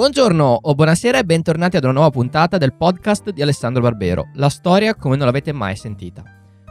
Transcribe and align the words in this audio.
Buongiorno 0.00 0.60
o 0.62 0.74
buonasera 0.74 1.18
e 1.18 1.24
bentornati 1.24 1.76
ad 1.76 1.84
una 1.84 1.92
nuova 1.92 2.08
puntata 2.08 2.56
del 2.56 2.72
podcast 2.72 3.32
di 3.32 3.42
Alessandro 3.42 3.82
Barbero, 3.82 4.30
la 4.36 4.48
storia 4.48 4.94
come 4.94 5.14
non 5.14 5.26
l'avete 5.26 5.52
mai 5.52 5.76
sentita. 5.76 6.22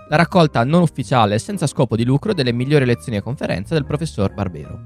La 0.09 0.15
raccolta 0.15 0.63
non 0.63 0.81
ufficiale 0.81 1.35
e 1.35 1.37
senza 1.37 1.67
scopo 1.67 1.95
di 1.95 2.05
lucro 2.05 2.33
delle 2.33 2.51
migliori 2.51 2.85
lezioni 2.85 3.19
e 3.19 3.21
conferenze 3.21 3.75
del 3.75 3.85
professor 3.85 4.33
Barbero. 4.33 4.79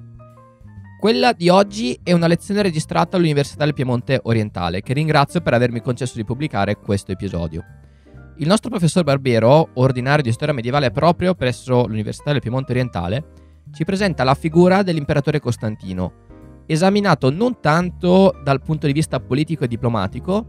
Quella 0.99 1.31
di 1.31 1.47
oggi 1.47 1.97
è 2.03 2.11
una 2.11 2.27
lezione 2.27 2.61
registrata 2.61 3.15
all'Università 3.15 3.63
del 3.63 3.73
Piemonte 3.73 4.19
Orientale, 4.23 4.81
che 4.81 4.91
ringrazio 4.91 5.39
per 5.39 5.53
avermi 5.53 5.79
concesso 5.79 6.15
di 6.17 6.25
pubblicare 6.25 6.75
questo 6.75 7.13
episodio. 7.13 7.63
Il 8.39 8.47
nostro 8.47 8.69
professor 8.69 9.05
Barbero, 9.05 9.69
ordinario 9.75 10.21
di 10.21 10.33
storia 10.33 10.53
medievale 10.53 10.91
proprio 10.91 11.33
presso 11.33 11.87
l'Università 11.87 12.33
del 12.33 12.41
Piemonte 12.41 12.73
Orientale, 12.73 13.25
ci 13.71 13.85
presenta 13.85 14.25
la 14.25 14.35
figura 14.35 14.83
dell'imperatore 14.83 15.39
Costantino, 15.39 16.22
esaminato 16.65 17.29
non 17.29 17.59
tanto 17.59 18.39
dal 18.43 18.61
punto 18.61 18.87
di 18.87 18.93
vista 18.93 19.19
politico 19.19 19.63
e 19.63 19.67
diplomatico, 19.67 20.45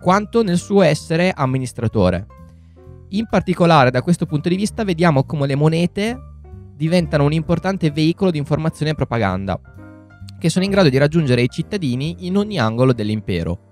quanto 0.00 0.42
nel 0.42 0.58
suo 0.58 0.82
essere 0.82 1.32
amministratore. 1.34 2.26
In 3.10 3.26
particolare, 3.28 3.90
da 3.90 4.02
questo 4.02 4.26
punto 4.26 4.48
di 4.48 4.56
vista, 4.56 4.84
vediamo 4.84 5.24
come 5.24 5.46
le 5.46 5.54
monete 5.54 6.18
diventano 6.76 7.24
un 7.24 7.32
importante 7.32 7.90
veicolo 7.90 8.30
di 8.30 8.38
informazione 8.38 8.92
e 8.92 8.94
propaganda, 8.94 9.58
che 10.38 10.48
sono 10.48 10.64
in 10.64 10.70
grado 10.70 10.88
di 10.88 10.98
raggiungere 10.98 11.42
i 11.42 11.48
cittadini 11.48 12.16
in 12.20 12.36
ogni 12.36 12.58
angolo 12.58 12.92
dell'impero. 12.92 13.66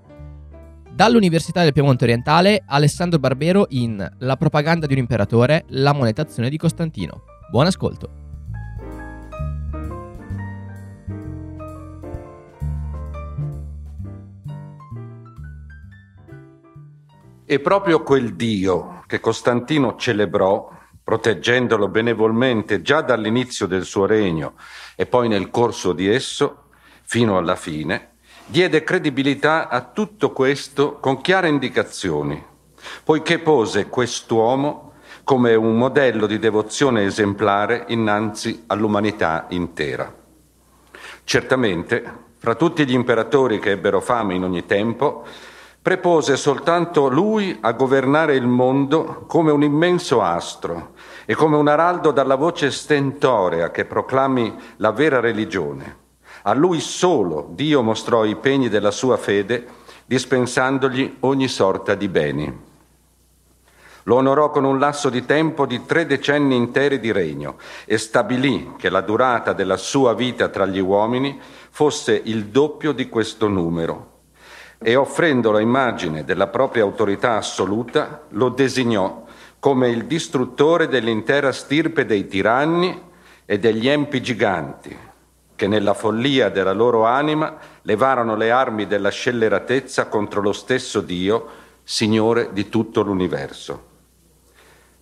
Dall'Università 0.93 1.63
del 1.63 1.75
Piemonte 1.75 2.05
Orientale, 2.05 2.63
Alessandro 2.67 3.19
Barbero 3.19 3.67
in 3.69 4.05
La 4.19 4.37
propaganda 4.37 4.87
di 4.87 4.95
un 4.95 5.01
imperatore, 5.01 5.65
la 5.69 5.93
monetazione 5.93 6.49
di 6.49 6.57
Costantino. 6.57 7.23
Buon 7.51 7.67
ascolto! 7.67 8.26
E 17.49 17.61
proprio 17.61 18.02
quel 18.02 18.35
Dio 18.35 19.05
che 19.07 19.21
Costantino 19.21 19.95
celebrò, 19.95 20.69
proteggendolo 21.05 21.87
benevolmente 21.87 22.83
già 22.83 23.03
dall'inizio 23.03 23.69
del 23.69 23.85
suo 23.85 24.05
regno 24.05 24.55
e 24.97 25.07
poi 25.07 25.29
nel 25.29 25.51
corso 25.51 25.93
di 25.93 26.09
esso, 26.09 26.65
fino 27.03 27.37
alla 27.38 27.55
fine, 27.55 28.15
diede 28.47 28.83
credibilità 28.83 29.69
a 29.69 29.80
tutto 29.83 30.33
questo 30.33 30.99
con 30.99 31.21
chiare 31.21 31.49
indicazioni, 31.49 32.45
poiché 33.05 33.38
pose 33.38 33.87
quest'uomo 33.87 34.95
come 35.23 35.55
un 35.55 35.79
modello 35.79 36.27
di 36.27 36.41
devozione 36.41 37.05
esemplare 37.05 37.85
innanzi 37.88 38.65
all'umanità 38.66 39.47
intera. 39.51 40.13
Certamente, 41.23 42.25
fra 42.38 42.57
tutti 42.57 42.85
gli 42.85 42.93
imperatori 42.93 43.60
che 43.60 43.71
ebbero 43.71 44.01
fame 44.01 44.35
in 44.35 44.43
ogni 44.43 44.66
tempo, 44.66 45.25
prepose 45.87 46.37
soltanto 46.37 47.09
lui 47.09 47.59
a 47.60 47.70
governare 47.70 48.34
il 48.34 48.48
mondo 48.48 49.23
come 49.29 49.52
un 49.52 49.62
immenso 49.62 50.20
astro 50.20 50.95
e 51.24 51.37
come 51.37 51.54
un 51.54 51.68
araldo 51.68 52.10
dalla 52.10 52.34
voce 52.34 52.73
stentorea 52.73 53.70
che 53.70 53.84
proclami 53.84 54.52
la 54.79 54.90
vera 54.90 55.20
religione. 55.20 55.96
A 56.42 56.54
lui 56.54 56.80
solo 56.80 57.51
Dio 57.52 57.82
mostrò 57.82 58.24
i 58.24 58.34
pegni 58.34 58.68
della 58.68 58.90
sua 58.90 59.16
fede, 59.16 59.64
dispensandogli 60.07 61.18
ogni 61.20 61.46
sorta 61.46 61.95
di 61.95 62.09
beni. 62.09 62.60
Lo 64.03 64.16
onorò 64.16 64.50
con 64.50 64.64
un 64.64 64.81
lasso 64.81 65.09
di 65.09 65.25
tempo 65.25 65.66
di 65.66 65.87
tre 65.87 66.04
decenni 66.04 66.56
interi 66.56 66.98
di 66.98 67.12
regno 67.12 67.59
e 67.84 67.97
stabilì 67.97 68.72
che 68.76 68.88
la 68.88 69.03
durata 69.03 69.53
della 69.53 69.76
sua 69.76 70.14
vita 70.14 70.48
tra 70.48 70.66
gli 70.66 70.81
uomini 70.81 71.38
fosse 71.70 72.20
il 72.25 72.47
doppio 72.47 72.91
di 72.91 73.09
questo 73.09 73.47
numero, 73.47 74.14
e 74.78 74.94
offrendo 74.97 75.50
la 75.50 75.60
immagine 75.60 76.25
della 76.25 76.48
propria 76.48 76.82
autorità 76.82 77.37
assoluta, 77.37 78.22
lo 78.31 78.50
designò 78.50 79.25
come 79.59 79.88
il 79.88 80.04
distruttore 80.04 80.87
dell'intera 80.87 81.50
stirpe 81.50 82.04
dei 82.04 82.26
tiranni 82.26 83.03
e 83.44 83.59
degli 83.59 83.88
empi 83.88 84.22
giganti, 84.22 84.97
che 85.54 85.66
nella 85.66 85.94
follia 85.94 86.50
della 86.50 86.72
loro 86.72 87.04
anima 87.04 87.56
levarono 87.82 88.37
le 88.37 88.50
armi 88.50 88.87
della 88.87 89.10
scelleratezza 89.10 90.06
contro 90.06 90.41
lo 90.41 90.53
stesso 90.53 91.00
Dio, 91.00 91.64
Signore 91.82 92.53
di 92.53 92.69
tutto 92.69 93.03
l'universo. 93.03 93.84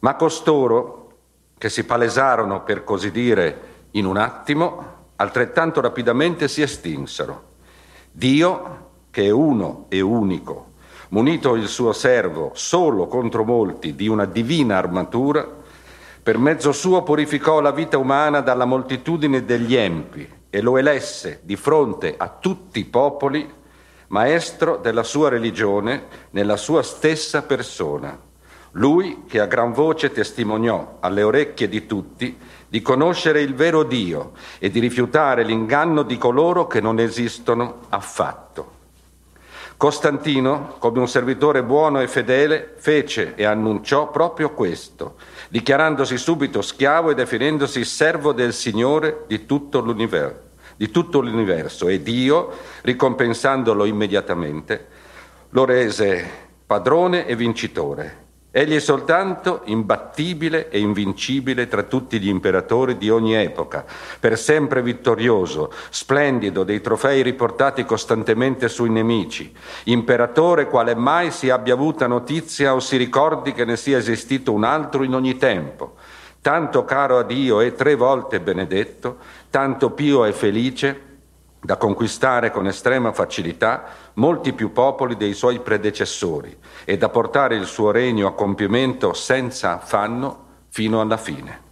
Ma 0.01 0.17
costoro, 0.17 1.17
che 1.57 1.71
si 1.71 1.85
palesarono, 1.85 2.63
per 2.63 2.85
così 2.85 3.11
dire, 3.11 3.87
in 3.93 4.05
un 4.05 4.19
attimo, 4.19 4.93
altrettanto 5.17 5.81
rapidamente 5.81 6.47
si 6.47 6.61
estinsero. 6.61 7.53
Dio, 8.11 8.84
che 9.15 9.27
è 9.27 9.31
uno 9.31 9.87
e 9.91 10.01
unico, 10.01 10.73
munito 11.11 11.55
il 11.55 11.69
suo 11.69 11.93
servo 11.93 12.51
solo 12.55 13.07
contro 13.07 13.45
molti 13.45 13.95
di 13.95 14.09
una 14.09 14.25
divina 14.25 14.77
armatura, 14.77 15.49
per 16.21 16.37
mezzo 16.37 16.73
suo 16.73 17.05
purificò 17.05 17.61
la 17.61 17.71
vita 17.71 17.97
umana 17.97 18.41
dalla 18.41 18.65
moltitudine 18.65 19.45
degli 19.45 19.77
empi 19.77 20.29
e 20.51 20.61
lo 20.61 20.79
elesse 20.79 21.39
di 21.45 21.55
fronte 21.55 22.17
a 22.17 22.29
tutti 22.29 22.81
i 22.81 22.87
popoli 22.87 23.49
maestro 24.09 24.79
della 24.79 25.05
sua 25.05 25.29
religione 25.29 26.07
nella 26.31 26.57
sua 26.57 26.83
stessa 26.83 27.43
persona. 27.43 28.19
Lui 28.73 29.23
che 29.29 29.39
a 29.39 29.47
gran 29.47 29.71
voce 29.71 30.11
testimoniò 30.11 30.97
alle 30.99 31.23
orecchie 31.23 31.69
di 31.69 31.87
tutti 31.87 32.37
di 32.67 32.83
conoscere 32.83 33.43
il 33.43 33.55
vero 33.55 33.85
Dio 33.85 34.33
e 34.59 34.71
di 34.71 34.81
rifiutare 34.81 35.45
l'inganno 35.45 36.03
di 36.03 36.19
coloro 36.19 36.67
che 36.67 36.81
non 36.81 36.99
esistono 36.99 37.83
affatto. 37.91 38.74
Costantino, 39.85 40.77
come 40.79 40.99
un 40.99 41.07
servitore 41.07 41.63
buono 41.63 42.01
e 42.01 42.09
fedele, 42.09 42.73
fece 42.79 43.35
e 43.35 43.45
annunciò 43.45 44.11
proprio 44.11 44.55
questo, 44.55 45.17
dichiarandosi 45.51 46.17
subito 46.17 46.63
schiavo 46.63 47.11
e 47.11 47.15
definendosi 47.15 47.85
servo 47.85 48.33
del 48.33 48.55
Signore 48.55 49.25
di 49.27 49.45
tutto 49.45 49.81
l'universo, 49.81 50.41
di 50.75 50.91
tutto 50.91 51.21
l'universo 51.21 51.89
e 51.89 52.03
Dio, 52.03 52.51
ricompensandolo 52.81 53.85
immediatamente, 53.85 54.87
lo 55.51 55.67
rese 55.67 56.31
padrone 56.65 57.27
e 57.27 57.37
vincitore 57.37 58.24
Egli 58.57 58.77
è 58.77 58.79
soltanto 58.79 59.63
imbattibile 59.65 60.69
e 60.69 60.79
invincibile 60.79 61.67
tra 61.67 61.83
tutti 61.83 62.21
gli 62.21 62.29
imperatori 62.29 62.97
di 62.97 63.11
ogni 63.11 63.35
epoca, 63.35 63.85
per 64.21 64.39
sempre 64.39 64.81
vittorioso, 64.81 65.73
splendido 65.91 66.63
dei 66.63 66.81
trofei 66.81 67.23
riportati 67.23 67.85
costantemente 67.85 68.69
sui 68.69 68.91
nemici, 68.91 69.53
imperatore 69.87 70.69
quale 70.69 70.95
mai 70.95 71.33
si 71.33 71.51
abbia 71.51 71.75
avuta 71.75 72.07
notizia 72.07 72.75
o 72.75 72.79
si 72.79 72.97
ricordi 72.97 73.53
che 73.53 73.65
ne 73.65 73.77
sia 73.77 73.99
esistito 73.99 74.53
un 74.53 74.63
altro 74.63 75.03
in 75.03 75.17
ogni 75.17 75.37
tempo, 75.37 75.97
tanto 76.41 76.85
caro 76.85 77.19
a 77.19 77.25
Dio 77.25 77.61
e 77.61 77.75
tre 77.75 77.97
volte 77.97 78.39
benedetto, 78.39 79.17
tanto 79.51 79.91
pio 79.91 80.25
e 80.25 80.33
felice, 80.33 81.01
da 81.65 81.77
conquistare 81.77 82.51
con 82.51 82.67
estrema 82.67 83.13
facilità 83.13 83.85
molti 84.15 84.53
più 84.53 84.73
popoli 84.73 85.17
dei 85.17 85.35
suoi 85.35 85.61
predecessori 85.61 86.57
e 86.85 86.97
da 86.97 87.09
portare 87.09 87.57
il 87.57 87.67
suo 87.67 87.91
regno 87.91 88.27
a 88.27 88.35
compimento 88.35 89.13
senza 89.13 89.75
affanno 89.75 90.43
fino 90.69 91.01
alla 91.01 91.17
fine. 91.17 91.63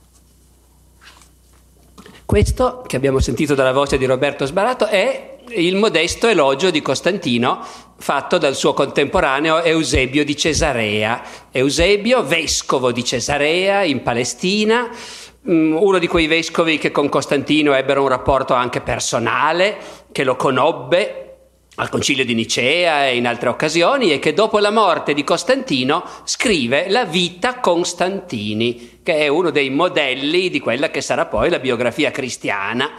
Questo 2.24 2.82
che 2.86 2.96
abbiamo 2.96 3.18
sentito 3.18 3.54
dalla 3.54 3.72
voce 3.72 3.98
di 3.98 4.06
Roberto 4.06 4.46
Sbarato 4.46 4.86
è 4.86 5.38
il 5.48 5.76
modesto 5.76 6.28
elogio 6.28 6.70
di 6.70 6.80
Costantino 6.80 7.60
fatto 7.96 8.38
dal 8.38 8.54
suo 8.54 8.72
contemporaneo 8.72 9.60
Eusebio 9.60 10.24
di 10.24 10.34
Cesarea. 10.36 11.22
Eusebio, 11.50 12.24
vescovo 12.24 12.90
di 12.90 13.04
Cesarea 13.04 13.82
in 13.82 14.02
Palestina, 14.02 14.88
Mm, 15.50 15.74
uno 15.74 15.98
di 15.98 16.06
quei 16.06 16.28
vescovi 16.28 16.78
che 16.78 16.92
con 16.92 17.08
Costantino 17.08 17.74
ebbero 17.74 18.02
un 18.02 18.08
rapporto 18.08 18.54
anche 18.54 18.80
personale, 18.80 19.76
che 20.12 20.22
lo 20.22 20.36
conobbe 20.36 21.31
al 21.76 21.88
concilio 21.88 22.24
di 22.24 22.34
Nicea 22.34 23.06
e 23.06 23.16
in 23.16 23.26
altre 23.26 23.48
occasioni 23.48 24.12
e 24.12 24.18
che 24.18 24.34
dopo 24.34 24.58
la 24.58 24.70
morte 24.70 25.14
di 25.14 25.24
Costantino 25.24 26.04
scrive 26.24 26.90
la 26.90 27.06
vita 27.06 27.60
Constantini, 27.60 29.00
che 29.02 29.16
è 29.16 29.28
uno 29.28 29.50
dei 29.50 29.70
modelli 29.70 30.50
di 30.50 30.60
quella 30.60 30.90
che 30.90 31.00
sarà 31.00 31.24
poi 31.24 31.48
la 31.48 31.58
biografia 31.58 32.10
cristiana. 32.10 32.90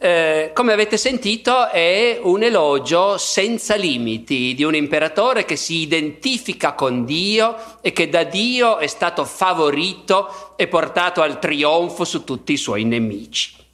Eh, 0.00 0.52
come 0.54 0.72
avete 0.72 0.96
sentito 0.96 1.70
è 1.70 2.20
un 2.22 2.42
elogio 2.42 3.18
senza 3.18 3.74
limiti 3.74 4.54
di 4.54 4.62
un 4.62 4.74
imperatore 4.74 5.44
che 5.44 5.56
si 5.56 5.78
identifica 5.78 6.72
con 6.72 7.04
Dio 7.04 7.56
e 7.80 7.92
che 7.92 8.08
da 8.08 8.24
Dio 8.24 8.78
è 8.78 8.86
stato 8.86 9.24
favorito 9.24 10.54
e 10.56 10.68
portato 10.68 11.20
al 11.20 11.38
trionfo 11.38 12.04
su 12.04 12.24
tutti 12.24 12.52
i 12.52 12.56
suoi 12.56 12.84
nemici. 12.84 13.66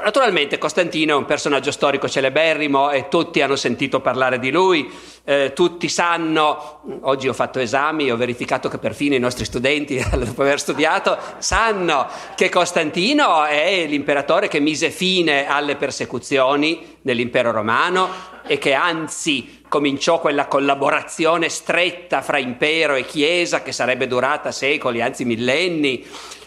Naturalmente 0.00 0.56
Costantino 0.56 1.12
è 1.12 1.16
un 1.16 1.26
personaggio 1.26 1.70
storico 1.70 2.08
celeberrimo 2.08 2.90
e 2.90 3.08
tutti 3.08 3.42
hanno 3.42 3.56
sentito 3.56 4.00
parlare 4.00 4.38
di 4.38 4.50
lui, 4.50 4.90
eh, 5.22 5.52
tutti 5.54 5.90
sanno, 5.90 6.80
oggi 7.02 7.28
ho 7.28 7.34
fatto 7.34 7.58
esami 7.58 8.06
e 8.06 8.12
ho 8.12 8.16
verificato 8.16 8.70
che 8.70 8.78
perfino 8.78 9.14
i 9.14 9.18
nostri 9.18 9.44
studenti, 9.44 10.02
dopo 10.16 10.40
aver 10.40 10.58
studiato, 10.58 11.18
sanno 11.38 12.08
che 12.34 12.48
Costantino 12.48 13.44
è 13.44 13.84
l'imperatore 13.86 14.48
che 14.48 14.60
mise 14.60 14.90
fine 14.90 15.46
alle 15.46 15.76
persecuzioni 15.76 16.96
nell'impero 17.02 17.50
romano, 17.50 18.30
e 18.46 18.58
che 18.58 18.72
anzi 18.72 19.62
cominciò 19.68 20.20
quella 20.20 20.46
collaborazione 20.46 21.48
stretta 21.48 22.22
fra 22.22 22.38
impero 22.38 22.94
e 22.94 23.04
chiesa 23.04 23.62
che 23.62 23.72
sarebbe 23.72 24.06
durata 24.06 24.50
secoli, 24.52 25.00
anzi 25.00 25.24
millenni. 25.24 26.04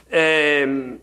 Ehm, 0.09 1.00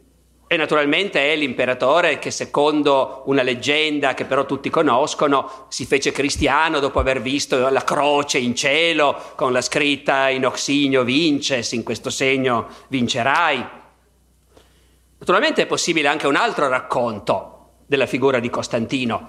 e 0.53 0.57
naturalmente 0.59 1.33
è 1.33 1.35
l'imperatore 1.35 2.19
che 2.19 2.31
secondo 2.31 3.23
una 3.25 3.41
leggenda 3.41 4.13
che 4.13 4.27
però 4.27 4.45
tutti 4.45 4.69
conoscono 4.69 5.65
si 5.69 5.87
fece 5.87 6.13
cristiano 6.13 6.79
dopo 6.79 6.99
aver 6.99 7.23
visto 7.23 7.71
la 7.71 7.83
croce 7.83 8.37
in 8.37 8.55
cielo 8.55 9.33
con 9.35 9.51
la 9.51 9.63
scritta 9.63 10.29
in 10.29 10.45
oxigno 10.45 11.05
vinces, 11.05 11.73
in 11.73 11.83
questo 11.83 12.11
segno 12.11 12.69
vincerai. 12.89 13.67
Naturalmente 15.21 15.63
è 15.63 15.67
possibile 15.67 16.09
anche 16.09 16.27
un 16.27 16.37
altro 16.37 16.69
racconto 16.69 17.77
della 17.87 18.05
figura 18.05 18.39
di 18.39 18.51
Costantino. 18.51 19.29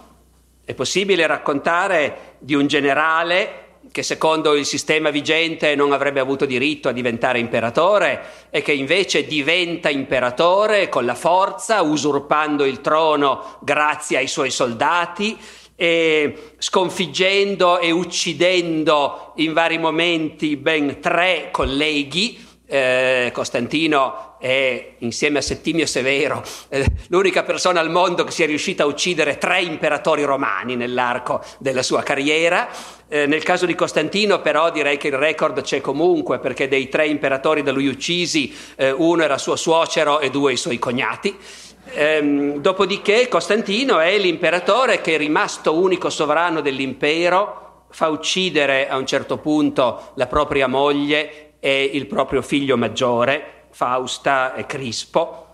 È 0.66 0.74
possibile 0.74 1.26
raccontare 1.26 2.36
di 2.40 2.54
un 2.54 2.68
generale 2.68 3.63
che 3.92 4.04
secondo 4.04 4.56
il 4.56 4.66
sistema 4.66 5.10
vigente 5.10 5.76
non 5.76 5.92
avrebbe 5.92 6.20
avuto 6.20 6.46
diritto 6.46 6.90
a 6.90 6.92
diventare 6.94 7.40
imperatore 7.40 8.48
e 8.50 8.62
che 8.62 8.74
invece 8.74 9.26
diventa 9.26 9.90
imperatore 9.90 10.90
con 10.90 11.06
la 11.06 11.16
forza, 11.16 11.82
usurpando 11.82 12.66
il 12.66 12.82
trono 12.82 13.58
grazie 13.62 14.18
ai 14.18 14.28
suoi 14.28 14.50
soldati 14.50 15.38
e 15.76 16.54
sconfiggendo 16.58 17.80
e 17.80 17.92
uccidendo 17.92 19.34
in 19.38 19.54
vari 19.54 19.78
momenti 19.78 20.56
ben 20.56 21.00
tre 21.00 21.50
colleghi 21.52 22.52
eh, 22.66 23.30
Costantino 23.34 24.33
è, 24.44 24.96
insieme 24.98 25.38
a 25.38 25.42
Settimio 25.42 25.86
Severo, 25.86 26.44
eh, 26.68 26.86
l'unica 27.08 27.44
persona 27.44 27.80
al 27.80 27.90
mondo 27.90 28.26
che 28.26 28.32
sia 28.32 28.46
riuscita 28.46 28.84
a 28.84 28.88
uccidere 28.88 29.38
tre 29.38 29.62
imperatori 29.62 30.26
romani 30.26 30.76
nell'arco 30.76 31.42
della 31.60 31.82
sua 31.82 32.04
carriera. 32.04 32.68
Eh, 33.08 33.26
nel 33.26 33.42
caso 33.42 33.66
di 33.66 33.74
Costantino 33.74 34.42
però 34.42 34.70
direi 34.70 34.98
che 34.98 35.08
il 35.08 35.16
record 35.16 35.62
c'è 35.62 35.80
comunque 35.80 36.40
perché 36.40 36.68
dei 36.68 36.90
tre 36.90 37.08
imperatori 37.08 37.64
da 37.64 37.72
lui 37.72 37.88
uccisi 37.88 38.54
eh, 38.76 38.92
uno 38.92 39.24
era 39.24 39.38
suo 39.38 39.56
suocero 39.56 40.20
e 40.20 40.30
due 40.30 40.52
i 40.52 40.58
suoi 40.58 40.78
cognati. 40.78 41.34
Ehm, 41.94 42.58
dopodiché 42.58 43.30
Costantino 43.30 44.00
è 44.00 44.18
l'imperatore 44.18 45.00
che 45.00 45.16
è 45.16 45.18
rimasto 45.18 45.74
unico 45.74 46.10
sovrano 46.10 46.60
dell'impero, 46.60 47.86
fa 47.92 48.10
uccidere 48.10 48.90
a 48.90 48.98
un 48.98 49.06
certo 49.06 49.38
punto 49.38 50.12
la 50.16 50.28
propria 50.28 50.68
moglie 50.68 51.54
e 51.62 51.92
il 51.94 52.08
proprio 52.08 52.42
figlio 52.42 52.76
maggiore, 52.76 53.63
Fausta 53.74 54.54
e 54.54 54.68
Crispo. 54.68 55.48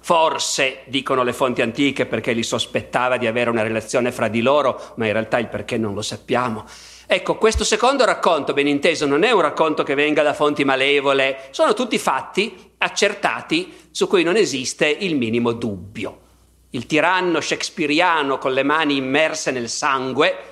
Forse, 0.00 0.80
dicono 0.86 1.22
le 1.22 1.34
fonti 1.34 1.62
antiche, 1.62 2.06
perché 2.06 2.32
li 2.32 2.42
sospettava 2.42 3.18
di 3.18 3.26
avere 3.26 3.50
una 3.50 3.62
relazione 3.62 4.10
fra 4.10 4.28
di 4.28 4.40
loro, 4.40 4.94
ma 4.96 5.06
in 5.06 5.12
realtà 5.12 5.38
il 5.38 5.48
perché 5.48 5.76
non 5.76 5.94
lo 5.94 6.02
sappiamo. 6.02 6.64
Ecco, 7.06 7.36
questo 7.36 7.64
secondo 7.64 8.04
racconto, 8.04 8.54
ben 8.54 8.66
inteso, 8.66 9.06
non 9.06 9.22
è 9.22 9.30
un 9.30 9.42
racconto 9.42 9.82
che 9.82 9.94
venga 9.94 10.22
da 10.22 10.32
fonti 10.32 10.64
malevole, 10.64 11.48
sono 11.50 11.74
tutti 11.74 11.98
fatti 11.98 12.72
accertati 12.78 13.90
su 13.90 14.08
cui 14.08 14.22
non 14.22 14.36
esiste 14.36 14.88
il 14.88 15.16
minimo 15.16 15.52
dubbio. 15.52 16.20
Il 16.70 16.86
tiranno 16.86 17.40
shakespeariano 17.40 18.38
con 18.38 18.54
le 18.54 18.62
mani 18.62 18.96
immerse 18.96 19.50
nel 19.50 19.68
sangue 19.68 20.51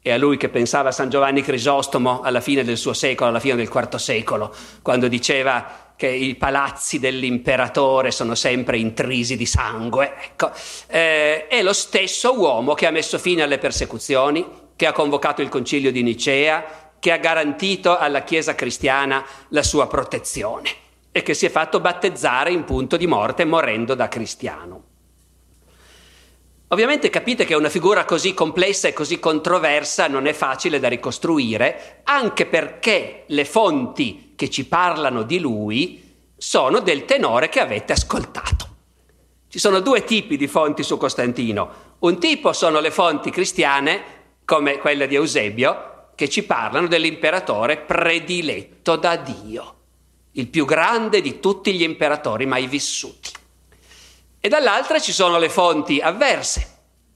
è 0.00 0.12
a 0.12 0.16
lui 0.16 0.36
che 0.36 0.48
pensava 0.48 0.92
San 0.92 1.10
Giovanni 1.10 1.42
Crisostomo 1.42 2.20
alla 2.20 2.40
fine 2.40 2.64
del 2.64 2.76
suo 2.76 2.92
secolo, 2.92 3.30
alla 3.30 3.40
fine 3.40 3.56
del 3.56 3.70
IV 3.72 3.96
secolo, 3.96 4.54
quando 4.80 5.08
diceva 5.08 5.92
che 5.96 6.06
i 6.06 6.36
palazzi 6.36 7.00
dell'imperatore 7.00 8.12
sono 8.12 8.36
sempre 8.36 8.78
intrisi 8.78 9.36
di 9.36 9.46
sangue. 9.46 10.14
Ecco, 10.22 10.52
eh, 10.86 11.48
è 11.48 11.62
lo 11.62 11.72
stesso 11.72 12.38
uomo 12.38 12.74
che 12.74 12.86
ha 12.86 12.92
messo 12.92 13.18
fine 13.18 13.42
alle 13.42 13.58
persecuzioni, 13.58 14.46
che 14.76 14.86
ha 14.86 14.92
convocato 14.92 15.42
il 15.42 15.48
concilio 15.48 15.90
di 15.90 16.04
Nicea, 16.04 16.92
che 17.00 17.10
ha 17.10 17.16
garantito 17.16 17.98
alla 17.98 18.22
Chiesa 18.22 18.54
cristiana 18.54 19.24
la 19.48 19.62
sua 19.64 19.88
protezione 19.88 20.70
e 21.10 21.22
che 21.22 21.34
si 21.34 21.46
è 21.46 21.50
fatto 21.50 21.80
battezzare 21.80 22.52
in 22.52 22.62
punto 22.62 22.96
di 22.96 23.08
morte 23.08 23.44
morendo 23.44 23.94
da 23.94 24.06
cristiano. 24.06 24.87
Ovviamente 26.70 27.08
capite 27.08 27.46
che 27.46 27.54
una 27.54 27.70
figura 27.70 28.04
così 28.04 28.34
complessa 28.34 28.88
e 28.88 28.92
così 28.92 29.18
controversa 29.18 30.06
non 30.06 30.26
è 30.26 30.34
facile 30.34 30.78
da 30.78 30.88
ricostruire, 30.88 32.02
anche 32.04 32.44
perché 32.44 33.24
le 33.28 33.46
fonti 33.46 34.34
che 34.36 34.50
ci 34.50 34.66
parlano 34.66 35.22
di 35.22 35.38
lui 35.38 36.14
sono 36.36 36.80
del 36.80 37.06
tenore 37.06 37.48
che 37.48 37.60
avete 37.60 37.94
ascoltato. 37.94 38.66
Ci 39.48 39.58
sono 39.58 39.80
due 39.80 40.04
tipi 40.04 40.36
di 40.36 40.46
fonti 40.46 40.82
su 40.82 40.98
Costantino. 40.98 41.96
Un 42.00 42.18
tipo 42.18 42.52
sono 42.52 42.80
le 42.80 42.90
fonti 42.90 43.30
cristiane, 43.30 44.02
come 44.44 44.76
quella 44.76 45.06
di 45.06 45.14
Eusebio, 45.14 46.10
che 46.14 46.28
ci 46.28 46.42
parlano 46.42 46.86
dell'imperatore 46.86 47.78
prediletto 47.78 48.96
da 48.96 49.16
Dio, 49.16 49.74
il 50.32 50.48
più 50.48 50.66
grande 50.66 51.22
di 51.22 51.40
tutti 51.40 51.72
gli 51.72 51.82
imperatori 51.82 52.44
mai 52.44 52.66
vissuti 52.66 53.37
e 54.40 54.48
dall'altra 54.48 55.00
ci 55.00 55.12
sono 55.12 55.38
le 55.38 55.48
fonti 55.48 56.00
avverse, 56.00 56.66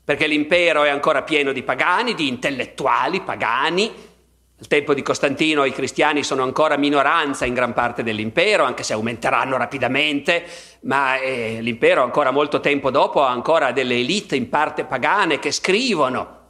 perché 0.04 0.26
l'impero 0.26 0.82
è 0.82 0.88
ancora 0.88 1.22
pieno 1.22 1.52
di 1.52 1.62
pagani, 1.62 2.14
di 2.14 2.28
intellettuali 2.28 3.20
pagani. 3.20 4.10
Al 4.58 4.68
tempo 4.68 4.94
di 4.94 5.02
Costantino 5.02 5.64
i 5.64 5.72
cristiani 5.72 6.22
sono 6.22 6.42
ancora 6.42 6.76
minoranza 6.76 7.44
in 7.44 7.54
gran 7.54 7.72
parte 7.72 8.02
dell'impero, 8.02 8.64
anche 8.64 8.84
se 8.84 8.92
aumenteranno 8.92 9.56
rapidamente, 9.56 10.44
ma 10.82 11.18
eh, 11.18 11.58
l'impero 11.60 12.02
ancora 12.02 12.30
molto 12.30 12.60
tempo 12.60 12.90
dopo 12.90 13.22
ha 13.22 13.30
ancora 13.30 13.72
delle 13.72 13.94
elite 13.94 14.36
in 14.36 14.48
parte 14.48 14.84
pagane 14.84 15.38
che 15.38 15.50
scrivono. 15.50 16.40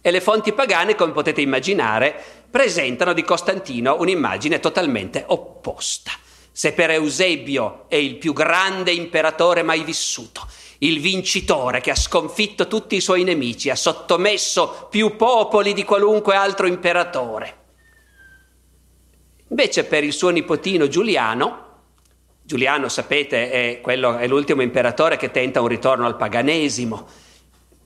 E 0.00 0.10
le 0.10 0.20
fonti 0.20 0.52
pagane, 0.52 0.94
come 0.94 1.12
potete 1.12 1.40
immaginare, 1.40 2.14
presentano 2.50 3.14
di 3.14 3.24
Costantino 3.24 3.96
un'immagine 3.98 4.60
totalmente 4.60 5.24
opposta. 5.26 6.12
Se 6.56 6.72
per 6.72 6.90
Eusebio 6.90 7.86
è 7.88 7.96
il 7.96 8.14
più 8.14 8.32
grande 8.32 8.92
imperatore 8.92 9.64
mai 9.64 9.82
vissuto, 9.82 10.46
il 10.78 11.00
vincitore 11.00 11.80
che 11.80 11.90
ha 11.90 11.96
sconfitto 11.96 12.68
tutti 12.68 12.94
i 12.94 13.00
suoi 13.00 13.24
nemici, 13.24 13.70
ha 13.70 13.74
sottomesso 13.74 14.86
più 14.88 15.16
popoli 15.16 15.72
di 15.72 15.82
qualunque 15.82 16.36
altro 16.36 16.68
imperatore. 16.68 17.56
Invece 19.48 19.82
per 19.82 20.04
il 20.04 20.12
suo 20.12 20.30
nipotino 20.30 20.86
Giuliano, 20.86 21.62
Giuliano 22.44 22.88
sapete 22.88 23.50
è, 23.50 23.80
quello, 23.80 24.16
è 24.16 24.28
l'ultimo 24.28 24.62
imperatore 24.62 25.16
che 25.16 25.32
tenta 25.32 25.60
un 25.60 25.66
ritorno 25.66 26.06
al 26.06 26.16
paganesimo, 26.16 27.04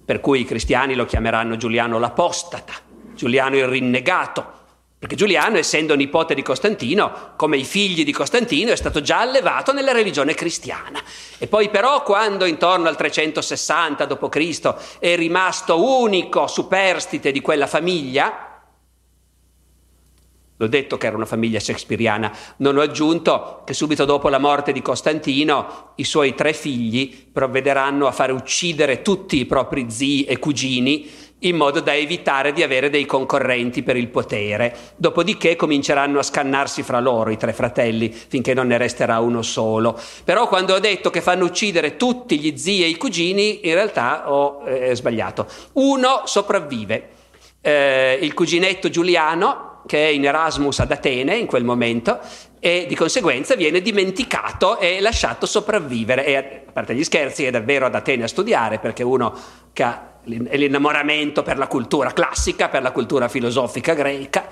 per 0.05 0.21
cui 0.21 0.41
i 0.41 0.45
cristiani 0.45 0.95
lo 0.95 1.07
chiameranno 1.07 1.57
Giuliano 1.57 1.99
l'apostata, 1.99 2.75
Giuliano 3.15 3.57
il 3.57 3.67
rinnegato. 3.67 4.57
Perché 4.99 5.15
Giuliano, 5.15 5.59
essendo 5.59 5.95
nipote 5.95 6.35
di 6.35 6.43
Costantino, 6.43 7.35
come 7.37 7.57
i 7.57 7.65
figli 7.65 8.05
di 8.05 8.11
Costantino, 8.11 8.73
è 8.73 8.77
stato 8.77 9.01
già 9.01 9.21
allevato 9.21 9.73
nella 9.73 9.93
religione 9.93 10.35
cristiana. 10.35 11.01
E 11.39 11.47
poi 11.47 11.69
però 11.69 12.03
quando 12.03 12.45
intorno 12.45 12.89
al 12.89 12.97
360 12.97 14.05
d.C. 14.07 14.99
è 14.99 15.15
rimasto 15.15 16.01
unico 16.01 16.49
superstite 16.49 17.31
di 17.31 17.41
quella 17.41 17.69
famiglia, 17.69 18.49
L'ho 20.61 20.67
detto 20.67 20.97
che 20.97 21.07
era 21.07 21.15
una 21.15 21.25
famiglia 21.25 21.61
shakespeariana, 21.61 22.37
non 22.57 22.77
ho 22.77 22.81
aggiunto 22.81 23.63
che 23.65 23.75
subito 23.75 24.05
dopo 24.05 24.29
la 24.29 24.41
morte 24.41 24.73
di 24.73 24.83
Costantino 24.83 25.93
i 25.95 26.05
suoi 26.05 26.35
tre 26.35 26.53
figli 26.53 27.29
provvederanno 27.31 28.09
a 28.09 28.11
fare 28.11 28.33
uccidere 28.33 29.03
tutti 29.03 29.39
i 29.39 29.47
propri 29.47 29.89
zii 29.89 30.25
e 30.25 30.41
cugini 30.41 31.09
in 31.41 31.57
modo 31.57 31.81
da 31.81 31.95
evitare 31.95 32.53
di 32.53 32.63
avere 32.63 32.91
dei 32.91 33.07
concorrenti 33.07 33.83
per 33.83 33.97
il 33.97 34.09
potere. 34.09 34.75
Dopodiché 34.97 35.57
cominceranno 35.57 36.19
a 36.19 36.23
scannarsi 36.23 36.83
fra 36.83 37.01
loro 37.01 37.31
i 37.31 37.37
tre 37.37 37.53
fratelli 37.53 38.11
finché 38.11 38.55
non 38.55 38.69
ne 38.69 38.79
resterà 38.79 39.21
uno 39.21 39.43
solo. 39.43 39.99
Però 40.25 40.49
quando 40.49 40.75
ho 40.75 40.79
detto 40.81 41.11
che 41.11 41.21
fanno 41.21 41.45
uccidere 41.45 41.97
tutti 41.97 42.39
gli 42.39 42.57
zii 42.57 42.85
e 42.85 42.89
i 42.89 42.97
cugini, 42.97 43.67
in 43.69 43.75
realtà 43.75 44.33
ho 44.33 44.63
eh, 44.67 44.95
sbagliato. 44.95 45.47
Uno 45.75 46.23
sopravvive, 46.25 47.09
eh, 47.61 48.19
il 48.21 48.35
cuginetto 48.35 48.89
Giuliano, 48.89 49.68
che 49.87 50.07
è 50.07 50.11
in 50.11 50.25
Erasmus 50.25 50.81
ad 50.81 50.91
Atene 50.91 51.37
in 51.37 51.47
quel 51.47 51.65
momento, 51.65 52.19
e 52.61 52.87
di 52.89 52.95
conseguenza 52.95 53.55
viene 53.55 53.81
dimenticato 53.81 54.79
e 54.79 55.01
lasciato 55.01 55.47
sopravvivere. 55.47 56.27
E 56.27 56.37
a 56.37 56.73
parte 56.73 56.95
gli 56.95 57.05
scherzi, 57.05 57.45
è 57.45 57.51
davvero 57.51 57.87
ad 57.87 57.95
Atene 57.95 58.25
a 58.25 58.29
studiare 58.29 58.79
perché 58.79 59.03
uno 59.03 59.37
che 59.73 59.83
ha 59.83 60.07
l'innamoramento 60.25 61.43
per 61.43 61.57
la 61.57 61.67
cultura 61.67 62.13
classica, 62.13 62.69
per 62.69 62.83
la 62.83 62.93
cultura 62.93 63.29
filosofica 63.29 63.95
greca. 63.95 64.49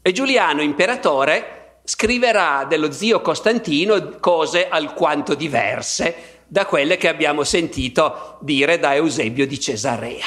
E 0.00 0.12
Giuliano, 0.12 0.62
imperatore, 0.62 1.78
scriverà 1.84 2.64
dello 2.68 2.90
zio 2.90 3.20
Costantino 3.20 4.16
cose 4.18 4.68
alquanto 4.68 5.34
diverse 5.34 6.40
da 6.46 6.66
quelle 6.66 6.96
che 6.96 7.08
abbiamo 7.08 7.44
sentito 7.44 8.38
dire 8.40 8.78
da 8.78 8.94
Eusebio 8.94 9.46
di 9.46 9.58
Cesarea. 9.60 10.26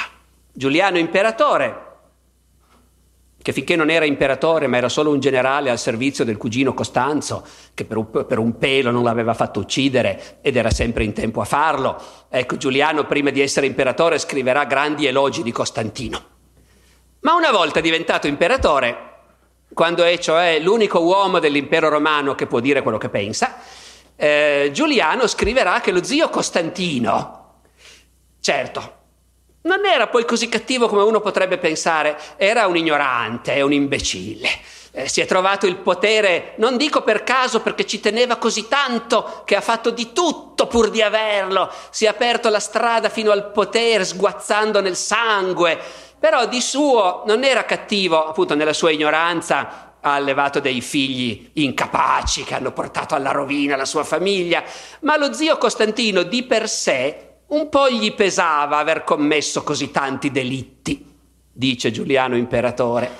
Giuliano, 0.52 0.98
imperatore, 0.98 1.85
che 3.46 3.54
finché 3.54 3.76
non 3.76 3.92
era 3.92 4.06
imperatore 4.06 4.66
ma 4.66 4.78
era 4.78 4.90
solo 4.90 5.12
un 5.12 5.20
generale 5.20 5.70
al 5.70 5.78
servizio 5.78 6.26
del 6.26 6.36
cugino 6.36 6.74
Costanzo, 6.74 7.46
che 7.76 7.86
per 7.86 7.98
un, 7.98 8.10
per 8.10 8.40
un, 8.40 8.58
pelo 8.58 8.90
non 8.90 9.04
l'aveva 9.04 9.36
fatto 9.36 9.60
uccidere 9.60 10.40
ed 10.42 10.56
era 10.56 10.72
sempre 10.72 11.04
in 11.04 11.14
tempo 11.14 11.42
a 11.42 11.46
farlo. 11.46 11.96
Ecco, 12.28 12.58
Giuliano 12.58 13.06
prima 13.06 13.30
di 13.30 13.42
essere 13.42 13.68
imperatore 13.68 14.18
scriverà 14.18 14.66
grandi 14.66 15.06
elogi 15.06 15.44
di 15.44 15.52
Costantino. 15.52 16.24
Ma 17.20 17.36
una 17.36 17.52
volta 17.52 17.82
diventato 17.82 18.26
imperatore, 18.26 19.14
quando 19.76 20.04
è 20.04 20.18
cioè 20.18 20.58
l'unico 20.58 21.04
uomo 21.04 21.38
dell'impero 21.38 21.88
romano 21.90 22.34
che 22.34 22.48
può 22.48 22.60
dire 22.60 22.82
quello 22.82 22.98
che 22.98 23.10
pensa, 23.10 23.58
eh, 24.16 24.72
Giuliano 24.74 25.28
scriverà 25.28 25.82
che 25.82 25.92
lo 25.92 26.04
zio 26.04 26.30
Costantino, 26.30 27.60
certo, 28.40 28.95
non 29.66 29.86
era 29.86 30.08
poi 30.08 30.26
così 30.26 30.50
cattivo 30.50 30.88
come 30.88 31.04
uno 31.04 31.20
potrebbe 31.20 31.58
pensare, 31.58 32.18
era 32.38 32.68
un 32.68 32.78
ignorante, 32.78 33.62
un 33.62 33.74
imbecille. 33.74 34.50
Eh, 34.92 35.10
si 35.10 35.20
è 35.20 35.26
trovato 35.26 35.66
il 35.66 35.76
potere, 35.76 36.54
non 36.58 36.78
dico 36.78 37.02
per 37.02 37.24
caso 37.24 37.60
perché 37.60 37.86
ci 37.86 38.00
teneva 38.00 38.38
così 38.38 38.68
tanto 38.70 39.42
che 39.44 39.58
ha 39.58 39.62
fatto 39.62 39.90
di 39.90 40.14
tutto 40.14 40.68
pur 40.68 40.90
di 40.90 41.02
averlo, 41.02 41.70
si 41.90 42.06
è 42.06 42.08
aperto 42.08 42.48
la 42.50 42.62
strada 42.62 43.10
fino 43.10 43.32
al 43.32 43.52
potere 43.52 44.06
sguazzando 44.06 44.80
nel 44.80 44.96
sangue, 44.96 45.78
però 46.18 46.46
di 46.48 46.62
suo 46.62 47.24
non 47.26 47.44
era 47.44 47.66
cattivo, 47.66 48.26
appunto 48.26 48.56
nella 48.56 48.72
sua 48.72 48.92
ignoranza 48.92 49.98
ha 50.00 50.14
allevato 50.14 50.60
dei 50.60 50.80
figli 50.80 51.50
incapaci 51.54 52.44
che 52.44 52.54
hanno 52.54 52.72
portato 52.72 53.16
alla 53.16 53.32
rovina 53.32 53.76
la 53.76 53.86
sua 53.86 54.04
famiglia, 54.04 54.64
ma 55.02 55.18
lo 55.18 55.34
zio 55.34 55.58
Costantino 55.58 56.24
di 56.24 56.44
per 56.44 56.70
sé 56.70 57.35
un 57.48 57.70
po' 57.70 57.90
gli 57.90 58.14
pesava 58.14 58.78
aver 58.78 59.04
commesso 59.04 59.64
così 59.64 59.92
tanti 59.92 60.32
delitti, 60.32 61.06
dice 61.52 61.92
Giuliano 61.92 62.36
Imperatore. 62.36 63.12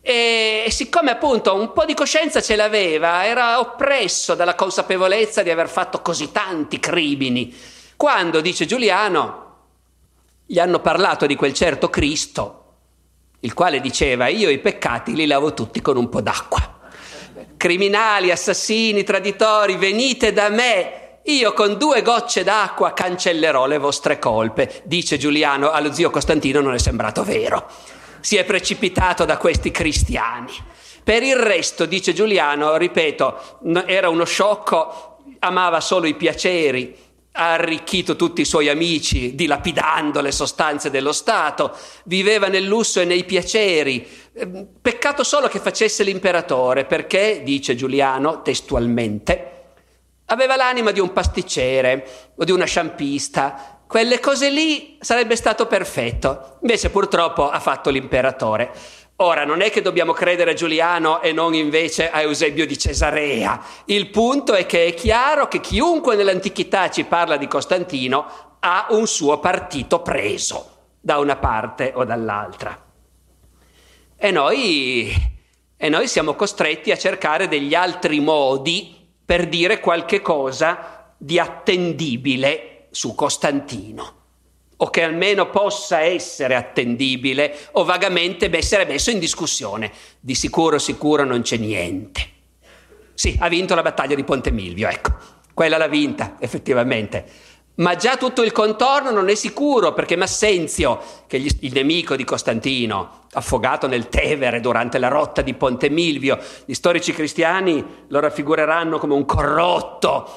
E 0.00 0.66
siccome 0.70 1.10
appunto 1.10 1.54
un 1.54 1.72
po' 1.72 1.84
di 1.84 1.94
coscienza 1.94 2.40
ce 2.40 2.56
l'aveva, 2.56 3.26
era 3.26 3.60
oppresso 3.60 4.34
dalla 4.34 4.54
consapevolezza 4.54 5.42
di 5.42 5.50
aver 5.50 5.68
fatto 5.68 6.00
così 6.00 6.32
tanti 6.32 6.80
crimini. 6.80 7.54
Quando, 7.96 8.40
dice 8.40 8.64
Giuliano, 8.64 9.46
gli 10.46 10.58
hanno 10.58 10.80
parlato 10.80 11.26
di 11.26 11.36
quel 11.36 11.52
certo 11.52 11.90
Cristo, 11.90 12.64
il 13.40 13.54
quale 13.54 13.80
diceva 13.80 14.28
io 14.28 14.48
i 14.50 14.58
peccati 14.58 15.14
li 15.14 15.26
lavo 15.26 15.52
tutti 15.52 15.80
con 15.80 15.96
un 15.96 16.08
po' 16.08 16.20
d'acqua. 16.20 16.76
Criminali, 17.56 18.30
assassini, 18.30 19.04
traditori, 19.04 19.76
venite 19.76 20.32
da 20.32 20.48
me 20.48 21.07
io 21.28 21.52
con 21.52 21.76
due 21.76 22.00
gocce 22.00 22.42
d'acqua 22.42 22.94
cancellerò 22.94 23.66
le 23.66 23.76
vostre 23.76 24.18
colpe, 24.18 24.82
dice 24.84 25.18
Giuliano, 25.18 25.70
allo 25.70 25.92
zio 25.92 26.08
Costantino 26.08 26.60
non 26.60 26.72
è 26.72 26.78
sembrato 26.78 27.22
vero. 27.22 27.68
Si 28.20 28.36
è 28.36 28.44
precipitato 28.44 29.26
da 29.26 29.36
questi 29.36 29.70
cristiani. 29.70 30.52
Per 31.04 31.22
il 31.22 31.36
resto, 31.36 31.84
dice 31.84 32.14
Giuliano, 32.14 32.76
ripeto, 32.76 33.58
era 33.86 34.08
uno 34.08 34.24
sciocco, 34.24 35.18
amava 35.40 35.80
solo 35.80 36.06
i 36.06 36.14
piaceri, 36.14 36.96
ha 37.32 37.52
arricchito 37.52 38.16
tutti 38.16 38.40
i 38.40 38.46
suoi 38.46 38.70
amici 38.70 39.34
dilapidando 39.34 40.22
le 40.22 40.32
sostanze 40.32 40.90
dello 40.90 41.12
Stato, 41.12 41.76
viveva 42.04 42.48
nel 42.48 42.64
lusso 42.64 43.00
e 43.00 43.04
nei 43.04 43.24
piaceri. 43.24 44.06
Ehm, 44.32 44.66
peccato 44.80 45.22
solo 45.24 45.48
che 45.48 45.58
facesse 45.58 46.02
l'imperatore, 46.02 46.86
perché, 46.86 47.42
dice 47.44 47.76
Giuliano 47.76 48.40
testualmente, 48.40 49.57
Aveva 50.30 50.56
l'anima 50.56 50.90
di 50.90 51.00
un 51.00 51.12
pasticcere 51.12 52.32
o 52.36 52.44
di 52.44 52.52
una 52.52 52.66
sciampista. 52.66 53.80
Quelle 53.86 54.20
cose 54.20 54.50
lì 54.50 54.98
sarebbe 55.00 55.36
stato 55.36 55.66
perfetto. 55.66 56.58
Invece 56.60 56.90
purtroppo 56.90 57.48
ha 57.48 57.60
fatto 57.60 57.88
l'imperatore. 57.88 58.70
Ora, 59.20 59.44
non 59.44 59.62
è 59.62 59.70
che 59.70 59.82
dobbiamo 59.82 60.12
credere 60.12 60.52
a 60.52 60.54
Giuliano 60.54 61.22
e 61.22 61.32
non 61.32 61.54
invece 61.54 62.10
a 62.10 62.20
Eusebio 62.20 62.66
di 62.66 62.78
Cesarea. 62.78 63.60
Il 63.86 64.10
punto 64.10 64.54
è 64.54 64.64
che 64.66 64.86
è 64.86 64.94
chiaro 64.94 65.48
che 65.48 65.60
chiunque 65.60 66.14
nell'antichità 66.14 66.88
ci 66.90 67.04
parla 67.04 67.36
di 67.36 67.48
Costantino 67.48 68.56
ha 68.60 68.86
un 68.90 69.06
suo 69.06 69.40
partito 69.40 70.02
preso, 70.02 70.76
da 71.00 71.18
una 71.18 71.36
parte 71.36 71.92
o 71.94 72.04
dall'altra. 72.04 72.80
E 74.16 74.30
noi, 74.30 75.10
e 75.76 75.88
noi 75.88 76.06
siamo 76.06 76.34
costretti 76.34 76.90
a 76.90 76.98
cercare 76.98 77.48
degli 77.48 77.74
altri 77.74 78.20
modi 78.20 78.97
per 79.28 79.46
dire 79.46 79.78
qualche 79.78 80.22
cosa 80.22 81.12
di 81.18 81.38
attendibile 81.38 82.86
su 82.88 83.14
Costantino 83.14 84.14
o 84.74 84.88
che 84.88 85.02
almeno 85.02 85.50
possa 85.50 86.00
essere 86.00 86.54
attendibile 86.54 87.54
o 87.72 87.84
vagamente 87.84 88.48
essere 88.50 88.86
messo 88.86 89.10
in 89.10 89.18
discussione. 89.18 89.92
Di 90.18 90.34
sicuro, 90.34 90.78
sicuro 90.78 91.24
non 91.24 91.42
c'è 91.42 91.58
niente. 91.58 92.26
Sì, 93.12 93.36
ha 93.38 93.50
vinto 93.50 93.74
la 93.74 93.82
battaglia 93.82 94.14
di 94.14 94.24
Ponte 94.24 94.50
Milvio, 94.50 94.88
ecco, 94.88 95.14
quella 95.52 95.76
l'ha 95.76 95.88
vinta 95.88 96.36
effettivamente. 96.40 97.26
Ma 97.78 97.94
già 97.94 98.16
tutto 98.16 98.42
il 98.42 98.50
contorno 98.50 99.12
non 99.12 99.28
è 99.28 99.36
sicuro 99.36 99.92
perché 99.92 100.16
Massenzio, 100.16 101.00
che 101.28 101.36
è 101.36 101.40
il 101.40 101.72
nemico 101.72 102.16
di 102.16 102.24
Costantino, 102.24 103.26
affogato 103.32 103.86
nel 103.86 104.08
Tevere 104.08 104.60
durante 104.60 104.98
la 104.98 105.06
rotta 105.06 105.42
di 105.42 105.54
Ponte 105.54 105.88
Milvio. 105.88 106.38
Gli 106.64 106.74
storici 106.74 107.12
cristiani 107.12 107.84
lo 108.08 108.18
raffigureranno 108.18 108.98
come 108.98 109.14
un 109.14 109.24
corrotto, 109.24 110.28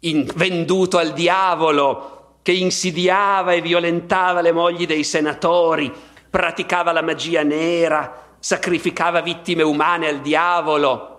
venduto 0.00 0.98
al 0.98 1.12
diavolo, 1.12 2.38
che 2.42 2.50
insidiava 2.52 3.52
e 3.52 3.60
violentava 3.60 4.40
le 4.40 4.50
mogli 4.50 4.84
dei 4.84 5.04
senatori, 5.04 5.92
praticava 6.28 6.90
la 6.90 7.02
magia 7.02 7.44
nera, 7.44 8.34
sacrificava 8.40 9.20
vittime 9.20 9.62
umane 9.62 10.08
al 10.08 10.20
diavolo. 10.20 11.17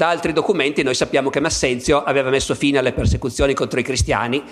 Da 0.00 0.08
altri 0.08 0.32
documenti 0.32 0.82
noi 0.82 0.94
sappiamo 0.94 1.28
che 1.28 1.40
Massenzio 1.40 2.02
aveva 2.02 2.30
messo 2.30 2.54
fine 2.54 2.78
alle 2.78 2.94
persecuzioni 2.94 3.52
contro 3.52 3.80
i 3.80 3.82
cristiani 3.82 4.42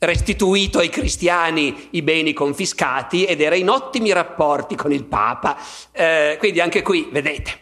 restituito 0.00 0.80
ai 0.80 0.90
cristiani 0.90 1.88
i 1.92 2.02
beni 2.02 2.34
confiscati 2.34 3.24
ed 3.24 3.40
era 3.40 3.54
in 3.54 3.70
ottimi 3.70 4.12
rapporti 4.12 4.74
con 4.74 4.92
il 4.92 5.04
Papa. 5.04 5.56
Eh, 5.92 6.36
quindi 6.38 6.60
anche 6.60 6.82
qui, 6.82 7.08
vedete. 7.10 7.58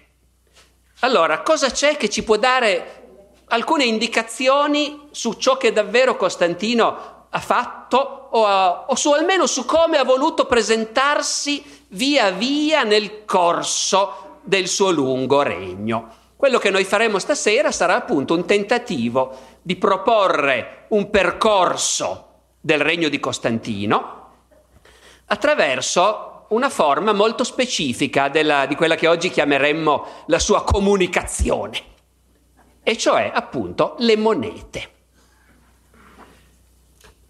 Allora, 1.02 1.42
cosa 1.42 1.70
c'è 1.70 1.96
che 1.96 2.10
ci 2.10 2.24
può 2.24 2.36
dare 2.36 3.04
alcune 3.46 3.84
indicazioni 3.84 5.02
su 5.12 5.34
ciò 5.34 5.56
che 5.56 5.72
davvero 5.72 6.16
Costantino 6.16 7.26
ha 7.30 7.38
fatto 7.38 8.28
o, 8.32 8.44
a, 8.44 8.86
o 8.88 8.96
su 8.96 9.12
almeno 9.12 9.46
su 9.46 9.64
come 9.64 9.98
ha 9.98 10.04
voluto 10.04 10.46
presentarsi 10.46 11.62
via 11.90 12.32
via 12.32 12.82
nel 12.82 13.24
corso 13.24 14.40
del 14.42 14.66
suo 14.66 14.90
lungo 14.90 15.42
regno? 15.42 16.24
Quello 16.36 16.58
che 16.58 16.68
noi 16.68 16.84
faremo 16.84 17.18
stasera 17.18 17.72
sarà 17.72 17.96
appunto 17.96 18.34
un 18.34 18.44
tentativo 18.44 19.56
di 19.62 19.76
proporre 19.76 20.84
un 20.88 21.08
percorso 21.08 22.24
del 22.60 22.78
regno 22.80 23.08
di 23.08 23.18
Costantino 23.18 24.32
attraverso 25.24 26.44
una 26.48 26.68
forma 26.68 27.12
molto 27.12 27.42
specifica 27.42 28.28
della, 28.28 28.66
di 28.66 28.74
quella 28.74 28.96
che 28.96 29.08
oggi 29.08 29.30
chiameremmo 29.30 30.24
la 30.26 30.38
sua 30.38 30.62
comunicazione, 30.62 31.82
e 32.82 32.96
cioè 32.98 33.30
appunto 33.34 33.96
le 33.98 34.16
monete. 34.16 34.90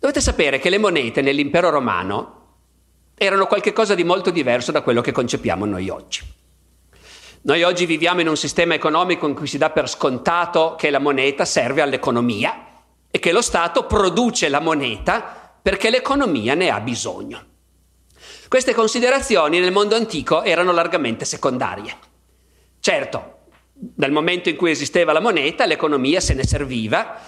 Dovete 0.01 0.21
sapere 0.21 0.59
che 0.59 0.69
le 0.69 0.79
monete 0.79 1.23
nell'impero 1.23 1.71
romano 1.71 2.35
erano 3.15 3.47
qualcosa 3.47 3.95
di 3.95 4.05
molto 4.05 4.31
diverso 4.31 4.73
da 4.73 4.83
quello 4.83 5.01
che 5.01 5.13
concepiamo 5.13 5.65
noi 5.65 5.89
oggi. 5.89 6.35
Noi 7.47 7.62
oggi 7.62 7.87
viviamo 7.87 8.21
in 8.21 8.26
un 8.26 8.37
sistema 8.37 8.75
economico 8.75 9.29
in 9.29 9.35
cui 9.35 9.47
si 9.47 9.57
dà 9.57 9.71
per 9.71 9.88
scontato 9.88 10.75
che 10.76 10.91
la 10.91 10.99
moneta 10.99 11.45
serve 11.45 11.81
all'economia 11.81 12.83
e 13.09 13.21
che 13.21 13.31
lo 13.31 13.41
Stato 13.41 13.87
produce 13.87 14.49
la 14.49 14.59
moneta 14.59 15.53
perché 15.62 15.88
l'economia 15.88 16.55
ne 16.55 16.71
ha 16.71 16.81
bisogno. 16.81 17.45
Queste 18.49 18.75
considerazioni 18.75 19.61
nel 19.61 19.71
mondo 19.71 19.95
antico 19.95 20.43
erano 20.43 20.73
largamente 20.73 21.25
secondarie. 21.25 21.97
Certo, 22.81 23.37
dal 23.73 24.11
momento 24.11 24.49
in 24.49 24.57
cui 24.57 24.73
esisteva 24.73 25.12
la 25.12 25.21
moneta, 25.21 25.67
l'economia 25.67 26.19
se 26.19 26.35
ne 26.35 26.45
serviva 26.45 27.21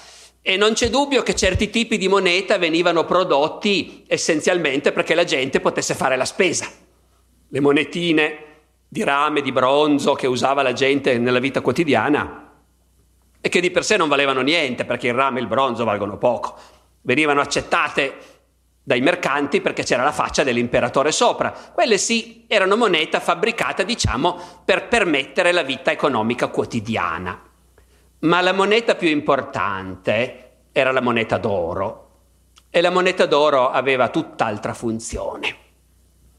e 0.42 0.56
non 0.56 0.72
c'è 0.72 0.90
dubbio 0.90 1.22
che 1.22 1.36
certi 1.36 1.70
tipi 1.70 1.96
di 1.96 2.08
moneta 2.08 2.58
venivano 2.58 3.04
prodotti 3.04 4.02
essenzialmente 4.08 4.90
perché 4.90 5.14
la 5.14 5.22
gente 5.22 5.60
potesse 5.60 5.94
fare 5.94 6.16
la 6.16 6.24
spesa. 6.24 6.68
Le 7.50 7.60
monetine 7.60 8.46
di 8.88 9.04
rame, 9.04 9.42
di 9.42 9.52
bronzo 9.52 10.14
che 10.14 10.26
usava 10.26 10.62
la 10.62 10.72
gente 10.72 11.18
nella 11.18 11.38
vita 11.38 11.60
quotidiana 11.60 12.52
e 13.40 13.48
che 13.50 13.60
di 13.60 13.70
per 13.70 13.84
sé 13.84 13.96
non 13.96 14.08
valevano 14.08 14.40
niente 14.40 14.84
perché 14.84 15.08
il 15.08 15.14
rame 15.14 15.38
e 15.38 15.42
il 15.42 15.48
bronzo 15.48 15.84
valgono 15.84 16.16
poco. 16.16 16.56
Venivano 17.02 17.40
accettate 17.40 18.16
dai 18.82 19.00
mercanti 19.02 19.60
perché 19.60 19.82
c'era 19.82 20.02
la 20.02 20.12
faccia 20.12 20.42
dell'imperatore 20.42 21.12
sopra. 21.12 21.52
Quelle 21.52 21.98
sì 21.98 22.46
erano 22.48 22.76
moneta 22.76 23.20
fabbricata, 23.20 23.82
diciamo, 23.82 24.62
per 24.64 24.88
permettere 24.88 25.52
la 25.52 25.62
vita 25.62 25.90
economica 25.90 26.48
quotidiana. 26.48 27.38
Ma 28.20 28.40
la 28.40 28.52
moneta 28.52 28.94
più 28.94 29.08
importante 29.08 30.62
era 30.72 30.90
la 30.90 31.02
moneta 31.02 31.36
d'oro 31.36 32.06
e 32.70 32.80
la 32.80 32.90
moneta 32.90 33.26
d'oro 33.26 33.70
aveva 33.70 34.08
tutt'altra 34.08 34.72
funzione. 34.72 35.56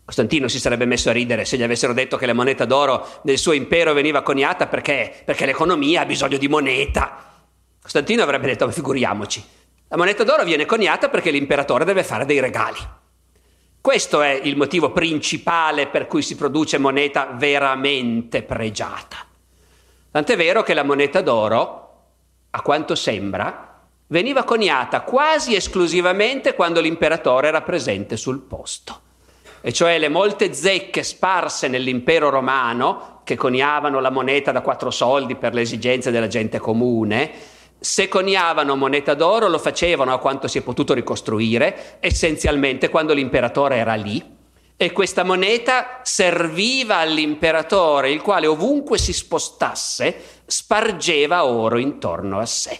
Costantino 0.09 0.47
si 0.47 0.59
sarebbe 0.59 0.85
messo 0.85 1.09
a 1.09 1.13
ridere 1.13 1.45
se 1.45 1.55
gli 1.55 1.61
avessero 1.61 1.93
detto 1.93 2.17
che 2.17 2.25
la 2.25 2.33
moneta 2.33 2.65
d'oro 2.65 3.07
del 3.21 3.37
suo 3.37 3.51
impero 3.51 3.93
veniva 3.93 4.23
coniata 4.23 4.65
perché, 4.65 5.21
perché 5.23 5.45
l'economia 5.45 6.01
ha 6.01 6.05
bisogno 6.07 6.39
di 6.39 6.47
moneta. 6.47 7.43
Costantino 7.79 8.23
avrebbe 8.23 8.47
detto, 8.47 8.65
ma 8.65 8.71
figuriamoci, 8.71 9.43
la 9.87 9.97
moneta 9.97 10.23
d'oro 10.23 10.43
viene 10.45 10.65
coniata 10.65 11.09
perché 11.09 11.29
l'imperatore 11.29 11.85
deve 11.85 12.03
fare 12.03 12.25
dei 12.25 12.39
regali. 12.39 12.79
Questo 13.79 14.23
è 14.23 14.31
il 14.31 14.57
motivo 14.57 14.91
principale 14.91 15.85
per 15.85 16.07
cui 16.07 16.23
si 16.23 16.35
produce 16.35 16.79
moneta 16.79 17.27
veramente 17.35 18.41
pregiata. 18.41 19.17
Tant'è 20.09 20.35
vero 20.35 20.63
che 20.63 20.73
la 20.73 20.83
moneta 20.83 21.21
d'oro, 21.21 22.05
a 22.49 22.61
quanto 22.63 22.95
sembra, 22.95 23.79
veniva 24.07 24.43
coniata 24.43 25.01
quasi 25.01 25.53
esclusivamente 25.53 26.55
quando 26.55 26.81
l'imperatore 26.81 27.49
era 27.49 27.61
presente 27.61 28.17
sul 28.17 28.39
posto. 28.39 29.01
E 29.61 29.73
cioè 29.73 29.97
le 29.97 30.09
molte 30.09 30.53
zecche 30.53 31.03
sparse 31.03 31.67
nell'impero 31.67 32.29
romano, 32.29 33.21
che 33.23 33.35
coniavano 33.35 33.99
la 33.99 34.09
moneta 34.09 34.51
da 34.51 34.61
quattro 34.61 34.89
soldi 34.89 35.35
per 35.35 35.53
le 35.53 35.61
esigenze 35.61 36.11
della 36.11 36.27
gente 36.27 36.59
comune, 36.59 37.31
se 37.79 38.07
coniavano 38.07 38.75
moneta 38.75 39.13
d'oro 39.13 39.47
lo 39.47 39.57
facevano 39.57 40.13
a 40.13 40.17
quanto 40.19 40.47
si 40.47 40.57
è 40.57 40.61
potuto 40.61 40.93
ricostruire, 40.93 41.97
essenzialmente 41.99 42.89
quando 42.89 43.13
l'imperatore 43.13 43.77
era 43.77 43.95
lì, 43.95 44.37
e 44.75 44.91
questa 44.93 45.23
moneta 45.23 45.99
serviva 46.03 46.97
all'imperatore, 46.97 48.11
il 48.11 48.21
quale 48.21 48.47
ovunque 48.47 48.97
si 48.97 49.11
spostasse 49.11 50.41
spargeva 50.45 51.45
oro 51.45 51.77
intorno 51.77 52.39
a 52.39 52.45
sé. 52.45 52.79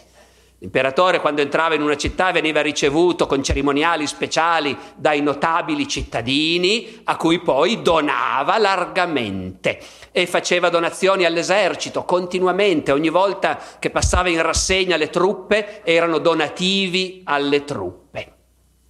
L'imperatore 0.62 1.22
quando 1.22 1.40
entrava 1.40 1.76
in 1.76 1.82
una 1.82 1.96
città 1.96 2.34
veniva 2.34 2.62
ricevuto 2.62 3.28
con 3.28 3.42
cerimoniali 3.42 4.06
speciali 4.06 4.78
dai 4.96 5.22
notabili 5.22 5.88
cittadini 5.88 7.00
a 7.06 7.16
cui 7.16 7.40
poi 7.40 7.82
donava 7.82 8.58
largamente 8.58 9.80
e 10.12 10.28
faceva 10.28 10.68
donazioni 10.68 11.24
all'esercito 11.24 12.04
continuamente, 12.04 12.92
ogni 12.92 13.08
volta 13.08 13.58
che 13.80 13.90
passava 13.90 14.28
in 14.28 14.42
rassegna 14.42 14.98
le 14.98 15.10
truppe 15.10 15.82
erano 15.86 16.18
donativi 16.18 17.22
alle 17.24 17.64
truppe. 17.64 18.34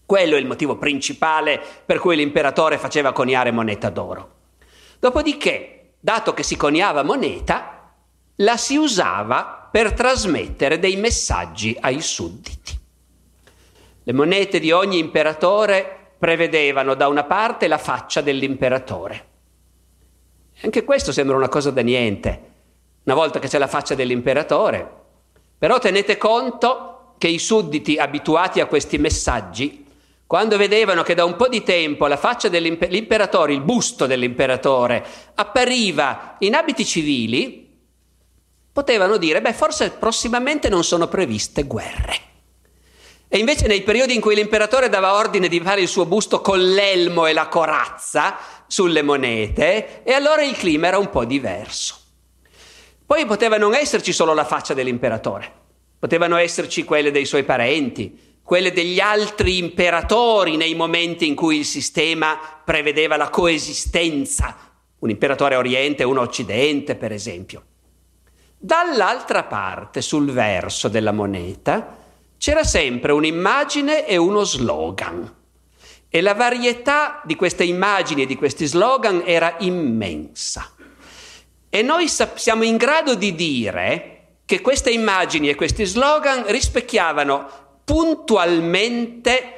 Quello 0.08 0.38
è 0.38 0.40
il 0.40 0.48
motivo 0.48 0.76
principale 0.78 1.62
per 1.86 2.00
cui 2.00 2.16
l'imperatore 2.16 2.80
faceva 2.80 3.12
coniare 3.12 3.52
moneta 3.52 3.92
d'oro. 3.92 4.38
Dopodiché, 4.98 5.92
dato 6.00 6.34
che 6.34 6.42
si 6.42 6.58
coniava 6.58 7.04
moneta, 7.04 7.94
la 8.38 8.58
si 8.58 8.76
usava 8.76 9.59
per 9.72 9.94
trasmettere 9.94 10.80
dei 10.80 10.96
messaggi 10.96 11.78
ai 11.80 12.02
sudditi. 12.02 12.78
Le 14.04 14.14
monete 14.14 14.60
di 14.60 14.72
ogni 14.72 14.98
imperatore 14.98 16.14
prevedevano 16.18 16.96
da 16.96 17.08
una 17.08 17.24
parte 17.24 17.68
la 17.68 17.78
faccia 17.78 18.22
dell'imperatore. 18.22 19.28
Anche 20.62 20.84
questo 20.84 21.12
sembra 21.12 21.38
una 21.38 21.48
cosa 21.48 21.72
da 21.72 21.82
niente, 21.82 22.42
una 23.04 23.16
volta 23.16 23.40
che 23.40 23.48
c'è 23.48 23.58
la 23.58 23.68
faccia 23.68 23.96
dell'imperatore. 23.96 24.98
Però 25.58 25.78
tenete 25.80 26.18
conto 26.18 27.14
che 27.18 27.28
i 27.28 27.40
sudditi 27.40 27.98
abituati 27.98 28.60
a 28.60 28.66
questi 28.66 28.98
messaggi, 28.98 29.86
quando 30.26 30.58
vedevano 30.58 31.04
che 31.04 31.16
da 31.16 31.26
un 31.26 31.36
po' 31.36 31.48
di 31.48 31.64
tempo 31.64 32.08
la 32.08 32.18
faccia 32.18 32.50
dell'imperatore, 32.50 33.54
il 33.54 33.62
busto 33.62 34.06
dell'imperatore, 34.06 35.06
appariva 35.36 36.36
in 36.40 36.56
abiti 36.56 36.86
civili, 36.86 37.69
potevano 38.80 39.18
dire, 39.18 39.42
beh, 39.42 39.52
forse 39.52 39.90
prossimamente 39.90 40.70
non 40.70 40.86
sono 40.86 41.10
previste 41.10 41.64
guerre. 41.64 42.28
E 43.28 43.38
invece 43.38 43.68
nei 43.68 43.84
periodi 43.84 44.16
in 44.16 44.22
cui 44.22 44.36
l'imperatore 44.36 44.88
dava 44.88 45.16
ordine 45.16 45.50
di 45.50 45.60
fare 45.60 45.82
il 45.82 45.90
suo 45.90 46.06
busto 46.06 46.40
con 46.40 46.60
l'elmo 46.60 47.28
e 47.28 47.34
la 47.34 47.50
corazza 47.50 48.38
sulle 48.68 49.02
monete, 49.02 50.02
e 50.04 50.14
allora 50.14 50.44
il 50.44 50.56
clima 50.56 50.88
era 50.88 50.98
un 50.98 51.10
po' 51.10 51.26
diverso. 51.26 51.98
Poi 53.06 53.26
poteva 53.26 53.58
non 53.58 53.76
esserci 53.76 54.14
solo 54.14 54.34
la 54.34 54.46
faccia 54.46 54.74
dell'imperatore, 54.74 55.52
potevano 56.00 56.38
esserci 56.38 56.86
quelle 56.86 57.12
dei 57.12 57.26
suoi 57.26 57.44
parenti, 57.44 58.38
quelle 58.42 58.72
degli 58.72 59.02
altri 59.02 59.58
imperatori 59.58 60.56
nei 60.56 60.74
momenti 60.74 61.28
in 61.28 61.36
cui 61.36 61.58
il 61.58 61.65
sistema 61.65 62.39
prevedeva 62.63 63.18
la 63.18 63.30
coesistenza, 63.30 64.56
un 65.00 65.10
imperatore 65.10 65.56
oriente 65.56 66.04
e 66.04 66.06
uno 66.06 66.22
occidente, 66.22 66.96
per 66.96 67.12
esempio. 67.12 67.63
Dall'altra 68.62 69.43
parte, 69.43 70.02
sul 70.02 70.32
verso 70.32 70.89
della 70.89 71.13
moneta, 71.13 71.95
c'era 72.38 72.65
sempre 72.65 73.13
un'immagine 73.13 74.06
e 74.06 74.17
uno 74.17 74.43
slogan. 74.43 75.34
E 76.10 76.22
la 76.22 76.34
varietà 76.34 77.22
di 77.24 77.38
queste 77.38 77.63
immagini 77.63 78.24
e 78.24 78.26
di 78.26 78.36
questi 78.36 78.65
slogan 78.65 79.24
era 79.26 79.56
immensa. 79.60 80.72
E 81.69 81.82
noi 81.82 82.10
siamo 82.10 82.63
in 82.63 82.76
grado 82.76 83.15
di 83.15 83.34
dire 83.34 84.15
che 84.43 84.60
queste 84.60 84.89
immagini 84.89 85.48
e 85.48 85.56
questi 85.56 85.86
slogan 85.86 86.43
rispecchiavano 86.48 87.48
puntualmente 87.86 89.54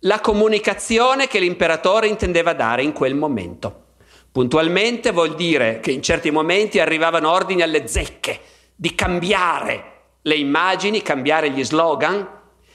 la 0.00 0.18
comunicazione 0.18 1.28
che 1.28 1.38
l'imperatore 1.38 2.08
intendeva 2.08 2.52
dare 2.52 2.82
in 2.82 2.92
quel 2.92 3.14
momento. 3.14 3.84
Puntualmente 4.32 5.10
vuol 5.10 5.34
dire 5.34 5.80
che 5.80 5.90
in 5.90 6.02
certi 6.02 6.30
momenti 6.30 6.78
arrivavano 6.78 7.30
ordini 7.30 7.62
alle 7.62 7.88
zecche 7.88 8.40
di 8.76 8.94
cambiare 8.94 9.90
le 10.22 10.36
immagini, 10.36 11.02
cambiare 11.02 11.50
gli 11.50 11.64
slogan 11.64 12.28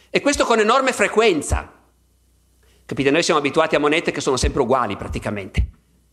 e 0.09 0.21
questo 0.21 0.43
con 0.45 0.59
enorme 0.59 0.91
frequenza. 0.91 1.71
Capite? 2.85 3.09
Noi 3.09 3.23
siamo 3.23 3.39
abituati 3.39 3.75
a 3.75 3.79
monete 3.79 4.11
che 4.11 4.21
sono 4.21 4.37
sempre 4.37 4.61
uguali 4.61 4.97
praticamente. 4.97 5.67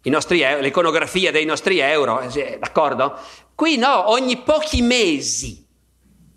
Nostri, 0.05 0.44
l'iconografia 0.61 1.31
dei 1.31 1.44
nostri 1.44 1.78
euro, 1.78 2.20
eh, 2.20 2.59
d'accordo? 2.61 3.16
Qui 3.55 3.76
no, 3.76 4.11
ogni 4.11 4.38
pochi 4.38 4.83
mesi 4.83 5.64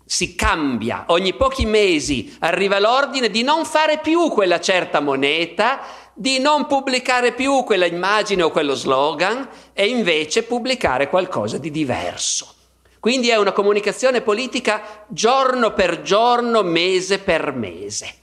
si 0.04 0.36
cambia, 0.36 1.04
ogni 1.08 1.34
pochi 1.34 1.66
mesi 1.66 2.36
arriva 2.40 2.78
l'ordine 2.78 3.28
di 3.28 3.42
non 3.42 3.64
fare 3.64 3.98
più 3.98 4.28
quella 4.28 4.60
certa 4.60 5.00
moneta 5.00 5.80
di 6.18 6.38
non 6.38 6.66
pubblicare 6.66 7.32
più 7.32 7.62
quella 7.62 7.84
immagine 7.84 8.42
o 8.42 8.50
quello 8.50 8.74
slogan 8.74 9.46
e 9.74 9.86
invece 9.86 10.44
pubblicare 10.44 11.10
qualcosa 11.10 11.58
di 11.58 11.70
diverso. 11.70 12.54
Quindi 12.98 13.28
è 13.28 13.36
una 13.36 13.52
comunicazione 13.52 14.22
politica 14.22 15.04
giorno 15.08 15.74
per 15.74 16.00
giorno, 16.00 16.62
mese 16.62 17.18
per 17.18 17.52
mese. 17.52 18.14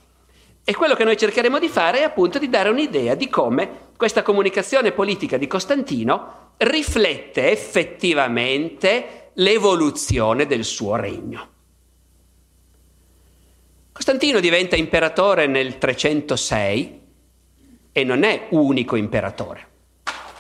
E 0.64 0.74
quello 0.74 0.96
che 0.96 1.04
noi 1.04 1.18
cercheremo 1.18 1.60
di 1.60 1.70
fare 1.70 2.00
è 2.00 2.04
appunto 2.04 2.40
di 2.40 2.50
dare 2.50 2.70
un'idea 2.70 3.14
di 3.14 3.30
come 3.30 3.92
questa 3.96 4.24
comunicazione 4.24 4.92
politica 4.92 5.38
di 5.38 5.46
Costantino 5.46 6.52
riflette 6.58 7.52
effettivamente 7.52 9.30
l'evoluzione 9.36 10.48
del 10.48 10.64
suo 10.64 10.96
regno. 10.96 11.50
Costantino 13.92 14.40
diventa 14.40 14.76
imperatore 14.76 15.46
nel 15.46 15.78
306 15.78 17.02
e 17.94 18.04
non 18.04 18.24
è 18.24 18.48
unico 18.50 18.98
imperatore. 18.98 19.68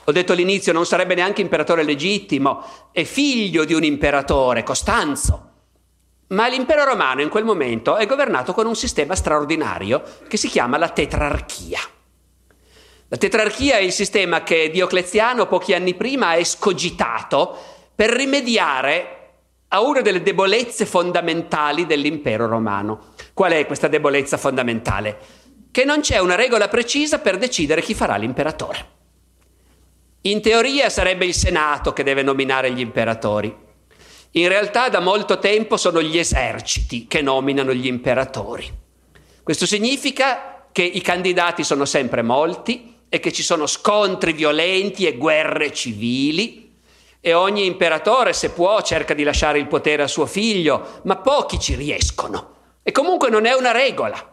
Ho 0.05 0.11
detto 0.11 0.33
all'inizio, 0.33 0.73
non 0.73 0.85
sarebbe 0.85 1.15
neanche 1.15 1.39
imperatore 1.39 1.83
legittimo, 1.83 2.89
è 2.91 3.05
figlio 3.05 3.63
di 3.63 3.73
un 3.73 3.85
imperatore, 3.85 4.63
Costanzo. 4.63 5.51
Ma 6.27 6.49
l'impero 6.49 6.83
romano 6.83 7.21
in 7.21 7.29
quel 7.29 7.45
momento 7.45 7.95
è 7.95 8.05
governato 8.05 8.53
con 8.53 8.65
un 8.65 8.75
sistema 8.75 9.15
straordinario 9.15 10.01
che 10.27 10.35
si 10.35 10.49
chiama 10.49 10.77
la 10.77 10.89
tetrarchia. 10.89 11.79
La 13.07 13.17
tetrarchia 13.17 13.77
è 13.77 13.81
il 13.81 13.91
sistema 13.91 14.41
che 14.41 14.71
Diocleziano 14.71 15.45
pochi 15.45 15.73
anni 15.73 15.93
prima 15.93 16.29
ha 16.29 16.35
escogitato 16.35 17.55
per 17.93 18.09
rimediare 18.09 19.19
a 19.69 19.81
una 19.81 20.01
delle 20.01 20.21
debolezze 20.21 20.85
fondamentali 20.85 21.85
dell'impero 21.85 22.47
romano. 22.47 23.13
Qual 23.33 23.51
è 23.51 23.65
questa 23.67 23.87
debolezza 23.87 24.37
fondamentale? 24.37 25.42
Che 25.73 25.85
non 25.85 26.01
c'è 26.01 26.19
una 26.19 26.35
regola 26.35 26.67
precisa 26.67 27.17
per 27.17 27.39
decidere 27.39 27.81
chi 27.81 27.95
farà 27.95 28.15
l'imperatore. 28.15 28.85
In 30.21 30.39
teoria 30.39 30.87
sarebbe 30.91 31.25
il 31.25 31.33
Senato 31.33 31.93
che 31.93 32.03
deve 32.03 32.21
nominare 32.21 32.71
gli 32.71 32.79
imperatori. 32.79 33.51
In 34.33 34.47
realtà 34.49 34.89
da 34.89 34.99
molto 34.99 35.39
tempo 35.39 35.75
sono 35.75 35.99
gli 35.99 36.19
eserciti 36.19 37.07
che 37.07 37.23
nominano 37.23 37.73
gli 37.73 37.87
imperatori. 37.87 38.71
Questo 39.41 39.65
significa 39.65 40.67
che 40.71 40.83
i 40.83 41.01
candidati 41.01 41.63
sono 41.63 41.85
sempre 41.85 42.21
molti 42.21 42.97
e 43.09 43.19
che 43.19 43.33
ci 43.33 43.41
sono 43.41 43.65
scontri 43.65 44.33
violenti 44.33 45.07
e 45.07 45.17
guerre 45.17 45.73
civili 45.73 46.75
e 47.19 47.33
ogni 47.33 47.65
imperatore, 47.65 48.33
se 48.33 48.51
può, 48.51 48.79
cerca 48.83 49.15
di 49.15 49.23
lasciare 49.23 49.57
il 49.57 49.65
potere 49.65 50.03
a 50.03 50.07
suo 50.07 50.27
figlio, 50.27 50.99
ma 51.05 51.15
pochi 51.15 51.57
ci 51.57 51.73
riescono. 51.73 52.57
E 52.83 52.91
comunque 52.91 53.31
non 53.31 53.47
è 53.47 53.53
una 53.53 53.71
regola. 53.71 54.32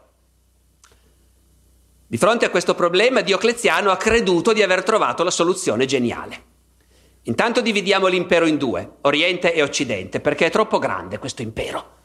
Di 2.10 2.18
fronte 2.18 2.44
a 2.44 2.50
questo 2.50 2.74
problema 2.74 3.20
Diocleziano 3.20 3.92
ha 3.92 3.96
creduto 3.96 4.52
di 4.52 4.64
aver 4.64 4.82
trovato 4.82 5.22
la 5.22 5.30
soluzione 5.30 5.86
geniale. 5.86 6.42
Intanto 7.22 7.60
dividiamo 7.60 8.08
l'impero 8.08 8.46
in 8.46 8.56
due, 8.56 8.96
Oriente 9.02 9.54
e 9.54 9.62
Occidente, 9.62 10.18
perché 10.18 10.46
è 10.46 10.50
troppo 10.50 10.80
grande 10.80 11.20
questo 11.20 11.42
impero. 11.42 11.98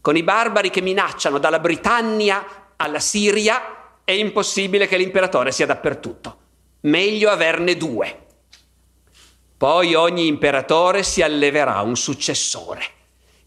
Con 0.00 0.16
i 0.16 0.22
barbari 0.22 0.70
che 0.70 0.80
minacciano 0.80 1.38
dalla 1.38 1.58
Britannia 1.58 2.74
alla 2.76 3.00
Siria 3.00 3.96
è 4.04 4.12
impossibile 4.12 4.86
che 4.86 4.96
l'imperatore 4.96 5.50
sia 5.50 5.66
dappertutto. 5.66 6.38
meglio 6.82 7.28
averne 7.28 7.76
due. 7.76 8.26
Poi 9.56 9.92
ogni 9.96 10.28
imperatore 10.28 11.02
si 11.02 11.20
alleverà 11.20 11.80
un 11.80 11.96
successore 11.96 12.82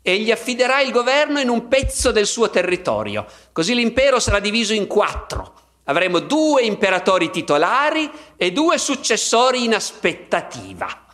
e 0.02 0.20
gli 0.20 0.30
affiderà 0.30 0.82
il 0.82 0.92
governo 0.92 1.40
in 1.40 1.48
un 1.48 1.70
pezzo 1.70 2.12
del 2.12 2.28
suo 2.28 2.50
territorio. 2.50 3.26
Così 3.54 3.74
l'impero 3.74 4.20
sarà 4.20 4.40
diviso 4.40 4.74
in 4.74 4.88
quattro. 4.88 5.61
Avremo 5.86 6.20
due 6.20 6.62
imperatori 6.64 7.32
titolari 7.32 8.10
e 8.36 8.52
due 8.52 8.78
successori 8.78 9.64
in 9.64 9.74
aspettativa. 9.74 11.08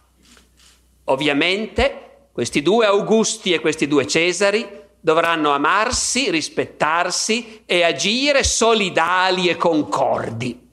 Ovviamente 1.06 2.02
questi 2.32 2.62
due 2.62 2.86
Augusti 2.86 3.54
e 3.54 3.60
questi 3.60 3.88
due 3.88 4.06
Cesari 4.06 4.86
dovranno 5.00 5.52
amarsi, 5.52 6.30
rispettarsi 6.30 7.64
e 7.66 7.84
agire 7.84 8.44
solidali 8.44 9.48
e 9.48 9.56
concordi. 9.56 10.66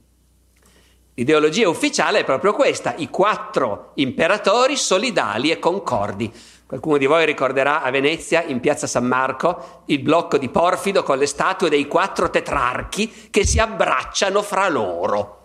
L'ideologia 1.14 1.68
ufficiale 1.68 2.18
è 2.18 2.24
proprio 2.24 2.52
questa, 2.52 2.94
i 2.96 3.08
quattro 3.08 3.92
imperatori 3.94 4.76
solidali 4.76 5.52
e 5.52 5.60
concordi. 5.60 6.30
Qualcuno 6.74 6.98
di 6.98 7.06
voi 7.06 7.24
ricorderà 7.24 7.82
a 7.82 7.90
Venezia, 7.92 8.42
in 8.42 8.58
piazza 8.58 8.88
San 8.88 9.04
Marco, 9.04 9.82
il 9.86 10.00
blocco 10.00 10.38
di 10.38 10.48
Porfido 10.48 11.04
con 11.04 11.18
le 11.18 11.26
statue 11.26 11.70
dei 11.70 11.86
quattro 11.86 12.30
tetrarchi 12.30 13.28
che 13.30 13.46
si 13.46 13.60
abbracciano 13.60 14.42
fra 14.42 14.68
loro, 14.68 15.42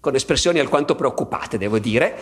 con 0.00 0.14
espressioni 0.14 0.58
alquanto 0.58 0.94
preoccupate, 0.94 1.56
devo 1.56 1.78
dire, 1.78 2.14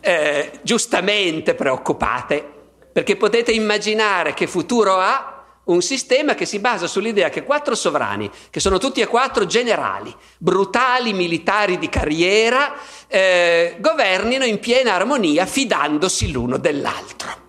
eh, 0.00 0.52
giustamente 0.62 1.54
preoccupate, 1.54 2.42
perché 2.90 3.16
potete 3.16 3.52
immaginare 3.52 4.32
che 4.32 4.46
futuro 4.46 4.94
ha 4.94 5.44
un 5.64 5.82
sistema 5.82 6.34
che 6.34 6.46
si 6.46 6.60
basa 6.60 6.86
sull'idea 6.86 7.28
che 7.28 7.44
quattro 7.44 7.74
sovrani, 7.74 8.30
che 8.48 8.58
sono 8.58 8.78
tutti 8.78 9.02
e 9.02 9.06
quattro 9.06 9.44
generali, 9.44 10.16
brutali 10.38 11.12
militari 11.12 11.76
di 11.76 11.90
carriera, 11.90 12.72
eh, 13.06 13.76
governino 13.80 14.46
in 14.46 14.60
piena 14.60 14.94
armonia 14.94 15.44
fidandosi 15.44 16.32
l'uno 16.32 16.56
dell'altro. 16.56 17.47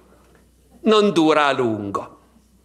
Non 0.82 1.12
dura 1.12 1.48
a 1.48 1.52
lungo. 1.52 2.18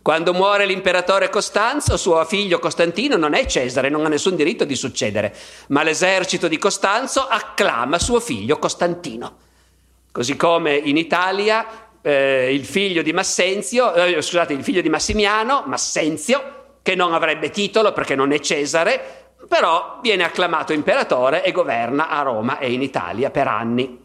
Quando 0.05 0.35
muore 0.35 0.67
l'imperatore 0.67 1.31
Costanzo, 1.31 1.97
suo 1.97 2.23
figlio 2.27 2.59
Costantino 2.59 3.17
non 3.17 3.33
è 3.33 3.47
Cesare, 3.47 3.89
non 3.89 4.05
ha 4.05 4.09
nessun 4.09 4.37
diritto 4.37 4.65
di 4.65 4.77
succedere, 4.77 5.35
ma 5.69 5.83
l'esercito 5.83 6.47
di 6.47 6.59
Costanzo 6.59 7.27
acclama 7.27 7.99
suo 7.99 8.21
figlio 8.21 8.59
Costantino. 8.59 9.39
Così 10.13 10.37
come 10.37 10.77
in 10.77 10.99
Italia 10.99 11.89
eh, 12.03 12.53
il 12.53 12.67
figlio 12.67 13.01
eh, 13.95 14.21
scusate, 14.21 14.53
il 14.53 14.63
figlio 14.63 14.83
di 14.83 14.91
Massimiano, 14.91 15.63
Massenzio, 15.65 16.77
che 16.83 16.95
non 16.95 17.15
avrebbe 17.15 17.49
titolo 17.49 17.95
perché 17.95 18.15
non 18.15 18.31
è 18.31 18.41
Cesare, 18.41 19.33
però 19.49 20.01
viene 20.03 20.23
acclamato 20.23 20.75
imperatore 20.75 21.43
e 21.43 21.51
governa 21.51 22.11
a 22.11 22.21
Roma 22.21 22.59
e 22.59 22.71
in 22.73 22.83
Italia 22.83 23.31
per 23.31 23.49
anni. 23.49 24.03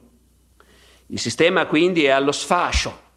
Il 1.08 1.20
sistema 1.20 1.66
quindi 1.66 2.06
è 2.06 2.10
allo 2.10 2.32
sfascio, 2.32 3.08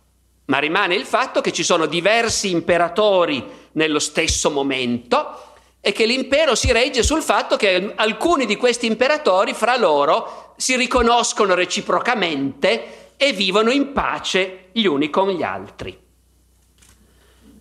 ma 0.46 0.58
rimane 0.58 0.94
il 0.94 1.04
fatto 1.04 1.40
che 1.40 1.52
ci 1.52 1.62
sono 1.62 1.86
diversi 1.86 2.50
imperatori 2.50 3.44
nello 3.72 3.98
stesso 3.98 4.50
momento 4.50 5.50
e 5.80 5.92
che 5.92 6.06
l'impero 6.06 6.54
si 6.54 6.70
regge 6.72 7.02
sul 7.02 7.22
fatto 7.22 7.56
che 7.56 7.92
alcuni 7.96 8.46
di 8.46 8.56
questi 8.56 8.86
imperatori 8.86 9.54
fra 9.54 9.76
loro 9.76 10.54
si 10.56 10.76
riconoscono 10.76 11.54
reciprocamente 11.54 13.14
e 13.16 13.32
vivono 13.32 13.70
in 13.70 13.92
pace 13.92 14.68
gli 14.72 14.84
uni 14.84 15.10
con 15.10 15.30
gli 15.30 15.42
altri. 15.42 15.98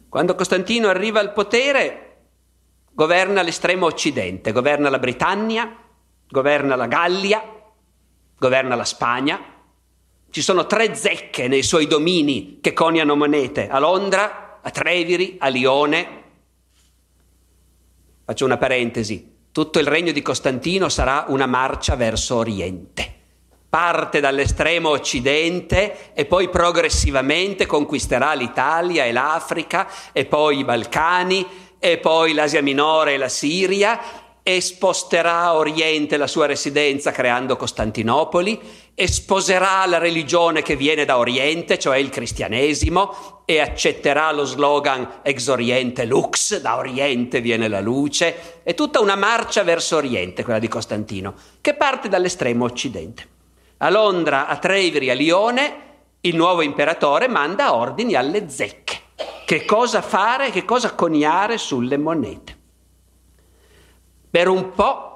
Quando 0.10 0.36
Costantino 0.36 0.88
arriva 0.88 1.20
al 1.20 1.34
potere, 1.34 2.08
governa 2.92 3.42
l'estremo 3.42 3.86
occidente, 3.86 4.52
governa 4.52 4.90
la 4.90 5.00
Britannia, 5.00 5.74
governa 6.28 6.76
la 6.76 6.88
Gallia, 6.88 7.42
governa 8.38 8.76
la 8.76 8.84
Spagna. 8.84 9.40
Ci 10.32 10.42
sono 10.42 10.66
tre 10.66 10.96
zecche 10.96 11.50
nei 11.50 11.62
suoi 11.62 11.88
domini 11.88 12.60
che 12.62 12.72
coniano 12.72 13.18
monete, 13.18 13.68
a 13.68 13.80
Londra, 13.80 14.60
a 14.62 14.70
Treviri, 14.70 15.36
a 15.38 15.50
Lione. 15.50 16.24
Faccio 18.24 18.46
una 18.46 18.56
parentesi, 18.56 19.30
tutto 19.52 19.80
il 19.80 19.88
regno 19.88 20.14
di 20.14 20.22
Costantino 20.22 20.88
sarà 20.88 21.26
una 21.28 21.48
marcia 21.48 21.98
verso 21.98 22.38
Oriente. 22.38 23.14
Parte 23.68 24.22
dall'estremo 24.22 24.88
occidente 24.92 26.14
e 26.14 26.24
poi 26.24 26.48
progressivamente 26.48 27.66
conquisterà 27.66 28.32
l'Italia 28.32 29.04
e 29.04 29.12
l'Africa 29.12 29.90
e 30.14 30.24
poi 30.24 30.60
i 30.60 30.64
Balcani 30.64 31.46
e 31.78 31.98
poi 31.98 32.32
l'Asia 32.32 32.62
Minore 32.62 33.16
e 33.16 33.18
la 33.18 33.28
Siria 33.28 34.00
e 34.44 34.60
sposterà 34.62 35.42
a 35.42 35.56
oriente 35.56 36.18
la 36.18 36.28
sua 36.28 36.48
residenza 36.48 37.12
creando 37.12 37.56
Costantinopoli 37.56 38.60
sposerà 39.08 39.86
la 39.88 39.98
religione 39.98 40.62
che 40.62 40.76
viene 40.76 41.06
da 41.06 41.18
oriente, 41.18 41.80
cioè 41.80 41.98
il 41.98 42.10
cristianesimo, 42.10 43.44
e 43.46 43.60
accetterà 43.60 44.32
lo 44.32 44.46
slogan 44.46 45.22
ex 45.24 45.48
oriente 45.48 46.06
lux, 46.06 46.60
da 46.60 46.78
oriente 46.78 47.42
viene 47.42 47.68
la 47.68 47.80
luce, 47.80 48.62
è 48.64 48.74
tutta 48.74 49.00
una 49.00 49.16
marcia 49.16 49.64
verso 49.64 49.98
oriente 49.98 50.44
quella 50.44 50.60
di 50.60 50.68
Costantino, 50.68 51.34
che 51.62 51.74
parte 51.74 52.10
dall'estremo 52.10 52.66
occidente. 52.66 53.28
A 53.78 53.90
Londra, 53.90 54.48
a 54.48 54.58
Treviri, 54.58 55.10
a 55.10 55.16
Lione, 55.16 55.90
il 56.22 56.36
nuovo 56.36 56.62
imperatore 56.62 57.28
manda 57.28 57.74
ordini 57.74 58.14
alle 58.14 58.48
zecche. 58.50 59.00
Che 59.46 59.66
cosa 59.66 60.02
fare, 60.02 60.52
che 60.52 60.64
cosa 60.64 60.94
coniare 60.94 61.58
sulle 61.58 61.98
monete. 61.98 62.60
Per 64.32 64.48
un 64.48 64.72
po' 64.72 65.12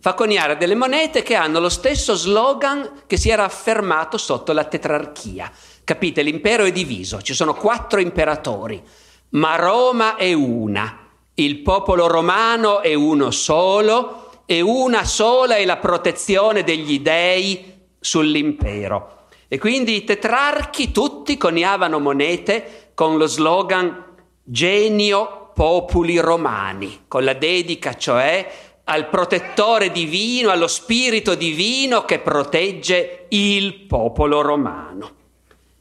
fa 0.00 0.14
coniare 0.14 0.56
delle 0.56 0.74
monete 0.74 1.22
che 1.22 1.34
hanno 1.34 1.60
lo 1.60 1.68
stesso 1.68 2.14
slogan 2.14 3.02
che 3.06 3.18
si 3.18 3.28
era 3.28 3.44
affermato 3.44 4.16
sotto 4.16 4.52
la 4.52 4.64
tetrarchia. 4.64 5.52
Capite, 5.84 6.22
l'impero 6.22 6.64
è 6.64 6.72
diviso, 6.72 7.20
ci 7.20 7.34
sono 7.34 7.52
quattro 7.52 8.00
imperatori, 8.00 8.82
ma 9.30 9.56
Roma 9.56 10.16
è 10.16 10.32
una, 10.32 11.06
il 11.34 11.58
popolo 11.58 12.06
romano 12.06 12.80
è 12.80 12.94
uno 12.94 13.30
solo 13.30 14.42
e 14.46 14.62
una 14.62 15.04
sola 15.04 15.56
è 15.56 15.64
la 15.66 15.76
protezione 15.76 16.64
degli 16.64 17.00
dei 17.00 17.88
sull'impero. 18.00 19.26
E 19.48 19.58
quindi 19.58 19.96
i 19.96 20.04
tetrarchi 20.04 20.92
tutti 20.92 21.36
coniavano 21.36 21.98
monete 21.98 22.92
con 22.94 23.18
lo 23.18 23.26
slogan 23.26 24.04
Genio 24.42 25.39
Populi 25.54 26.18
Romani, 26.18 27.04
con 27.08 27.24
la 27.24 27.34
dedica 27.34 27.94
cioè 27.94 28.68
al 28.84 29.08
protettore 29.08 29.92
divino, 29.92 30.50
allo 30.50 30.66
spirito 30.66 31.34
divino 31.34 32.04
che 32.04 32.18
protegge 32.18 33.26
il 33.28 33.74
popolo 33.82 34.40
romano. 34.40 35.18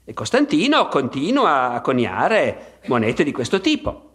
E 0.06 0.14
Costantino 0.14 0.88
continua 0.88 1.72
a 1.72 1.82
coniare 1.82 2.80
monete 2.86 3.24
di 3.24 3.32
questo 3.32 3.62
tipo. 3.62 4.10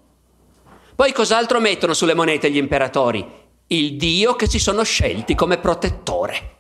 Poi 0.95 1.13
cos'altro 1.13 1.61
mettono 1.61 1.93
sulle 1.93 2.15
monete 2.15 2.51
gli 2.51 2.57
imperatori? 2.57 3.27
Il 3.67 3.97
Dio 3.97 4.35
che 4.37 4.49
si 4.49 4.61
sono 4.61 4.85
scelti 4.85 5.35
come 5.35 5.59
protettore. 5.59 6.57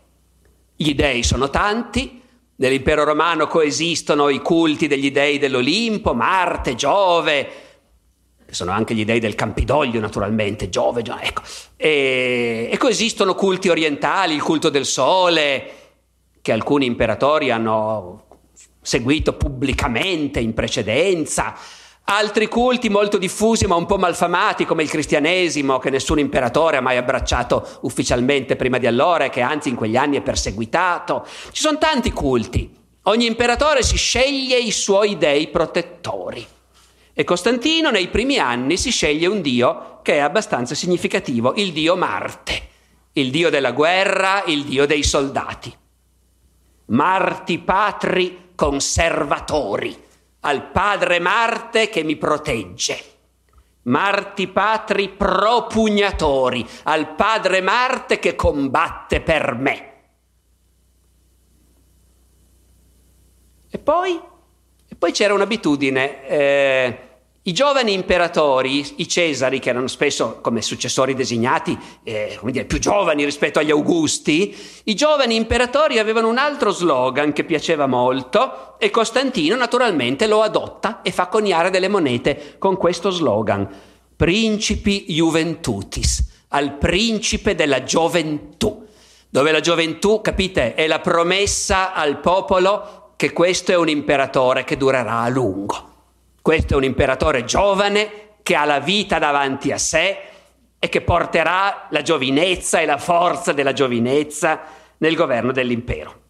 Gli 0.74 0.94
dei 0.94 1.22
sono 1.22 1.50
tanti, 1.50 2.20
nell'impero 2.56 3.04
romano 3.04 3.46
coesistono 3.46 4.28
i 4.28 4.40
culti 4.40 4.88
degli 4.88 5.12
dei 5.12 5.38
dell'Olimpo, 5.38 6.14
Marte, 6.14 6.74
Giove, 6.74 7.63
sono 8.54 8.72
anche 8.72 8.94
gli 8.94 9.04
dei 9.04 9.20
del 9.20 9.34
Campidoglio 9.34 10.00
naturalmente, 10.00 10.68
Giove, 10.68 11.02
Giove 11.02 11.22
ecco. 11.22 11.42
e, 11.76 12.68
e 12.72 12.76
coesistono 12.78 13.34
culti 13.34 13.68
orientali, 13.68 14.34
il 14.34 14.42
culto 14.42 14.70
del 14.70 14.86
sole, 14.86 15.72
che 16.40 16.52
alcuni 16.52 16.86
imperatori 16.86 17.50
hanno 17.50 18.26
seguito 18.80 19.32
pubblicamente 19.34 20.40
in 20.40 20.54
precedenza, 20.54 21.54
Altri 22.06 22.48
culti 22.48 22.90
molto 22.90 23.16
diffusi 23.16 23.66
ma 23.66 23.76
un 23.76 23.86
po' 23.86 23.96
malfamati 23.96 24.66
come 24.66 24.82
il 24.82 24.90
cristianesimo 24.90 25.78
che 25.78 25.88
nessun 25.88 26.18
imperatore 26.18 26.76
ha 26.76 26.82
mai 26.82 26.98
abbracciato 26.98 27.78
ufficialmente 27.82 28.56
prima 28.56 28.76
di 28.76 28.86
allora 28.86 29.24
e 29.24 29.30
che 29.30 29.40
anzi 29.40 29.70
in 29.70 29.74
quegli 29.74 29.96
anni 29.96 30.18
è 30.18 30.20
perseguitato. 30.20 31.26
Ci 31.50 31.62
sono 31.62 31.78
tanti 31.78 32.12
culti. 32.12 32.70
Ogni 33.04 33.24
imperatore 33.24 33.82
si 33.82 33.96
sceglie 33.96 34.58
i 34.58 34.70
suoi 34.70 35.16
dei 35.16 35.48
protettori. 35.48 36.46
E 37.16 37.22
Costantino 37.22 37.90
nei 37.90 38.08
primi 38.08 38.38
anni 38.38 38.76
si 38.76 38.90
sceglie 38.90 39.28
un 39.28 39.40
dio 39.40 40.00
che 40.02 40.14
è 40.14 40.18
abbastanza 40.18 40.74
significativo, 40.74 41.54
il 41.54 41.72
dio 41.72 41.96
Marte, 41.96 42.68
il 43.12 43.30
dio 43.30 43.50
della 43.50 43.70
guerra, 43.70 44.42
il 44.46 44.64
dio 44.64 44.84
dei 44.84 45.04
soldati. 45.04 45.72
Marti 46.86 47.58
patri 47.60 48.50
conservatori 48.56 49.96
al 50.40 50.70
padre 50.70 51.20
Marte 51.20 51.88
che 51.88 52.02
mi 52.02 52.16
protegge. 52.16 53.12
Marti 53.82 54.48
patri 54.48 55.10
propugnatori, 55.10 56.66
al 56.84 57.14
padre 57.14 57.60
Marte 57.60 58.18
che 58.18 58.34
combatte 58.34 59.20
per 59.20 59.54
me. 59.54 59.92
E 63.70 63.78
poi, 63.78 64.20
poi 65.04 65.12
c'era 65.12 65.34
un'abitudine, 65.34 66.26
eh, 66.26 66.98
I 67.42 67.52
giovani 67.52 67.92
imperatori, 67.92 68.94
i 68.96 69.06
Cesari, 69.06 69.58
che 69.58 69.68
erano 69.68 69.86
spesso 69.86 70.38
come 70.40 70.62
successori 70.62 71.12
designati, 71.12 71.78
eh, 72.02 72.38
come 72.40 72.52
dire, 72.52 72.64
più 72.64 72.78
giovani 72.78 73.22
rispetto 73.22 73.58
agli 73.58 73.70
Augusti, 73.70 74.56
i 74.84 74.94
giovani 74.94 75.34
imperatori 75.34 75.98
avevano 75.98 76.28
un 76.28 76.38
altro 76.38 76.70
slogan 76.70 77.34
che 77.34 77.44
piaceva 77.44 77.86
molto 77.86 78.78
e 78.78 78.88
Costantino 78.88 79.56
naturalmente 79.56 80.26
lo 80.26 80.40
adotta 80.40 81.02
e 81.02 81.10
fa 81.10 81.26
coniare 81.26 81.68
delle 81.68 81.88
monete 81.88 82.54
con 82.58 82.78
questo 82.78 83.10
slogan, 83.10 83.68
Principi 84.16 85.04
Juventutis, 85.08 86.46
al 86.48 86.78
principe 86.78 87.54
della 87.54 87.82
gioventù, 87.82 88.86
dove 89.28 89.52
la 89.52 89.60
gioventù, 89.60 90.22
capite, 90.22 90.72
è 90.72 90.86
la 90.86 91.00
promessa 91.00 91.92
al 91.92 92.20
popolo 92.20 93.03
che 93.24 93.32
questo 93.32 93.72
è 93.72 93.76
un 93.76 93.88
imperatore 93.88 94.64
che 94.64 94.76
durerà 94.76 95.20
a 95.20 95.30
lungo. 95.30 95.92
Questo 96.42 96.74
è 96.74 96.76
un 96.76 96.84
imperatore 96.84 97.44
giovane 97.44 98.32
che 98.42 98.54
ha 98.54 98.66
la 98.66 98.80
vita 98.80 99.18
davanti 99.18 99.72
a 99.72 99.78
sé 99.78 100.18
e 100.78 100.88
che 100.90 101.00
porterà 101.00 101.86
la 101.88 102.02
giovinezza 102.02 102.80
e 102.80 102.84
la 102.84 102.98
forza 102.98 103.52
della 103.52 103.72
giovinezza 103.72 104.60
nel 104.98 105.14
governo 105.14 105.52
dell'impero. 105.52 106.20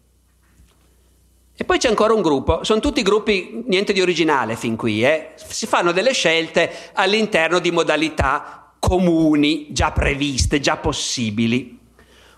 E 1.57 1.65
poi 1.65 1.79
c'è 1.79 1.89
ancora 1.89 2.13
un 2.13 2.21
gruppo, 2.21 2.63
sono 2.63 2.79
tutti 2.79 3.01
gruppi, 3.01 3.65
niente 3.67 3.91
di 3.91 3.99
originale 3.99 4.55
fin 4.55 4.77
qui, 4.77 5.03
eh? 5.03 5.33
si 5.35 5.67
fanno 5.67 5.91
delle 5.91 6.13
scelte 6.13 6.71
all'interno 6.93 7.59
di 7.59 7.71
modalità 7.71 8.71
comuni, 8.79 9.67
già 9.73 9.91
previste, 9.91 10.61
già 10.61 10.77
possibili. 10.77 11.77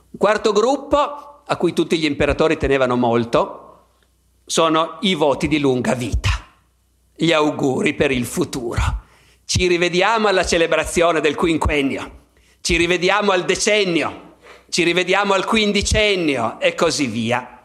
Un 0.09 0.17
quarto 0.17 0.51
gruppo, 0.51 1.43
a 1.45 1.55
cui 1.57 1.73
tutti 1.73 1.99
gli 1.99 2.05
imperatori 2.05 2.57
tenevano 2.57 2.95
molto, 2.95 3.61
sono 4.49 4.97
i 5.01 5.13
voti 5.13 5.49
di 5.49 5.59
lunga 5.59 5.93
vita. 5.93 6.29
Gli 7.13 7.33
auguri 7.33 7.93
per 7.93 8.11
il 8.11 8.25
futuro. 8.25 9.01
Ci 9.43 9.67
rivediamo 9.67 10.29
alla 10.29 10.45
celebrazione 10.45 11.19
del 11.19 11.35
quinquennio, 11.35 12.27
ci 12.61 12.77
rivediamo 12.77 13.31
al 13.31 13.43
decennio, 13.43 14.37
ci 14.69 14.83
rivediamo 14.83 15.33
al 15.33 15.45
quindicennio. 15.45 16.61
E 16.61 16.75
così 16.75 17.07
via. 17.07 17.61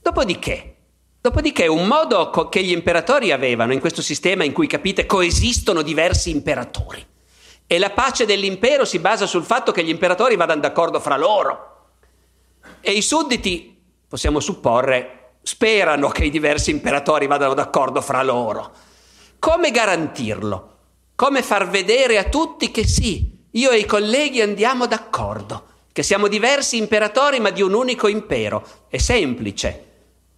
Dopodiché, 0.00 0.76
dopodiché 1.20 1.66
un 1.66 1.86
modo 1.88 2.30
che 2.48 2.62
gli 2.62 2.70
imperatori 2.70 3.32
avevano 3.32 3.72
in 3.72 3.80
questo 3.80 4.02
sistema 4.02 4.44
in 4.44 4.52
cui 4.52 4.68
capite 4.68 5.04
coesistono 5.04 5.82
diversi 5.82 6.30
imperatori. 6.30 7.04
E 7.66 7.78
la 7.80 7.90
pace 7.90 8.24
dell'impero 8.24 8.84
si 8.84 9.00
basa 9.00 9.26
sul 9.26 9.42
fatto 9.42 9.72
che 9.72 9.82
gli 9.82 9.88
imperatori 9.88 10.36
vadano 10.36 10.60
d'accordo 10.60 11.00
fra 11.00 11.16
loro. 11.16 11.88
E 12.80 12.92
i 12.92 13.02
sudditi, 13.02 13.75
possiamo 14.16 14.40
supporre, 14.40 15.34
sperano 15.42 16.08
che 16.08 16.24
i 16.24 16.30
diversi 16.30 16.70
imperatori 16.70 17.26
vadano 17.26 17.52
d'accordo 17.52 18.00
fra 18.00 18.22
loro. 18.22 18.72
Come 19.38 19.70
garantirlo? 19.70 20.76
Come 21.14 21.42
far 21.42 21.68
vedere 21.68 22.16
a 22.16 22.24
tutti 22.24 22.70
che 22.70 22.86
sì, 22.86 23.44
io 23.50 23.70
e 23.70 23.76
i 23.76 23.84
colleghi 23.84 24.40
andiamo 24.40 24.86
d'accordo, 24.86 25.66
che 25.92 26.02
siamo 26.02 26.28
diversi 26.28 26.78
imperatori 26.78 27.40
ma 27.40 27.50
di 27.50 27.60
un 27.60 27.74
unico 27.74 28.08
impero? 28.08 28.66
È 28.88 28.96
semplice. 28.96 29.84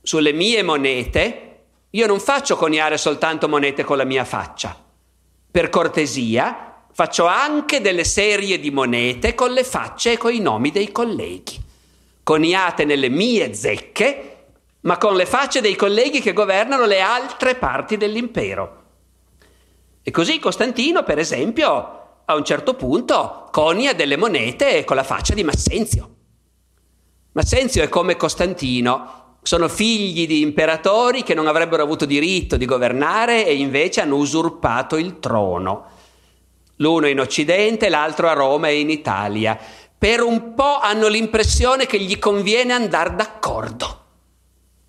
Sulle 0.02 0.32
mie 0.32 0.64
monete 0.64 1.60
io 1.90 2.06
non 2.08 2.18
faccio 2.18 2.56
coniare 2.56 2.98
soltanto 2.98 3.48
monete 3.48 3.84
con 3.84 3.96
la 3.96 4.04
mia 4.04 4.24
faccia. 4.24 4.76
Per 5.50 5.68
cortesia 5.68 6.82
faccio 6.92 7.26
anche 7.26 7.80
delle 7.80 8.04
serie 8.04 8.58
di 8.58 8.72
monete 8.72 9.36
con 9.36 9.52
le 9.52 9.62
facce 9.62 10.14
e 10.14 10.16
con 10.16 10.34
i 10.34 10.40
nomi 10.40 10.72
dei 10.72 10.90
colleghi. 10.90 11.66
Coniate 12.28 12.84
nelle 12.84 13.08
mie 13.08 13.54
zecche 13.54 14.36
ma 14.80 14.98
con 14.98 15.16
le 15.16 15.24
facce 15.24 15.62
dei 15.62 15.74
colleghi 15.74 16.20
che 16.20 16.34
governano 16.34 16.84
le 16.84 17.00
altre 17.00 17.54
parti 17.54 17.96
dell'impero. 17.96 18.82
E 20.02 20.10
così 20.10 20.38
Costantino, 20.38 21.04
per 21.04 21.18
esempio, 21.18 22.20
a 22.26 22.34
un 22.34 22.44
certo 22.44 22.74
punto 22.74 23.48
conia 23.50 23.94
delle 23.94 24.18
monete 24.18 24.84
con 24.84 24.96
la 24.96 25.04
faccia 25.04 25.32
di 25.32 25.42
Massenzio. 25.42 26.16
Massenzio 27.32 27.82
è 27.82 27.88
come 27.88 28.16
Costantino, 28.16 29.36
sono 29.40 29.66
figli 29.66 30.26
di 30.26 30.42
imperatori 30.42 31.22
che 31.22 31.32
non 31.32 31.46
avrebbero 31.46 31.82
avuto 31.82 32.04
diritto 32.04 32.58
di 32.58 32.66
governare 32.66 33.46
e 33.46 33.54
invece 33.54 34.02
hanno 34.02 34.16
usurpato 34.16 34.98
il 34.98 35.18
trono. 35.18 35.96
L'uno 36.76 37.08
in 37.08 37.20
Occidente, 37.20 37.88
l'altro 37.88 38.28
a 38.28 38.34
Roma 38.34 38.68
e 38.68 38.80
in 38.80 38.90
Italia. 38.90 39.58
Per 39.98 40.22
un 40.22 40.54
po' 40.54 40.78
hanno 40.78 41.08
l'impressione 41.08 41.86
che 41.86 41.98
gli 41.98 42.20
conviene 42.20 42.72
andare 42.72 43.16
d'accordo. 43.16 44.04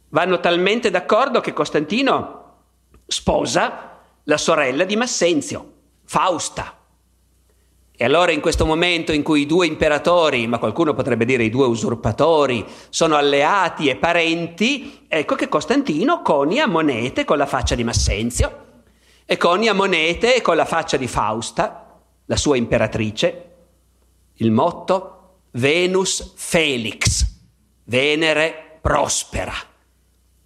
Vanno 0.09 0.39
talmente 0.39 0.91
d'accordo 0.91 1.41
che 1.41 1.51
Costantino 1.51 2.57
sposa 3.07 4.01
la 4.23 4.37
sorella 4.37 4.83
di 4.83 4.95
Massenzio, 4.95 5.73
Fausta. 6.05 6.77
E 7.91 8.05
allora 8.05 8.31
in 8.31 8.39
questo 8.39 8.67
momento 8.67 9.11
in 9.11 9.23
cui 9.23 9.41
i 9.41 9.45
due 9.47 9.65
imperatori, 9.65 10.45
ma 10.45 10.59
qualcuno 10.59 10.93
potrebbe 10.93 11.25
dire 11.25 11.43
i 11.43 11.49
due 11.49 11.65
usurpatori, 11.65 12.63
sono 12.89 13.15
alleati 13.15 13.89
e 13.89 13.95
parenti, 13.95 15.05
ecco 15.07 15.33
che 15.33 15.49
Costantino 15.49 16.21
conia 16.21 16.67
monete 16.67 17.25
con 17.25 17.37
la 17.37 17.47
faccia 17.47 17.73
di 17.73 17.83
Massenzio 17.83 18.67
e 19.25 19.37
conia 19.37 19.73
monete 19.73 20.41
con 20.41 20.55
la 20.55 20.65
faccia 20.65 20.97
di 20.97 21.07
Fausta, 21.07 21.99
la 22.25 22.37
sua 22.37 22.57
imperatrice, 22.57 23.48
il 24.41 24.52
motto 24.52 25.15
Venus 25.52 26.34
Felix, 26.36 27.25
Venere 27.86 28.78
prospera. 28.82 29.54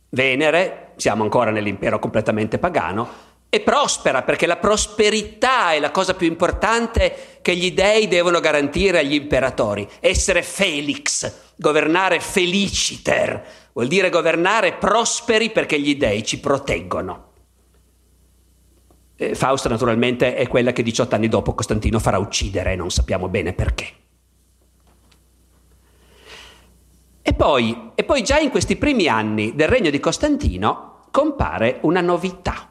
Venere, 0.09 0.93
siamo 0.95 1.23
ancora 1.23 1.51
nell'impero 1.51 1.99
completamente 1.99 2.57
pagano, 2.57 3.31
e 3.49 3.59
prospera 3.59 4.23
perché 4.23 4.47
la 4.47 4.57
prosperità 4.57 5.73
è 5.73 5.79
la 5.79 5.91
cosa 5.91 6.15
più 6.15 6.25
importante 6.25 7.39
che 7.41 7.55
gli 7.55 7.71
dei 7.71 8.07
devono 8.07 8.39
garantire 8.39 8.99
agli 8.99 9.13
imperatori. 9.13 9.87
Essere 9.99 10.41
felix, 10.41 11.31
governare 11.55 12.19
feliciter, 12.19 13.45
vuol 13.73 13.87
dire 13.87 14.09
governare 14.09 14.73
prosperi 14.73 15.51
perché 15.51 15.79
gli 15.79 15.95
dei 15.97 16.23
ci 16.23 16.39
proteggono. 16.39 17.32
E 19.15 19.35
Fausta 19.35 19.69
naturalmente 19.69 20.35
è 20.35 20.47
quella 20.47 20.71
che 20.71 20.81
18 20.81 21.15
anni 21.15 21.27
dopo 21.27 21.53
Costantino 21.53 21.99
farà 21.99 22.17
uccidere, 22.17 22.75
non 22.75 22.89
sappiamo 22.89 23.29
bene 23.29 23.53
perché. 23.53 23.87
E 27.21 27.33
poi, 27.33 27.91
e 27.95 28.03
poi 28.03 28.23
già 28.23 28.39
in 28.39 28.49
questi 28.49 28.75
primi 28.75 29.07
anni 29.07 29.55
del 29.55 29.69
regno 29.69 29.89
di 29.89 29.99
Costantino 29.99 31.05
compare 31.11 31.77
una 31.83 32.01
novità. 32.01 32.69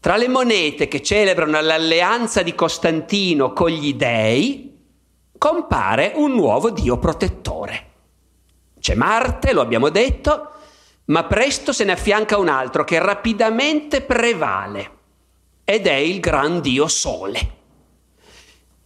Tra 0.00 0.16
le 0.16 0.28
monete 0.28 0.86
che 0.86 1.02
celebrano 1.02 1.60
l'alleanza 1.60 2.42
di 2.42 2.54
Costantino 2.54 3.52
con 3.52 3.68
gli 3.68 3.94
dei, 3.94 4.78
compare 5.36 6.12
un 6.14 6.32
nuovo 6.32 6.70
dio 6.70 6.98
protettore. 6.98 7.86
C'è 8.78 8.94
Marte, 8.94 9.52
lo 9.52 9.60
abbiamo 9.60 9.88
detto, 9.88 10.52
ma 11.06 11.24
presto 11.24 11.72
se 11.72 11.84
ne 11.84 11.92
affianca 11.92 12.38
un 12.38 12.48
altro 12.48 12.84
che 12.84 12.98
rapidamente 13.00 14.02
prevale 14.02 14.97
ed 15.70 15.86
è 15.86 15.92
il 15.92 16.18
gran 16.18 16.62
dio 16.62 16.88
Sole. 16.88 17.56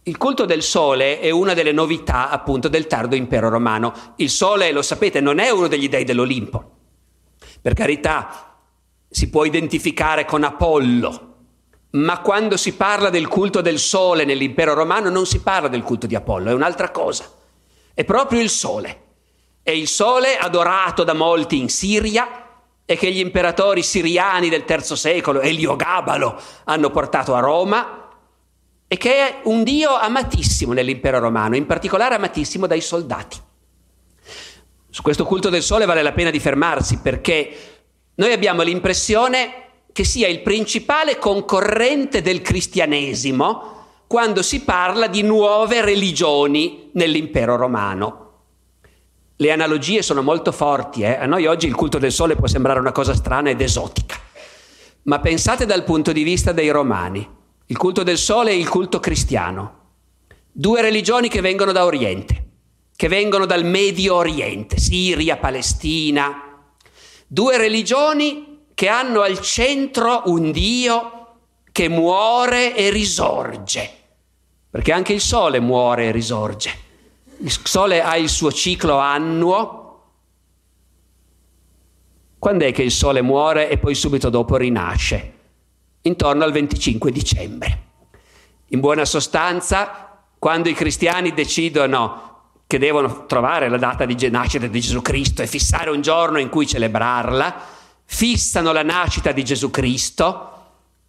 Il 0.03 0.17
culto 0.17 0.43
del 0.43 0.61
sole 0.61 1.21
è 1.21 1.29
una 1.29 1.53
delle 1.53 1.71
novità 1.71 2.29
appunto 2.29 2.67
del 2.67 2.87
tardo 2.87 3.15
impero 3.15 3.47
romano. 3.47 3.93
Il 4.17 4.29
sole, 4.29 4.69
lo 4.73 4.81
sapete, 4.81 5.21
non 5.21 5.39
è 5.39 5.49
uno 5.49 5.69
degli 5.69 5.87
dei 5.87 6.03
dell'Olimpo. 6.03 6.71
Per 7.61 7.73
carità, 7.73 8.57
si 9.07 9.29
può 9.29 9.45
identificare 9.45 10.25
con 10.25 10.43
Apollo, 10.43 11.35
ma 11.91 12.19
quando 12.19 12.57
si 12.57 12.73
parla 12.73 13.09
del 13.09 13.29
culto 13.29 13.61
del 13.61 13.79
sole 13.79 14.25
nell'impero 14.25 14.73
romano 14.73 15.09
non 15.09 15.25
si 15.25 15.39
parla 15.39 15.69
del 15.69 15.83
culto 15.83 16.05
di 16.05 16.15
Apollo, 16.15 16.49
è 16.49 16.53
un'altra 16.53 16.91
cosa. 16.91 17.31
È 17.93 18.03
proprio 18.03 18.41
il 18.41 18.49
sole. 18.49 19.03
È 19.63 19.71
il 19.71 19.87
sole 19.87 20.35
adorato 20.35 21.05
da 21.05 21.13
molti 21.13 21.57
in 21.59 21.69
Siria 21.69 22.42
e 22.85 22.97
che 22.97 23.11
gli 23.11 23.19
imperatori 23.19 23.81
siriani 23.81 24.49
del 24.49 24.65
III 24.67 24.95
secolo, 24.95 25.41
Eliogabalo, 25.41 26.39
hanno 26.65 26.89
portato 26.89 27.33
a 27.33 27.39
Roma 27.39 28.09
e 28.87 28.97
che 28.97 29.15
è 29.15 29.39
un 29.43 29.63
dio 29.63 29.95
amatissimo 29.95 30.73
nell'impero 30.73 31.19
romano, 31.19 31.55
in 31.55 31.65
particolare 31.65 32.15
amatissimo 32.15 32.67
dai 32.67 32.81
soldati. 32.81 33.37
Su 34.89 35.01
questo 35.01 35.25
culto 35.25 35.49
del 35.49 35.63
sole 35.63 35.85
vale 35.85 36.03
la 36.03 36.11
pena 36.11 36.29
di 36.29 36.39
fermarsi 36.39 36.99
perché 36.99 37.57
noi 38.15 38.31
abbiamo 38.31 38.61
l'impressione 38.61 39.61
che 39.91 40.03
sia 40.03 40.27
il 40.27 40.41
principale 40.41 41.17
concorrente 41.17 42.21
del 42.21 42.41
cristianesimo 42.41 43.71
quando 44.05 44.43
si 44.43 44.61
parla 44.61 45.07
di 45.07 45.23
nuove 45.23 45.81
religioni 45.81 46.89
nell'impero 46.93 47.55
romano. 47.55 48.22
Le 49.43 49.51
analogie 49.51 50.01
sono 50.01 50.21
molto 50.21 50.53
forti, 50.53 51.01
eh? 51.01 51.17
a 51.17 51.25
noi 51.25 51.47
oggi 51.47 51.67
il 51.67 51.75
culto 51.75 51.97
del 51.97 52.13
sole 52.13 52.37
può 52.37 52.47
sembrare 52.47 52.79
una 52.79 52.93
cosa 52.93 53.13
strana 53.13 53.49
ed 53.49 53.59
esotica, 53.59 54.17
ma 55.01 55.19
pensate 55.19 55.65
dal 55.65 55.83
punto 55.83 56.13
di 56.13 56.23
vista 56.23 56.53
dei 56.53 56.69
romani. 56.69 57.29
Il 57.65 57.75
culto 57.75 58.03
del 58.03 58.17
sole 58.17 58.51
e 58.51 58.57
il 58.57 58.69
culto 58.69 59.01
cristiano. 59.01 59.81
Due 60.49 60.81
religioni 60.81 61.27
che 61.27 61.41
vengono 61.41 61.73
da 61.73 61.83
Oriente, 61.83 62.51
che 62.95 63.09
vengono 63.09 63.45
dal 63.45 63.65
Medio 63.65 64.15
Oriente, 64.15 64.79
Siria, 64.79 65.35
Palestina. 65.35 66.61
Due 67.27 67.57
religioni 67.57 68.67
che 68.73 68.87
hanno 68.87 69.23
al 69.23 69.41
centro 69.41 70.21
un 70.27 70.53
Dio 70.53 71.35
che 71.69 71.89
muore 71.89 72.77
e 72.77 72.91
risorge, 72.91 73.91
perché 74.69 74.93
anche 74.93 75.11
il 75.11 75.19
Sole 75.19 75.59
muore 75.59 76.05
e 76.05 76.11
risorge. 76.11 76.82
Il 77.43 77.51
Sole 77.61 78.01
ha 78.01 78.15
il 78.15 78.29
suo 78.29 78.53
ciclo 78.53 78.99
annuo. 78.99 79.81
Quando 82.39 82.63
è 82.63 82.71
che 82.71 82.83
il 82.83 82.91
Sole 82.91 83.21
muore 83.21 83.69
e 83.69 83.77
poi 83.77 83.95
subito 83.95 84.29
dopo 84.29 84.55
rinasce? 84.55 85.33
Intorno 86.03 86.45
al 86.45 86.53
25 86.53 87.11
dicembre. 87.11 87.81
In 88.67 88.79
buona 88.79 89.03
sostanza, 89.03 90.21
quando 90.39 90.69
i 90.69 90.73
cristiani 90.73 91.33
decidono 91.33 92.51
che 92.65 92.79
devono 92.79 93.25
trovare 93.25 93.67
la 93.67 93.77
data 93.77 94.05
di 94.05 94.15
nascita 94.29 94.67
di 94.67 94.79
Gesù 94.79 95.01
Cristo 95.01 95.41
e 95.41 95.47
fissare 95.47 95.89
un 95.89 96.01
giorno 96.01 96.39
in 96.39 96.47
cui 96.47 96.65
celebrarla, 96.65 97.61
fissano 98.05 98.71
la 98.71 98.83
nascita 98.83 99.33
di 99.33 99.43
Gesù 99.43 99.69
Cristo 99.69 100.49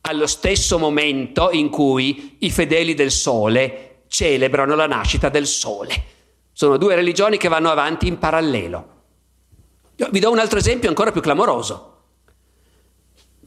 allo 0.01 0.27
stesso 0.27 0.81
momento 0.81 1.51
in 1.53 1.71
cui 1.71 2.39
i 2.41 2.51
fedeli 2.51 2.95
del 2.95 3.13
Sole 3.13 4.03
celebrano 4.09 4.75
la 4.75 4.89
nascita 4.89 5.29
del 5.29 5.47
Sole. 5.47 6.14
Sono 6.57 6.77
due 6.77 6.95
religioni 6.95 7.37
che 7.37 7.49
vanno 7.49 7.69
avanti 7.69 8.07
in 8.07 8.17
parallelo. 8.17 8.93
Io 9.97 10.09
vi 10.13 10.21
do 10.21 10.31
un 10.31 10.39
altro 10.39 10.61
esempio 10.61 10.89
ancora 10.89 11.11
più 11.11 11.21
clamoroso. 11.21 12.03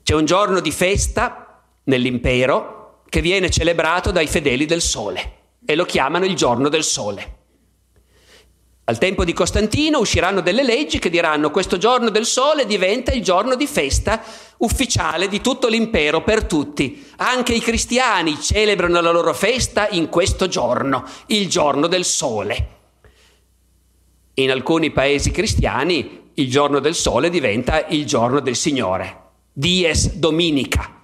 C'è 0.04 0.14
un 0.14 0.26
giorno 0.26 0.60
di 0.60 0.72
festa 0.72 1.64
nell'impero 1.86 3.04
che 3.08 3.22
viene 3.22 3.50
celebrato 3.50 4.12
dai 4.12 4.28
fedeli 4.28 4.66
del 4.66 4.82
Sole 4.82 5.36
e 5.66 5.76
lo 5.76 5.86
chiamano 5.86 6.26
il 6.26 6.36
giorno 6.36 6.68
del 6.68 6.84
Sole. 6.84 7.36
Al 8.84 8.98
tempo 8.98 9.24
di 9.24 9.32
Costantino 9.32 10.00
usciranno 10.00 10.42
delle 10.42 10.64
leggi 10.64 11.00
che 11.00 11.10
diranno 11.10 11.50
questo 11.50 11.78
giorno 11.78 12.10
del 12.10 12.26
sole 12.26 12.66
diventa 12.66 13.12
il 13.12 13.22
giorno 13.22 13.56
di 13.56 13.68
festa 13.68 14.22
ufficiale 14.58 15.30
di 15.30 15.40
tutto 15.40 15.70
l'impero 15.70 16.24
per 16.24 16.44
tutti. 16.46 17.06
Anche 17.18 17.54
i 17.54 17.62
cristiani 17.62 18.40
celebrano 18.40 19.00
la 19.00 19.12
loro 19.12 19.34
festa 19.34 19.88
in 19.90 20.10
questo 20.10 20.48
giorno, 20.50 21.06
il 21.28 21.48
giorno 21.50 21.88
del 21.88 22.04
sole. 22.04 22.76
In 24.40 24.52
alcuni 24.52 24.92
paesi 24.92 25.32
cristiani 25.32 26.30
il 26.36 26.48
giorno 26.48 26.78
del 26.78 26.94
sole 26.94 27.32
diventa 27.32 27.88
il 27.88 28.06
giorno 28.06 28.40
del 28.40 28.56
Signore, 28.56 29.22
dies 29.52 30.14
dominica, 30.14 31.02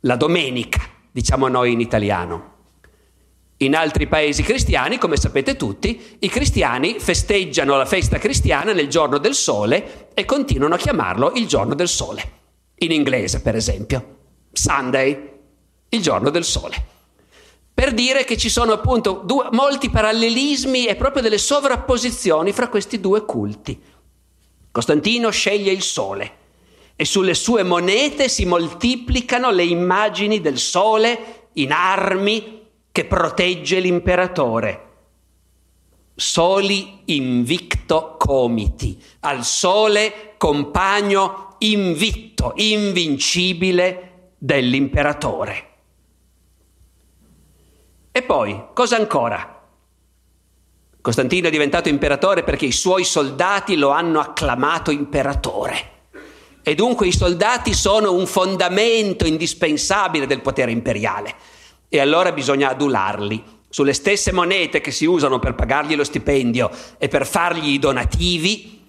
la 0.00 0.16
domenica, 0.16 0.82
diciamo 1.10 1.48
noi 1.48 1.72
in 1.72 1.80
italiano. 1.80 2.52
In 3.58 3.74
altri 3.74 4.06
paesi 4.06 4.42
cristiani, 4.42 4.98
come 4.98 5.16
sapete 5.16 5.56
tutti, 5.56 6.18
i 6.18 6.28
cristiani 6.28 6.96
festeggiano 6.98 7.74
la 7.78 7.86
festa 7.86 8.18
cristiana 8.18 8.74
nel 8.74 8.88
giorno 8.88 9.16
del 9.16 9.34
sole 9.34 10.10
e 10.12 10.26
continuano 10.26 10.74
a 10.74 10.78
chiamarlo 10.78 11.32
il 11.36 11.46
giorno 11.46 11.74
del 11.74 11.88
sole. 11.88 12.32
In 12.80 12.92
inglese, 12.92 13.40
per 13.40 13.56
esempio, 13.56 14.16
Sunday, 14.52 15.30
il 15.88 16.02
giorno 16.02 16.28
del 16.28 16.44
sole. 16.44 16.92
Per 17.74 17.92
dire 17.92 18.24
che 18.24 18.36
ci 18.36 18.48
sono 18.48 18.72
appunto 18.72 19.22
due, 19.24 19.48
molti 19.50 19.90
parallelismi 19.90 20.86
e 20.86 20.94
proprio 20.94 21.22
delle 21.22 21.38
sovrapposizioni 21.38 22.52
fra 22.52 22.68
questi 22.68 23.00
due 23.00 23.24
culti. 23.24 23.78
Costantino 24.70 25.30
sceglie 25.30 25.72
il 25.72 25.82
sole 25.82 26.36
e 26.96 27.04
sulle 27.04 27.34
sue 27.34 27.64
monete 27.64 28.28
si 28.28 28.44
moltiplicano 28.44 29.50
le 29.50 29.64
immagini 29.64 30.40
del 30.40 30.58
sole 30.58 31.48
in 31.54 31.72
armi, 31.72 32.62
che 32.92 33.04
protegge 33.06 33.80
l'imperatore. 33.80 34.82
Soli 36.14 37.00
invicto 37.06 38.14
comiti, 38.16 39.02
al 39.20 39.44
sole 39.44 40.34
compagno 40.38 41.56
invitto, 41.58 42.52
invincibile 42.54 44.32
dell'imperatore. 44.38 45.73
E 48.16 48.22
poi, 48.22 48.66
cosa 48.74 48.94
ancora? 48.94 49.60
Costantino 51.00 51.48
è 51.48 51.50
diventato 51.50 51.88
imperatore 51.88 52.44
perché 52.44 52.64
i 52.64 52.70
suoi 52.70 53.02
soldati 53.02 53.74
lo 53.74 53.88
hanno 53.88 54.20
acclamato 54.20 54.92
imperatore. 54.92 55.90
E 56.62 56.76
dunque 56.76 57.08
i 57.08 57.12
soldati 57.12 57.74
sono 57.74 58.12
un 58.12 58.28
fondamento 58.28 59.26
indispensabile 59.26 60.28
del 60.28 60.42
potere 60.42 60.70
imperiale 60.70 61.34
e 61.88 61.98
allora 61.98 62.30
bisogna 62.30 62.70
adularli. 62.70 63.42
Sulle 63.68 63.92
stesse 63.92 64.30
monete 64.30 64.80
che 64.80 64.92
si 64.92 65.06
usano 65.06 65.40
per 65.40 65.56
pagargli 65.56 65.96
lo 65.96 66.04
stipendio 66.04 66.70
e 66.98 67.08
per 67.08 67.26
fargli 67.26 67.70
i 67.70 67.80
donativi, 67.80 68.80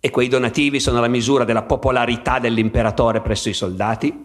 e 0.00 0.10
quei 0.10 0.26
donativi 0.26 0.80
sono 0.80 1.00
la 1.00 1.06
misura 1.06 1.44
della 1.44 1.62
popolarità 1.62 2.40
dell'imperatore 2.40 3.20
presso 3.20 3.48
i 3.48 3.54
soldati, 3.54 4.24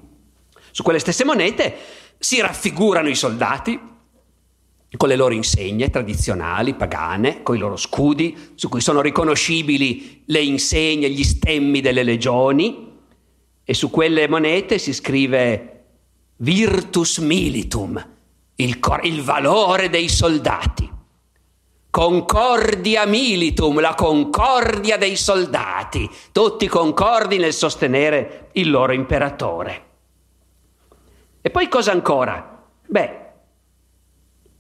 su 0.72 0.82
quelle 0.82 0.98
stesse 0.98 1.24
monete 1.24 1.76
si 2.18 2.42
raffigurano 2.42 3.10
i 3.10 3.16
soldati 3.16 3.98
con 4.98 5.08
le 5.08 5.16
loro 5.16 5.34
insegne 5.34 5.90
tradizionali, 5.90 6.74
pagane, 6.74 7.44
con 7.44 7.56
i 7.56 7.60
loro 7.60 7.76
scudi, 7.76 8.36
su 8.56 8.70
cui 8.70 8.82
sono 8.82 9.02
riconoscibili 9.02 10.24
le 10.26 10.42
insegne, 10.42 11.10
gli 11.10 11.24
stemmi 11.24 11.80
delle 11.82 12.04
legioni, 12.04 12.88
e 13.64 13.74
su 13.74 13.92
quelle 13.92 14.28
monete 14.28 14.80
si 14.80 14.94
scrive 14.94 15.84
Virtus 16.38 17.20
Militum, 17.20 18.04
il, 18.56 18.80
cor- 18.80 19.06
il 19.06 19.22
valore 19.22 19.90
dei 19.90 20.10
soldati. 20.10 20.98
Concordia 21.92 23.06
militum, 23.06 23.80
la 23.80 23.96
concordia 23.96 24.98
dei 24.98 25.16
soldati, 25.16 26.10
tutti 26.32 26.68
concordi 26.68 27.38
nel 27.38 27.54
sostenere 27.54 28.50
il 28.54 28.70
loro 28.70 28.94
imperatore. 28.94 29.86
E 31.42 31.50
poi 31.50 31.68
cosa 31.68 31.92
ancora? 31.92 32.64
Beh, 32.88 33.19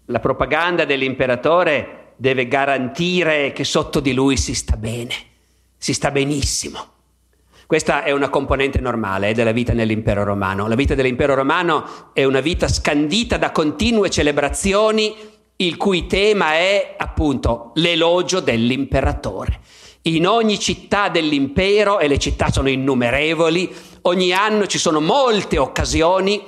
la 0.09 0.19
propaganda 0.19 0.85
dell'imperatore 0.85 2.13
deve 2.15 2.47
garantire 2.47 3.51
che 3.51 3.63
sotto 3.63 3.99
di 3.99 4.13
lui 4.13 4.37
si 4.37 4.53
sta 4.53 4.75
bene, 4.75 5.13
si 5.77 5.93
sta 5.93 6.11
benissimo. 6.11 6.97
Questa 7.67 8.03
è 8.03 8.11
una 8.11 8.29
componente 8.29 8.79
normale 8.79 9.29
eh, 9.29 9.33
della 9.33 9.51
vita 9.51 9.73
nell'impero 9.73 10.23
romano. 10.23 10.67
La 10.67 10.73
vita 10.73 10.95
dell'impero 10.95 11.35
romano 11.35 12.09
è 12.13 12.23
una 12.23 12.39
vita 12.39 12.67
scandita 12.67 13.37
da 13.37 13.51
continue 13.51 14.09
celebrazioni 14.09 15.15
il 15.57 15.77
cui 15.77 16.07
tema 16.07 16.53
è 16.53 16.95
appunto 16.97 17.71
l'elogio 17.75 18.39
dell'imperatore. 18.39 19.59
In 20.03 20.25
ogni 20.25 20.57
città 20.57 21.09
dell'impero, 21.09 21.99
e 21.99 22.07
le 22.07 22.17
città 22.17 22.49
sono 22.49 22.69
innumerevoli, 22.69 23.71
ogni 24.03 24.31
anno 24.31 24.65
ci 24.65 24.79
sono 24.79 25.01
molte 25.01 25.59
occasioni, 25.59 26.41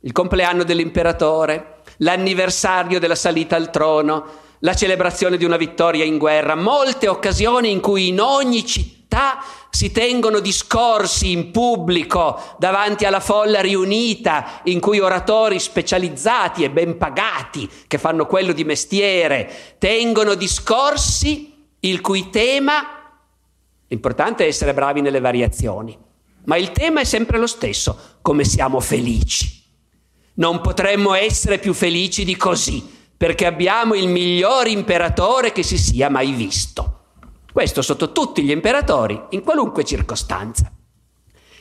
il 0.00 0.12
compleanno 0.12 0.62
dell'imperatore, 0.62 1.77
l'anniversario 1.98 2.98
della 2.98 3.14
salita 3.14 3.56
al 3.56 3.70
trono, 3.70 4.46
la 4.60 4.74
celebrazione 4.74 5.36
di 5.36 5.44
una 5.44 5.56
vittoria 5.56 6.04
in 6.04 6.18
guerra, 6.18 6.54
molte 6.54 7.08
occasioni 7.08 7.70
in 7.70 7.80
cui 7.80 8.08
in 8.08 8.20
ogni 8.20 8.66
città 8.66 9.42
si 9.70 9.92
tengono 9.92 10.40
discorsi 10.40 11.30
in 11.30 11.50
pubblico 11.50 12.56
davanti 12.58 13.04
alla 13.04 13.20
folla 13.20 13.60
riunita 13.60 14.60
in 14.64 14.80
cui 14.80 14.98
oratori 14.98 15.60
specializzati 15.60 16.64
e 16.64 16.70
ben 16.70 16.96
pagati, 16.96 17.68
che 17.86 17.98
fanno 17.98 18.26
quello 18.26 18.52
di 18.52 18.64
mestiere, 18.64 19.76
tengono 19.78 20.34
discorsi 20.34 21.54
il 21.80 22.00
cui 22.00 22.30
tema, 22.30 23.12
l'importante 23.86 24.44
è 24.44 24.48
essere 24.48 24.74
bravi 24.74 25.00
nelle 25.00 25.20
variazioni, 25.20 25.96
ma 26.44 26.56
il 26.56 26.72
tema 26.72 27.00
è 27.00 27.04
sempre 27.04 27.38
lo 27.38 27.46
stesso, 27.46 28.16
come 28.20 28.44
siamo 28.44 28.80
felici. 28.80 29.57
Non 30.38 30.60
potremmo 30.60 31.14
essere 31.14 31.58
più 31.58 31.72
felici 31.72 32.24
di 32.24 32.36
così, 32.36 32.84
perché 33.16 33.44
abbiamo 33.44 33.94
il 33.94 34.08
miglior 34.08 34.68
imperatore 34.68 35.50
che 35.52 35.62
si 35.64 35.76
sia 35.76 36.08
mai 36.08 36.30
visto. 36.32 36.94
Questo 37.52 37.82
sotto 37.82 38.12
tutti 38.12 38.42
gli 38.42 38.52
imperatori, 38.52 39.20
in 39.30 39.42
qualunque 39.42 39.84
circostanza. 39.84 40.70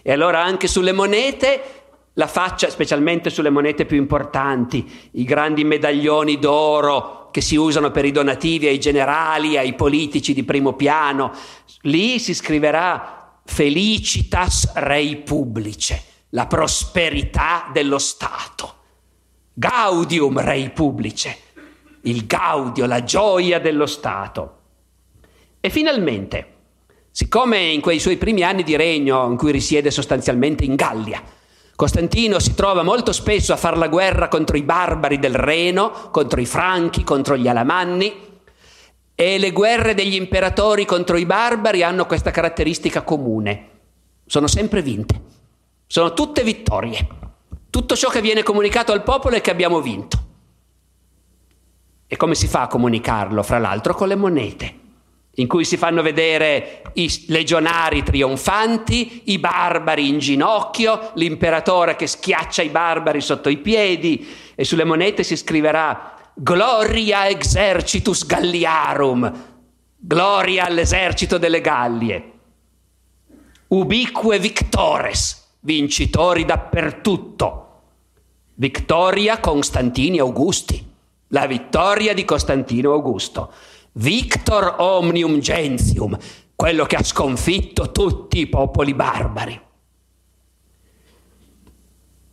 E 0.03 0.11
allora 0.11 0.43
anche 0.43 0.67
sulle 0.67 0.91
monete 0.91 1.77
la 2.13 2.27
faccia, 2.27 2.69
specialmente 2.69 3.31
sulle 3.31 3.49
monete 3.49 3.85
più 3.85 3.97
importanti, 3.97 5.09
i 5.13 5.23
grandi 5.23 5.63
medaglioni 5.63 6.37
d'oro 6.37 7.29
che 7.31 7.41
si 7.41 7.55
usano 7.55 7.91
per 7.91 8.05
i 8.05 8.11
donativi 8.11 8.67
ai 8.67 8.79
generali, 8.79 9.57
ai 9.57 9.73
politici 9.73 10.33
di 10.33 10.43
primo 10.43 10.73
piano, 10.73 11.31
lì 11.81 12.19
si 12.19 12.33
scriverà 12.33 13.39
felicitas 13.43 14.73
rei 14.75 15.17
publice, 15.17 16.03
la 16.37 16.45
prosperità 16.45 17.67
dello 17.73 17.97
Stato. 17.97 18.75
Gaudium 19.55 20.39
rei 20.39 20.69
publice, 20.69 21.35
il 22.01 22.27
gaudio, 22.27 22.85
la 22.85 23.03
gioia 23.03 23.59
dello 23.59 23.87
Stato. 23.87 24.59
E 25.59 25.71
finalmente, 25.71 26.53
siccome 27.09 27.57
in 27.57 27.81
quei 27.81 27.97
suoi 27.97 28.17
primi 28.17 28.43
anni 28.43 28.61
di 28.61 28.75
regno, 28.75 29.25
in 29.25 29.35
cui 29.35 29.51
risiede 29.51 29.89
sostanzialmente 29.89 30.63
in 30.63 30.75
Gallia, 30.75 31.23
Costantino 31.75 32.37
si 32.37 32.53
trova 32.53 32.83
molto 32.83 33.11
spesso 33.13 33.51
a 33.51 33.57
fare 33.57 33.77
la 33.77 33.87
guerra 33.87 34.27
contro 34.27 34.57
i 34.57 34.63
barbari 34.63 35.17
del 35.17 35.33
Reno, 35.33 35.89
contro 36.11 36.39
i 36.39 36.45
Franchi, 36.45 37.03
contro 37.03 37.35
gli 37.35 37.47
Alamanni, 37.47 38.13
e 39.15 39.39
le 39.39 39.51
guerre 39.51 39.95
degli 39.95 40.13
imperatori 40.13 40.85
contro 40.85 41.17
i 41.17 41.25
barbari 41.25 41.81
hanno 41.81 42.05
questa 42.05 42.29
caratteristica 42.29 43.01
comune, 43.01 43.69
sono 44.27 44.45
sempre 44.45 44.83
vinte. 44.83 45.36
Sono 45.87 46.13
tutte 46.13 46.43
vittorie. 46.43 47.07
Tutto 47.69 47.95
ciò 47.95 48.09
che 48.09 48.21
viene 48.21 48.43
comunicato 48.43 48.91
al 48.91 49.03
popolo 49.03 49.37
è 49.37 49.41
che 49.41 49.51
abbiamo 49.51 49.81
vinto. 49.81 50.25
E 52.07 52.15
come 52.17 52.35
si 52.35 52.47
fa 52.47 52.63
a 52.63 52.67
comunicarlo? 52.67 53.41
Fra 53.41 53.57
l'altro 53.57 53.93
con 53.93 54.07
le 54.07 54.15
monete, 54.15 54.79
in 55.35 55.47
cui 55.47 55.63
si 55.63 55.77
fanno 55.77 56.01
vedere 56.01 56.81
i 56.93 57.25
legionari 57.27 58.03
trionfanti, 58.03 59.23
i 59.25 59.39
barbari 59.39 60.07
in 60.07 60.19
ginocchio, 60.19 61.11
l'imperatore 61.15 61.95
che 61.95 62.07
schiaccia 62.07 62.61
i 62.61 62.69
barbari 62.69 63.21
sotto 63.21 63.49
i 63.49 63.57
piedi 63.57 64.27
e 64.55 64.63
sulle 64.63 64.83
monete 64.85 65.23
si 65.23 65.35
scriverà 65.35 66.15
Gloria 66.33 67.27
exercitus 67.27 68.25
Galliarum, 68.25 69.45
gloria 69.95 70.65
all'esercito 70.65 71.37
delle 71.37 71.61
Gallie, 71.61 72.31
ubique 73.67 74.39
victores, 74.39 75.46
vincitori 75.61 76.45
dappertutto, 76.45 77.81
Victoria 78.55 79.39
Constantini 79.39 80.19
Augusti 80.19 80.87
la 81.29 81.45
vittoria 81.45 82.13
di 82.13 82.25
Costantino 82.25 82.93
Augusto. 82.93 83.51
Victor 83.93 84.75
omnium 84.77 85.39
gentium, 85.39 86.17
quello 86.55 86.85
che 86.85 86.95
ha 86.95 87.03
sconfitto 87.03 87.91
tutti 87.91 88.39
i 88.39 88.47
popoli 88.47 88.93
barbari. 88.93 89.59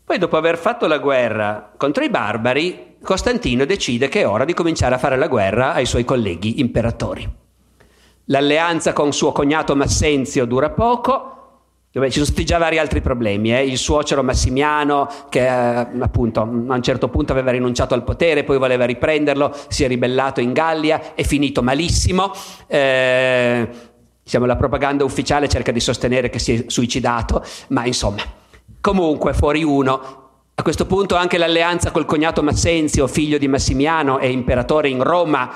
Poi 0.04 0.18
dopo 0.18 0.36
aver 0.36 0.58
fatto 0.58 0.86
la 0.86 0.98
guerra 0.98 1.72
contro 1.76 2.04
i 2.04 2.10
barbari, 2.10 2.96
Costantino 3.02 3.64
decide 3.64 4.08
che 4.08 4.20
è 4.20 4.28
ora 4.28 4.44
di 4.44 4.52
cominciare 4.52 4.94
a 4.94 4.98
fare 4.98 5.16
la 5.16 5.28
guerra 5.28 5.72
ai 5.72 5.86
suoi 5.86 6.04
colleghi 6.04 6.60
imperatori. 6.60 7.26
L'alleanza 8.26 8.92
con 8.92 9.12
suo 9.12 9.32
cognato 9.32 9.74
Massenzio 9.74 10.44
dura 10.44 10.70
poco, 10.70 11.33
dove 11.94 12.08
ci 12.08 12.14
sono 12.14 12.24
stati 12.24 12.44
già 12.44 12.58
vari 12.58 12.78
altri 12.78 13.00
problemi. 13.00 13.54
Eh? 13.54 13.64
Il 13.64 13.78
suocero 13.78 14.24
Massimiano, 14.24 15.08
che 15.28 15.46
eh, 15.46 15.86
appunto 16.00 16.40
a 16.40 16.42
un 16.42 16.82
certo 16.82 17.08
punto 17.08 17.30
aveva 17.30 17.52
rinunciato 17.52 17.94
al 17.94 18.02
potere, 18.02 18.42
poi 18.42 18.58
voleva 18.58 18.84
riprenderlo, 18.84 19.54
si 19.68 19.84
è 19.84 19.86
ribellato 19.86 20.40
in 20.40 20.52
Gallia, 20.52 21.14
è 21.14 21.22
finito 21.22 21.62
malissimo. 21.62 22.32
Eh, 22.66 23.68
diciamo, 24.24 24.44
la 24.44 24.56
propaganda 24.56 25.04
ufficiale 25.04 25.46
cerca 25.46 25.70
di 25.70 25.78
sostenere 25.78 26.30
che 26.30 26.40
si 26.40 26.54
è 26.54 26.64
suicidato, 26.66 27.44
ma 27.68 27.86
insomma, 27.86 28.22
comunque 28.80 29.32
fuori 29.32 29.62
uno. 29.62 30.22
A 30.52 30.62
questo 30.64 30.86
punto 30.86 31.14
anche 31.14 31.38
l'alleanza 31.38 31.92
col 31.92 32.06
cognato 32.06 32.42
Massenzio, 32.42 33.06
figlio 33.06 33.38
di 33.38 33.46
Massimiano 33.46 34.18
e 34.18 34.32
imperatore 34.32 34.88
in 34.88 35.00
Roma, 35.00 35.48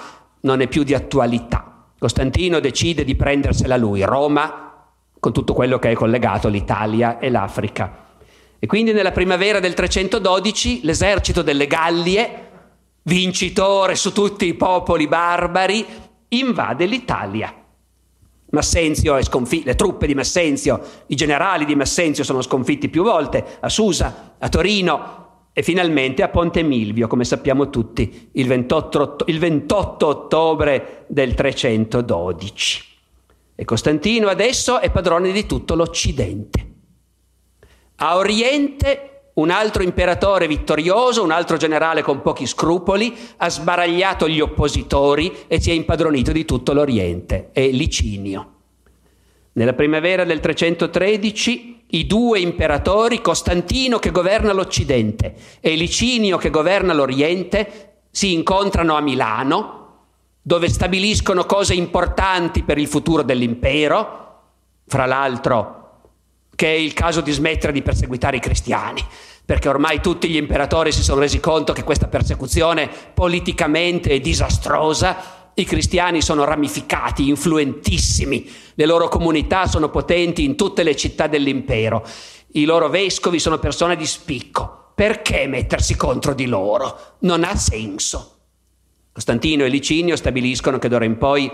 non 0.43 0.61
è 0.61 0.69
più 0.69 0.85
di 0.85 0.95
attualità. 0.95 1.87
Costantino 1.99 2.61
decide 2.61 3.03
di 3.03 3.17
prendersela 3.17 3.77
lui, 3.77 4.05
Roma 4.05 4.68
con 5.21 5.33
tutto 5.33 5.53
quello 5.53 5.79
che 5.79 5.91
è 5.91 5.95
collegato 5.95 6.49
l'Italia 6.49 7.19
e 7.19 7.31
l'Africa. 7.31 8.07
E 8.59 8.67
quindi 8.67 8.93
nella 8.93 9.13
primavera 9.13 9.61
del 9.61 9.75
312 9.75 10.81
l'esercito 10.83 11.43
delle 11.43 11.67
Gallie, 11.67 12.47
vincitore 13.03 13.95
su 13.95 14.13
tutti 14.13 14.47
i 14.47 14.55
popoli 14.55 15.07
barbari, 15.07 15.87
invade 16.29 16.87
l'Italia. 16.87 17.55
Massenzio 18.51 19.17
è 19.17 19.23
sconfitto, 19.23 19.67
le 19.67 19.75
truppe 19.75 20.07
di 20.07 20.15
Massenzio, 20.15 20.81
i 21.07 21.15
generali 21.15 21.65
di 21.65 21.75
Massenzio 21.75 22.25
sono 22.25 22.41
sconfitti 22.43 22.89
più 22.89 23.03
volte 23.03 23.59
a 23.61 23.69
Susa, 23.69 24.35
a 24.39 24.49
Torino 24.49 25.27
e 25.53 25.63
finalmente 25.63 26.23
a 26.23 26.29
Ponte 26.29 26.63
Milvio, 26.63 27.09
come 27.09 27.25
sappiamo 27.25 27.69
tutti, 27.69 28.31
il 28.33 28.47
28, 28.47 29.25
il 29.27 29.39
28 29.39 30.07
ottobre 30.07 31.05
del 31.09 31.35
312. 31.35 32.98
E 33.61 33.65
Costantino 33.65 34.29
adesso 34.29 34.79
è 34.79 34.89
padrone 34.89 35.33
di 35.33 35.45
tutto 35.45 35.75
l'Occidente. 35.75 36.67
A 37.97 38.17
Oriente 38.17 39.33
un 39.35 39.51
altro 39.51 39.83
imperatore 39.83 40.47
vittorioso, 40.47 41.25
un 41.25 41.33
altro 41.33 41.57
generale 41.57 42.03
con 42.03 42.23
pochi 42.23 42.47
scrupoli, 42.47 43.13
ha 43.39 43.49
sbaragliato 43.49 44.29
gli 44.29 44.39
oppositori 44.39 45.39
e 45.49 45.61
si 45.61 45.71
è 45.71 45.73
impadronito 45.73 46.31
di 46.31 46.45
tutto 46.45 46.73
l'Oriente, 46.73 47.49
è 47.51 47.67
Licinio. 47.67 48.53
Nella 49.55 49.75
primavera 49.75 50.23
del 50.23 50.39
313 50.39 51.87
i 51.89 52.07
due 52.07 52.39
imperatori, 52.39 53.21
Costantino 53.21 53.99
che 53.99 54.13
governa 54.13 54.53
l'Occidente 54.53 55.35
e 55.59 55.75
Licinio 55.75 56.37
che 56.37 56.51
governa 56.51 56.93
l'Oriente, 56.93 58.03
si 58.09 58.33
incontrano 58.33 58.95
a 58.95 59.01
Milano 59.01 59.78
dove 60.49 60.71
stabiliscono 60.71 61.45
cose 61.45 61.75
importanti 61.75 62.63
per 62.63 62.79
il 62.79 62.87
futuro 62.87 63.23
dell'impero, 63.23 64.45
fra 64.87 65.05
l'altro 65.05 65.75
che 66.55 66.69
è 66.69 66.75
il 66.75 66.95
caso 66.95 67.21
di 67.21 67.33
smettere 67.33 67.71
di 67.71 67.83
perseguitare 67.83 68.39
i 68.39 68.41
cristiani, 68.41 69.05
perché 69.45 69.69
ormai 69.69 70.01
tutti 70.01 70.27
gli 70.27 70.37
imperatori 70.37 70.91
si 70.91 71.03
sono 71.03 71.21
resi 71.21 71.39
conto 71.39 71.75
che 71.75 71.85
questa 71.85 72.09
persecuzione 72.09 72.89
politicamente 73.13 74.09
è 74.09 74.21
disastrosa, 74.21 75.53
i 75.53 75.65
cristiani 75.67 76.23
sono 76.23 76.45
ramificati, 76.45 77.29
influentissimi, 77.29 78.51
le 78.73 78.87
loro 78.87 79.09
comunità 79.09 79.67
sono 79.67 79.91
potenti 79.91 80.45
in 80.45 80.57
tutte 80.57 80.83
le 80.83 80.97
città 80.97 81.27
dell'impero, 81.27 82.07
i 82.53 82.65
loro 82.65 82.89
vescovi 82.89 83.39
sono 83.39 83.59
persone 83.59 83.97
di 83.97 84.07
spicco. 84.07 84.93
Perché 84.95 85.47
mettersi 85.47 85.95
contro 85.95 86.33
di 86.33 86.47
loro? 86.47 87.19
Non 87.21 87.45
ha 87.45 87.55
senso. 87.55 88.38
Costantino 89.19 89.65
e 89.65 89.69
Licinio 89.69 90.15
stabiliscono 90.15 90.79
che 90.79 90.89
d'ora 90.89 91.05
in 91.05 91.19
poi 91.19 91.51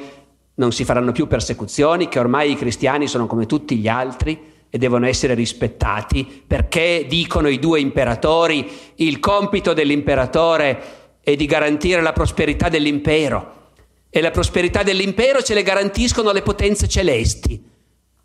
non 0.57 0.71
si 0.71 0.85
faranno 0.85 1.13
più 1.13 1.27
persecuzioni, 1.27 2.11
che 2.11 2.19
ormai 2.19 2.51
i 2.51 2.57
cristiani 2.57 3.09
sono 3.09 3.27
come 3.27 3.47
tutti 3.47 3.79
gli 3.79 3.89
altri 3.89 4.39
e 4.69 4.77
devono 4.77 5.07
essere 5.07 5.33
rispettati, 5.33 6.45
perché, 6.47 7.07
dicono 7.09 7.49
i 7.49 7.59
due 7.59 7.81
imperatori, 7.81 8.71
il 8.97 9.19
compito 9.19 9.73
dell'imperatore 9.73 11.19
è 11.23 11.35
di 11.37 11.47
garantire 11.47 12.03
la 12.03 12.13
prosperità 12.13 12.69
dell'impero. 12.69 13.71
E 14.11 14.21
la 14.21 14.31
prosperità 14.31 14.83
dell'impero 14.83 15.43
ce 15.43 15.55
le 15.55 15.63
garantiscono 15.63 16.33
le 16.33 16.43
potenze 16.43 16.87
celesti, 16.87 17.65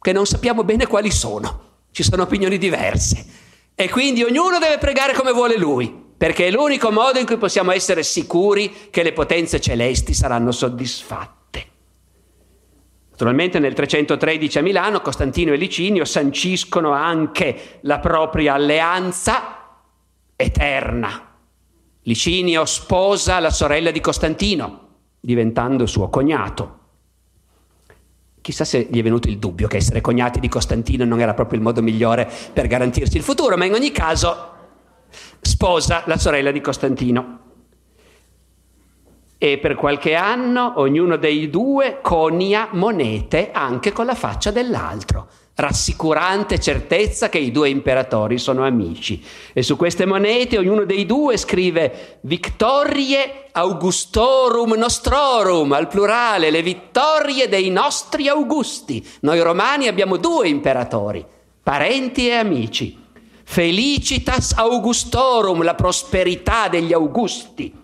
che 0.02 0.12
non 0.12 0.26
sappiamo 0.26 0.66
bene 0.66 0.86
quali 0.86 1.12
sono, 1.12 1.78
ci 1.92 2.04
sono 2.04 2.24
opinioni 2.24 2.58
diverse. 2.58 3.26
E 3.74 3.88
quindi 3.88 4.22
ognuno 4.22 4.60
deve 4.60 4.80
pregare 4.80 5.14
come 5.14 5.32
vuole 5.32 5.58
lui 5.58 6.08
perché 6.20 6.48
è 6.48 6.52
l'unico 6.52 6.92
modo 6.92 7.18
in 7.18 7.26
cui 7.26 7.38
possiamo 7.38 7.72
essere 7.72 8.04
sicuri 8.04 8.90
che 8.90 9.04
le 9.04 9.14
potenze 9.14 9.62
celesti 9.62 10.14
saranno 10.14 10.52
soddisfatte. 10.52 11.68
Naturalmente 13.12 13.58
nel 13.60 13.74
313 13.74 14.58
a 14.58 14.62
Milano 14.62 15.00
Costantino 15.00 15.54
e 15.54 15.56
Licinio 15.56 16.04
sanciscono 16.04 16.92
anche 16.92 17.80
la 17.84 18.00
propria 18.00 18.56
alleanza 18.56 19.78
eterna. 20.36 21.36
Licinio 22.02 22.66
sposa 22.66 23.40
la 23.40 23.50
sorella 23.50 23.92
di 23.92 24.02
Costantino, 24.02 24.88
diventando 25.22 25.86
suo 25.86 26.10
cognato. 26.10 26.80
Chissà 28.42 28.66
se 28.66 28.90
gli 28.92 29.00
è 29.00 29.04
venuto 29.04 29.30
il 29.30 29.38
dubbio 29.38 29.70
che 29.70 29.78
essere 29.78 30.02
cognati 30.02 30.42
di 30.42 30.50
Costantino 30.50 31.06
non 31.06 31.22
era 31.22 31.34
proprio 31.34 31.60
il 31.60 31.64
modo 31.64 31.82
migliore 31.82 32.30
per 32.52 32.68
garantirsi 32.68 33.16
il 33.16 33.24
futuro, 33.24 33.56
ma 33.56 33.64
in 33.64 33.74
ogni 33.74 33.92
caso 33.94 34.58
sposa 35.42 36.04
la 36.06 36.18
sorella 36.18 36.52
di 36.52 36.62
Costantino. 36.62 37.40
E 39.42 39.58
per 39.58 39.76
qualche 39.76 40.16
anno 40.16 40.74
ognuno 40.76 41.16
dei 41.16 41.50
due 41.50 42.00
conia 42.02 42.68
monete 42.74 43.52
anche 43.54 43.94
con 43.94 44.06
la 44.06 44.14
faccia 44.14 44.52
dell'altro, 44.52 45.30
rassicurante 45.56 46.60
certezza 46.60 47.30
che 47.30 47.38
i 47.38 47.50
due 47.50 47.70
imperatori 47.70 48.38
sono 48.38 48.66
amici. 48.66 49.24
E 49.54 49.64
su 49.64 49.78
queste 49.78 50.06
monete 50.06 50.58
ognuno 50.58 50.84
dei 50.84 51.06
due 51.06 51.38
scrive 51.38 52.20
Victorie 52.22 53.46
Augustorum 53.54 54.74
Nostrorum, 54.74 55.72
al 55.72 55.88
plurale, 55.88 56.50
le 56.50 56.62
vittorie 56.62 57.48
dei 57.48 57.70
nostri 57.70 58.28
Augusti. 58.28 59.06
Noi 59.22 59.40
romani 59.40 59.88
abbiamo 59.88 60.18
due 60.18 60.50
imperatori, 60.50 61.26
parenti 61.64 62.28
e 62.28 62.34
amici. 62.34 63.08
Felicitas 63.52 64.54
Augustorum, 64.54 65.64
la 65.64 65.74
prosperità 65.74 66.68
degli 66.68 66.94
Augusti. 66.94 67.76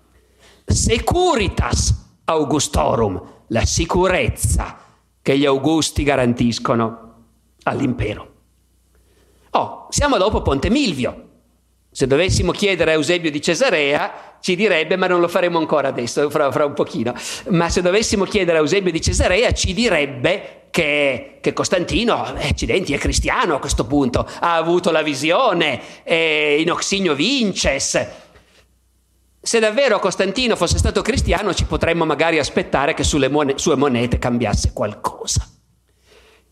Securitas 0.63 2.19
Augustorum, 2.25 3.19
la 3.47 3.65
sicurezza 3.65 4.77
che 5.23 5.35
gli 5.35 5.43
Augusti 5.43 6.03
garantiscono 6.03 7.13
all'impero. 7.63 8.33
Oh, 9.49 9.87
siamo 9.89 10.17
dopo 10.17 10.43
Ponte 10.43 10.69
Milvio. 10.69 11.29
Se 11.89 12.05
dovessimo 12.05 12.51
chiedere 12.51 12.91
a 12.91 12.93
Eusebio 12.93 13.31
di 13.31 13.41
Cesarea, 13.41 14.37
ci 14.41 14.55
direbbe, 14.55 14.97
ma 14.97 15.07
non 15.07 15.19
lo 15.19 15.27
faremo 15.27 15.57
ancora 15.57 15.87
adesso, 15.87 16.29
fra, 16.29 16.51
fra 16.51 16.65
un 16.65 16.73
pochino, 16.73 17.15
ma 17.49 17.69
se 17.69 17.81
dovessimo 17.81 18.25
chiedere 18.25 18.59
a 18.59 18.61
Eusebio 18.61 18.91
di 18.91 19.01
Cesarea, 19.01 19.51
ci 19.51 19.73
direbbe 19.73 20.64
che, 20.75 21.37
che 21.39 21.53
Costantino, 21.53 22.35
eh, 22.35 22.49
accidenti, 22.49 22.91
è 22.91 22.97
cristiano 22.97 23.55
a 23.55 23.59
questo 23.59 23.85
punto, 23.85 24.27
ha 24.41 24.55
avuto 24.55 24.91
la 24.91 25.03
visione, 25.03 26.03
eh, 26.03 26.57
in 26.59 26.69
Oxigno 26.69 27.13
vinces. 27.13 28.05
Se 29.39 29.59
davvero 29.59 29.99
Costantino 29.99 30.57
fosse 30.57 30.77
stato 30.77 31.01
cristiano, 31.01 31.53
ci 31.53 31.63
potremmo 31.63 32.03
magari 32.03 32.39
aspettare 32.39 32.93
che 32.93 33.05
sulle 33.05 33.29
mon- 33.29 33.57
sue 33.57 33.77
monete 33.77 34.19
cambiasse 34.19 34.73
qualcosa. 34.73 35.47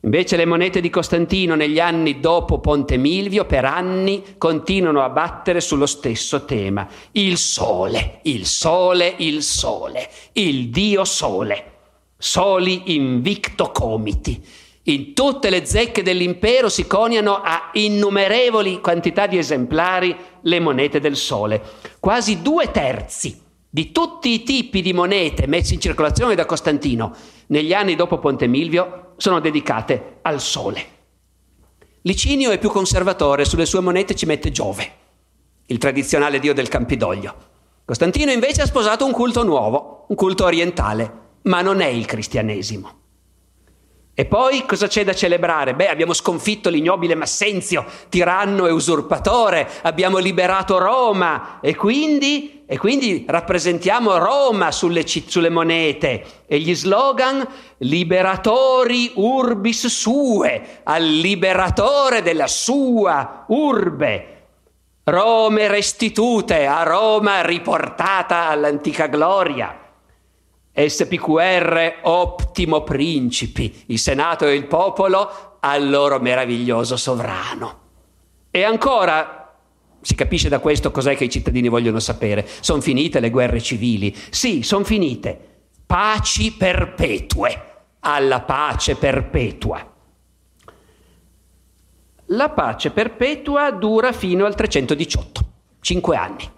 Invece 0.03 0.37
le 0.37 0.45
monete 0.45 0.79
di 0.79 0.89
Costantino 0.89 1.55
negli 1.55 1.81
anni 1.81 2.21
dopo 2.21 2.61
Ponte 2.61 2.95
Milvio 2.95 3.43
per 3.43 3.65
anni 3.65 4.35
continuano 4.37 5.03
a 5.03 5.09
battere 5.09 5.59
sullo 5.59 5.85
stesso 5.85 6.45
tema. 6.45 6.87
Il 7.11 7.35
sole, 7.35 8.19
il 8.23 8.45
sole, 8.45 9.15
il 9.17 9.43
sole, 9.43 10.09
il 10.31 10.69
dio 10.69 11.03
sole. 11.03 11.72
Soli 12.25 12.95
invicto 12.95 13.71
comiti. 13.71 14.41
In 14.83 15.13
tutte 15.13 15.49
le 15.49 15.65
zecche 15.65 16.03
dell'impero 16.03 16.69
si 16.69 16.87
coniano 16.87 17.41
a 17.43 17.69
innumerevoli 17.73 18.79
quantità 18.79 19.27
di 19.27 19.37
esemplari 19.37 20.15
le 20.39 20.59
monete 20.61 21.01
del 21.01 21.17
sole. 21.17 21.61
Quasi 21.99 22.41
due 22.41 22.71
terzi 22.71 23.41
di 23.69 23.91
tutti 23.91 24.29
i 24.29 24.43
tipi 24.43 24.81
di 24.81 24.93
monete 24.93 25.47
messi 25.47 25.73
in 25.73 25.81
circolazione 25.81 26.33
da 26.33 26.45
Costantino 26.45 27.13
negli 27.47 27.73
anni 27.73 27.95
dopo 27.95 28.19
Ponte 28.19 28.47
Milvio 28.47 29.15
sono 29.17 29.41
dedicate 29.41 30.19
al 30.21 30.39
sole. 30.39 30.85
Licinio 32.03 32.51
è 32.51 32.57
più 32.57 32.69
conservatore, 32.69 33.43
sulle 33.43 33.65
sue 33.65 33.81
monete 33.81 34.15
ci 34.15 34.25
mette 34.25 34.49
Giove, 34.49 34.91
il 35.65 35.77
tradizionale 35.77 36.39
dio 36.39 36.53
del 36.53 36.69
Campidoglio. 36.69 37.35
Costantino 37.83 38.31
invece 38.31 38.61
ha 38.61 38.65
sposato 38.65 39.05
un 39.05 39.11
culto 39.11 39.43
nuovo, 39.43 40.05
un 40.07 40.15
culto 40.15 40.45
orientale, 40.45 41.22
ma 41.43 41.61
non 41.61 41.81
è 41.81 41.87
il 41.87 42.05
cristianesimo. 42.05 43.01
E 44.15 44.25
poi 44.25 44.63
cosa 44.67 44.85
c'è 44.85 45.03
da 45.03 45.15
celebrare? 45.15 45.73
Beh, 45.73 45.87
abbiamo 45.87 46.13
sconfitto 46.13 46.69
l'ignobile 46.69 47.15
Massenzio, 47.15 47.83
tiranno 48.09 48.67
e 48.67 48.71
usurpatore, 48.71 49.67
abbiamo 49.81 50.19
liberato 50.19 50.77
Roma 50.77 51.59
e 51.61 51.75
quindi, 51.75 52.61
e 52.67 52.77
quindi 52.77 53.25
rappresentiamo 53.27 54.15
Roma 54.19 54.71
sulle, 54.71 55.03
sulle, 55.07 55.49
monete 55.49 56.43
e 56.45 56.59
gli 56.59 56.75
slogan 56.75 57.43
liberatori 57.77 59.13
urbis 59.15 59.87
sue, 59.87 60.81
al 60.83 61.03
liberatore 61.03 62.21
della 62.21 62.47
sua 62.47 63.45
urbe. 63.47 64.27
Rome 65.05 65.67
restitute, 65.67 66.67
a 66.67 66.83
Roma 66.83 67.41
riportata 67.41 68.47
all'antica 68.49 69.07
gloria. 69.07 69.82
SPQR 70.75 71.99
ottimo 72.01 72.81
principi, 72.81 73.83
il 73.87 73.99
Senato 73.99 74.47
e 74.47 74.55
il 74.55 74.65
popolo 74.65 75.57
al 75.59 75.89
loro 75.89 76.19
meraviglioso 76.19 76.97
sovrano. 76.97 77.81
E 78.49 78.63
ancora, 78.63 79.55
si 80.01 80.15
capisce 80.15 80.49
da 80.49 80.59
questo 80.59 80.91
cos'è 80.91 81.15
che 81.15 81.25
i 81.25 81.29
cittadini 81.29 81.69
vogliono 81.69 81.99
sapere, 81.99 82.47
sono 82.59 82.81
finite 82.81 83.19
le 83.19 83.29
guerre 83.29 83.61
civili? 83.61 84.15
Sì, 84.29 84.63
sono 84.63 84.83
finite. 84.83 85.51
Paci 85.85 86.53
perpetue, 86.53 87.85
alla 87.99 88.41
pace 88.41 88.95
perpetua. 88.95 89.91
La 92.27 92.49
pace 92.49 92.89
perpetua 92.89 93.69
dura 93.71 94.11
fino 94.11 94.45
al 94.45 94.55
318, 94.55 95.41
cinque 95.81 96.15
anni. 96.15 96.49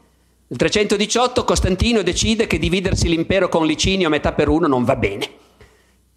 Nel 0.47 0.59
318 0.59 1.43
Costantino 1.43 2.03
decide 2.03 2.45
che 2.45 2.59
dividersi 2.59 3.09
l'impero 3.09 3.49
con 3.49 3.65
Licinio 3.65 4.09
metà 4.09 4.33
per 4.33 4.47
uno 4.47 4.67
non 4.67 4.83
va 4.83 4.95
bene. 4.95 5.27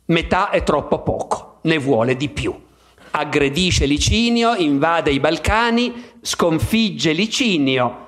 Metà 0.07 0.51
è 0.51 0.63
troppo 0.63 1.03
poco, 1.03 1.61
ne 1.63 1.79
vuole 1.79 2.15
di 2.15 2.29
più. 2.29 2.55
Aggredisce 3.13 3.87
Licinio, 3.87 4.55
invade 4.55 5.13
i 5.13 5.19
Balcani, 5.19 6.11
sconfigge 6.21 7.13
Licinio. 7.13 8.07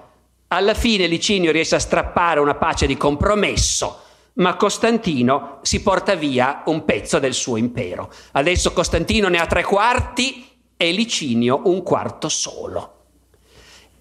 Alla 0.48 0.74
fine 0.74 1.06
Licinio 1.06 1.52
riesce 1.52 1.76
a 1.76 1.80
strappare 1.80 2.38
una 2.38 2.54
pace 2.54 2.86
di 2.86 2.98
compromesso, 2.98 4.00
ma 4.34 4.56
Costantino 4.56 5.60
si 5.62 5.80
porta 5.80 6.16
via 6.16 6.64
un 6.66 6.84
pezzo 6.84 7.18
del 7.18 7.32
suo 7.32 7.56
impero. 7.56 8.12
Adesso 8.32 8.74
Costantino 8.74 9.28
ne 9.28 9.38
ha 9.38 9.46
tre 9.46 9.64
quarti 9.64 10.46
e 10.76 10.92
Licinio 10.92 11.62
un 11.64 11.82
quarto 11.82 12.28
solo. 12.28 12.99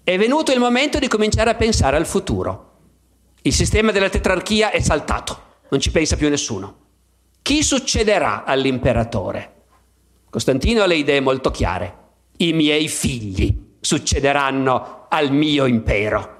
È 0.02 0.16
venuto 0.16 0.50
il 0.52 0.58
momento 0.58 0.98
di 0.98 1.08
cominciare 1.08 1.50
a 1.50 1.54
pensare 1.54 1.96
al 1.96 2.06
futuro. 2.06 2.68
Il 3.42 3.52
sistema 3.52 3.92
della 3.92 4.08
tetrarchia 4.08 4.70
è 4.70 4.80
saltato, 4.80 5.42
non 5.68 5.78
ci 5.80 5.90
pensa 5.90 6.16
più 6.16 6.28
nessuno. 6.28 6.78
Chi 7.42 7.62
succederà 7.62 8.44
all'imperatore? 8.44 9.54
Costantino 10.30 10.82
ha 10.82 10.86
le 10.86 10.96
idee 10.96 11.20
molto 11.20 11.50
chiare. 11.50 11.96
I 12.38 12.52
miei 12.52 12.88
figli 12.88 13.54
succederanno 13.80 15.06
al 15.08 15.32
mio 15.32 15.66
impero. 15.66 16.38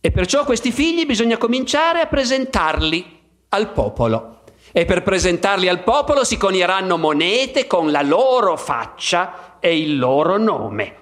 E 0.00 0.10
perciò 0.10 0.44
questi 0.44 0.70
figli 0.70 1.06
bisogna 1.06 1.36
cominciare 1.36 2.00
a 2.00 2.06
presentarli 2.06 3.20
al 3.48 3.72
popolo. 3.72 4.42
E 4.72 4.84
per 4.84 5.02
presentarli 5.02 5.68
al 5.68 5.82
popolo 5.82 6.24
si 6.24 6.36
conieranno 6.36 6.96
monete 6.96 7.66
con 7.66 7.90
la 7.90 8.02
loro 8.02 8.56
faccia 8.56 9.58
e 9.58 9.78
il 9.78 9.98
loro 9.98 10.36
nome. 10.36 10.96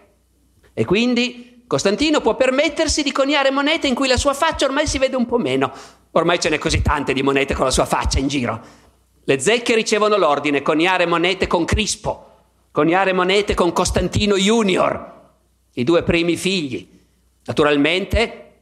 E 0.73 0.85
quindi 0.85 1.52
Costantino 1.73 2.21
può 2.21 2.37
permettersi 2.37 3.03
di 3.03 3.13
coniare 3.13 3.51
monete 3.51 3.87
in 3.87 3.95
cui 3.95 4.07
la 4.07 4.19
sua 4.19 4.35
faccia 4.35 4.67
ormai 4.67 4.87
si 4.87 4.99
vede 4.99 5.17
un 5.17 5.25
po' 5.25 5.39
meno. 5.39 5.73
Ormai 6.11 6.39
ce 6.39 6.51
n'è 6.51 6.59
così 6.59 6.83
tante 6.83 7.15
di 7.15 7.23
monete 7.23 7.55
con 7.55 7.65
la 7.65 7.71
sua 7.71 7.87
faccia 7.87 8.19
in 8.19 8.29
giro. 8.29 8.61
Le 9.25 9.39
zecche 9.39 9.75
ricevono 9.75 10.19
l'ordine 10.19 10.61
coniare 10.61 11.07
monete 11.07 11.47
con 11.47 11.65
Crispo, 11.65 12.41
coniare 12.73 13.15
monete 13.15 13.55
con 13.55 13.73
Costantino 13.73 14.37
Junior, 14.37 15.31
i 15.73 15.83
due 15.83 16.03
primi 16.03 16.37
figli. 16.37 16.87
Naturalmente, 17.47 18.53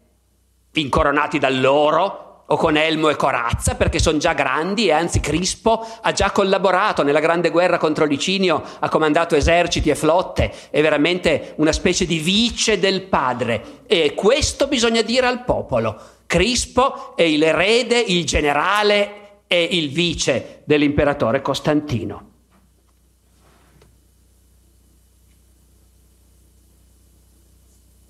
incoronati 0.74 1.40
dall'oro, 1.40 2.29
o 2.52 2.56
con 2.56 2.76
Elmo 2.76 3.08
e 3.10 3.16
Corazza 3.16 3.76
perché 3.76 3.98
sono 4.00 4.18
già 4.18 4.32
grandi 4.32 4.86
e 4.86 4.92
anzi 4.92 5.20
Crispo 5.20 5.86
ha 6.00 6.12
già 6.12 6.32
collaborato 6.32 7.04
nella 7.04 7.20
grande 7.20 7.50
guerra 7.50 7.78
contro 7.78 8.04
Licinio, 8.04 8.62
ha 8.80 8.88
comandato 8.88 9.36
eserciti 9.36 9.88
e 9.88 9.94
flotte, 9.94 10.52
è 10.70 10.82
veramente 10.82 11.54
una 11.56 11.70
specie 11.70 12.06
di 12.06 12.18
vice 12.18 12.80
del 12.80 13.02
padre 13.02 13.82
e 13.86 14.14
questo 14.14 14.66
bisogna 14.66 15.02
dire 15.02 15.26
al 15.26 15.44
popolo. 15.44 16.00
Crispo 16.26 17.14
è 17.16 17.28
l'erede, 17.28 18.00
il 18.00 18.24
generale 18.24 19.42
e 19.46 19.62
il 19.62 19.90
vice 19.90 20.62
dell'imperatore 20.64 21.42
Costantino. 21.42 22.28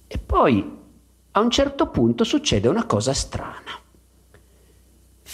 E 0.07 0.19
poi 0.19 0.79
a 1.33 1.41
un 1.41 1.51
certo 1.51 1.89
punto 1.89 2.25
succede 2.25 2.69
una 2.69 2.87
cosa 2.87 3.13
strana 3.13 3.80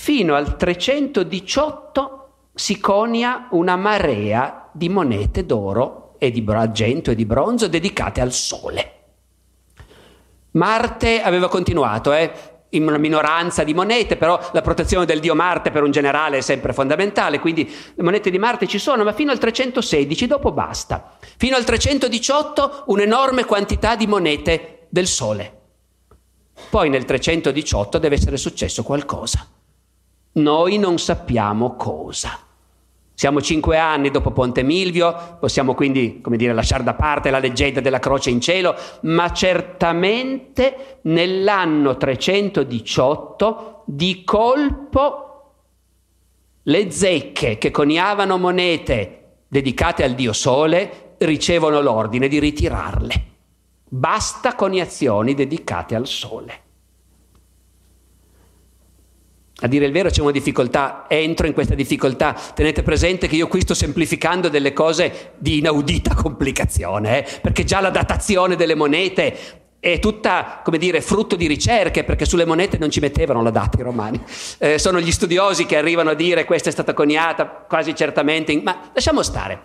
fino 0.06 0.36
al 0.36 0.56
318 0.56 2.28
si 2.54 2.78
conia 2.78 3.48
una 3.50 3.74
marea 3.74 4.70
di 4.72 4.88
monete 4.88 5.44
d'oro 5.44 6.14
e 6.18 6.30
di 6.30 6.44
argento 6.46 7.10
e 7.10 7.16
di 7.16 7.26
bronzo 7.26 7.66
dedicate 7.66 8.20
al 8.20 8.30
sole. 8.30 8.92
Marte 10.52 11.20
aveva 11.22 11.48
continuato, 11.48 12.12
eh? 12.12 12.32
in 12.68 12.86
una 12.86 12.98
minoranza 12.98 13.64
di 13.64 13.74
monete, 13.74 14.16
però 14.16 14.38
la 14.52 14.60
protezione 14.60 15.06
del 15.06 15.18
dio 15.18 15.34
Marte 15.34 15.72
per 15.72 15.82
un 15.82 15.90
generale 15.90 16.38
è 16.38 16.40
sempre 16.40 16.72
fondamentale, 16.72 17.40
quindi 17.40 17.64
le 17.66 18.02
monete 18.04 18.30
di 18.30 18.38
Marte 18.38 18.68
ci 18.68 18.78
sono, 18.78 19.02
ma 19.02 19.12
fino 19.12 19.32
al 19.32 19.38
316 19.38 20.28
dopo 20.28 20.52
basta. 20.52 21.16
Fino 21.36 21.56
al 21.56 21.64
318 21.64 22.84
un'enorme 22.86 23.44
quantità 23.44 23.96
di 23.96 24.06
monete 24.06 24.86
del 24.88 25.08
Sole. 25.08 25.62
Poi 26.70 26.90
nel 26.90 27.04
318 27.04 27.98
deve 27.98 28.14
essere 28.14 28.36
successo 28.36 28.84
qualcosa. 28.84 29.55
Noi 30.36 30.78
non 30.78 30.98
sappiamo 30.98 31.76
cosa. 31.76 32.38
Siamo 33.14 33.40
cinque 33.40 33.78
anni 33.78 34.10
dopo 34.10 34.30
Ponte 34.30 34.62
Milvio, 34.62 35.38
possiamo 35.40 35.74
quindi, 35.74 36.20
come 36.20 36.36
dire, 36.36 36.52
lasciare 36.52 36.82
da 36.82 36.92
parte 36.92 37.30
la 37.30 37.38
leggenda 37.38 37.80
della 37.80 37.98
croce 37.98 38.28
in 38.28 38.42
cielo, 38.42 38.74
ma 39.02 39.32
certamente 39.32 40.98
nell'anno 41.02 41.96
318 41.96 43.84
di 43.86 44.22
colpo 44.22 45.52
le 46.64 46.90
zecche 46.90 47.56
che 47.56 47.70
coniavano 47.70 48.36
monete 48.36 49.44
dedicate 49.48 50.04
al 50.04 50.14
dio 50.14 50.34
Sole 50.34 51.14
ricevono 51.18 51.80
l'ordine 51.80 52.28
di 52.28 52.38
ritirarle. 52.38 53.24
Basta 53.88 54.54
coniazioni 54.54 55.32
dedicate 55.32 55.94
al 55.94 56.06
Sole. 56.06 56.64
A 59.60 59.68
dire 59.68 59.86
il 59.86 59.92
vero 59.92 60.10
c'è 60.10 60.20
una 60.20 60.32
difficoltà, 60.32 61.06
entro 61.08 61.46
in 61.46 61.54
questa 61.54 61.74
difficoltà. 61.74 62.38
Tenete 62.54 62.82
presente 62.82 63.26
che 63.26 63.36
io 63.36 63.48
qui 63.48 63.62
sto 63.62 63.72
semplificando 63.72 64.50
delle 64.50 64.74
cose 64.74 65.32
di 65.38 65.58
inaudita 65.58 66.12
complicazione, 66.20 67.18
eh? 67.18 67.40
perché 67.40 67.64
già 67.64 67.80
la 67.80 67.88
datazione 67.88 68.54
delle 68.56 68.74
monete 68.74 69.64
è 69.80 69.98
tutta, 69.98 70.60
come 70.62 70.76
dire, 70.76 71.00
frutto 71.00 71.36
di 71.36 71.46
ricerche, 71.46 72.04
perché 72.04 72.26
sulle 72.26 72.44
monete 72.44 72.76
non 72.76 72.90
ci 72.90 73.00
mettevano 73.00 73.42
la 73.42 73.50
data 73.50 73.78
i 73.78 73.82
romani. 73.82 74.20
Eh, 74.58 74.78
sono 74.78 75.00
gli 75.00 75.12
studiosi 75.12 75.64
che 75.64 75.78
arrivano 75.78 76.10
a 76.10 76.14
dire 76.14 76.44
questa 76.44 76.68
è 76.68 76.72
stata 76.72 76.92
coniata 76.92 77.46
quasi 77.46 77.94
certamente, 77.94 78.52
in... 78.52 78.62
ma 78.62 78.90
lasciamo 78.92 79.22
stare. 79.22 79.62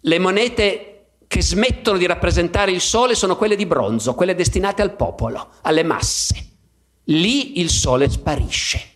Le 0.00 0.18
monete 0.18 1.04
che 1.28 1.42
smettono 1.42 1.96
di 1.96 2.06
rappresentare 2.06 2.72
il 2.72 2.80
sole 2.80 3.14
sono 3.14 3.36
quelle 3.36 3.54
di 3.54 3.66
bronzo, 3.66 4.14
quelle 4.14 4.34
destinate 4.34 4.82
al 4.82 4.96
popolo, 4.96 5.50
alle 5.62 5.84
masse. 5.84 6.46
Lì 7.04 7.60
il 7.60 7.70
sole 7.70 8.10
sparisce. 8.10 8.90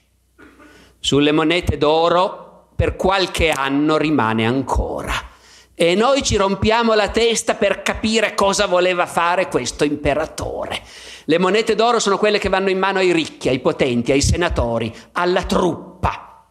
Sulle 0.99 1.32
monete 1.32 1.78
d'oro 1.78 2.68
per 2.74 2.97
qualche 2.97 3.51
anno 3.51 3.97
rimane 3.97 4.47
ancora. 4.47 5.14
E 5.74 5.94
noi 5.94 6.22
ci 6.22 6.36
rompiamo 6.36 6.94
la 6.94 7.09
testa 7.09 7.55
per 7.55 7.82
capire 7.82 8.34
cosa 8.34 8.66
voleva 8.66 9.07
fare 9.07 9.49
questo 9.49 9.84
imperatore. 9.84 10.80
Le 11.24 11.38
monete 11.38 11.74
d'oro 11.74 11.99
sono 11.99 12.18
quelle 12.18 12.38
che 12.38 12.49
vanno 12.49 12.70
in 12.70 12.78
mano 12.78 12.99
ai 12.99 13.12
ricchi, 13.12 13.49
ai 13.49 13.59
potenti, 13.59 14.12
ai 14.12 14.22
senatori, 14.22 14.94
alla 15.12 15.42
truppa. 15.42 16.44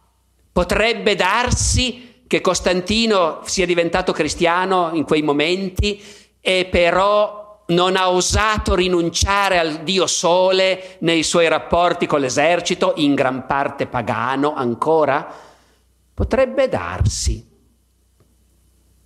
Potrebbe 0.52 1.14
darsi 1.14 2.22
che 2.26 2.40
Costantino 2.40 3.40
sia 3.44 3.66
diventato 3.66 4.12
cristiano 4.12 4.90
in 4.92 5.04
quei 5.04 5.22
momenti 5.22 6.02
e 6.40 6.68
però 6.70 7.45
non 7.66 7.96
ha 7.96 8.10
osato 8.10 8.74
rinunciare 8.74 9.58
al 9.58 9.82
dio 9.82 10.06
sole 10.06 10.96
nei 11.00 11.22
suoi 11.22 11.48
rapporti 11.48 12.06
con 12.06 12.20
l'esercito, 12.20 12.92
in 12.96 13.14
gran 13.14 13.46
parte 13.46 13.86
pagano 13.86 14.54
ancora? 14.54 15.26
Potrebbe 16.14 16.68
darsi. 16.68 17.34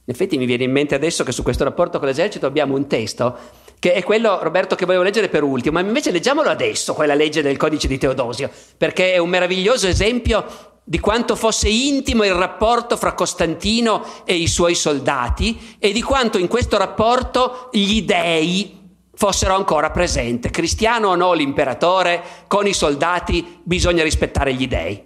In 0.04 0.16
effetti 0.16 0.36
mi 0.36 0.46
viene 0.46 0.64
in 0.64 0.72
mente 0.72 0.94
adesso 0.94 1.22
che 1.22 1.32
su 1.32 1.42
questo 1.42 1.64
rapporto 1.64 1.98
con 1.98 2.08
l'esercito 2.08 2.46
abbiamo 2.46 2.74
un 2.74 2.86
testo 2.86 3.38
che 3.80 3.94
è 3.94 4.02
quello, 4.02 4.42
Roberto, 4.42 4.74
che 4.74 4.84
volevo 4.84 5.04
leggere 5.04 5.30
per 5.30 5.42
ultimo, 5.42 5.80
ma 5.80 5.86
invece 5.86 6.10
leggiamolo 6.10 6.50
adesso, 6.50 6.92
quella 6.92 7.14
legge 7.14 7.40
del 7.40 7.56
codice 7.56 7.88
di 7.88 7.96
Teodosio, 7.96 8.50
perché 8.76 9.14
è 9.14 9.18
un 9.18 9.30
meraviglioso 9.30 9.86
esempio 9.86 10.44
di 10.90 10.98
quanto 10.98 11.36
fosse 11.36 11.68
intimo 11.68 12.24
il 12.24 12.34
rapporto 12.34 12.96
fra 12.96 13.12
Costantino 13.12 14.04
e 14.24 14.34
i 14.34 14.48
suoi 14.48 14.74
soldati 14.74 15.76
e 15.78 15.92
di 15.92 16.02
quanto 16.02 16.36
in 16.36 16.48
questo 16.48 16.76
rapporto 16.78 17.68
gli 17.70 18.02
dei 18.02 18.76
fossero 19.14 19.54
ancora 19.54 19.92
presenti. 19.92 20.50
Cristiano 20.50 21.10
o 21.10 21.14
no 21.14 21.32
l'imperatore, 21.32 22.20
con 22.48 22.66
i 22.66 22.72
soldati 22.72 23.60
bisogna 23.62 24.02
rispettare 24.02 24.52
gli 24.52 24.66
dei. 24.66 25.00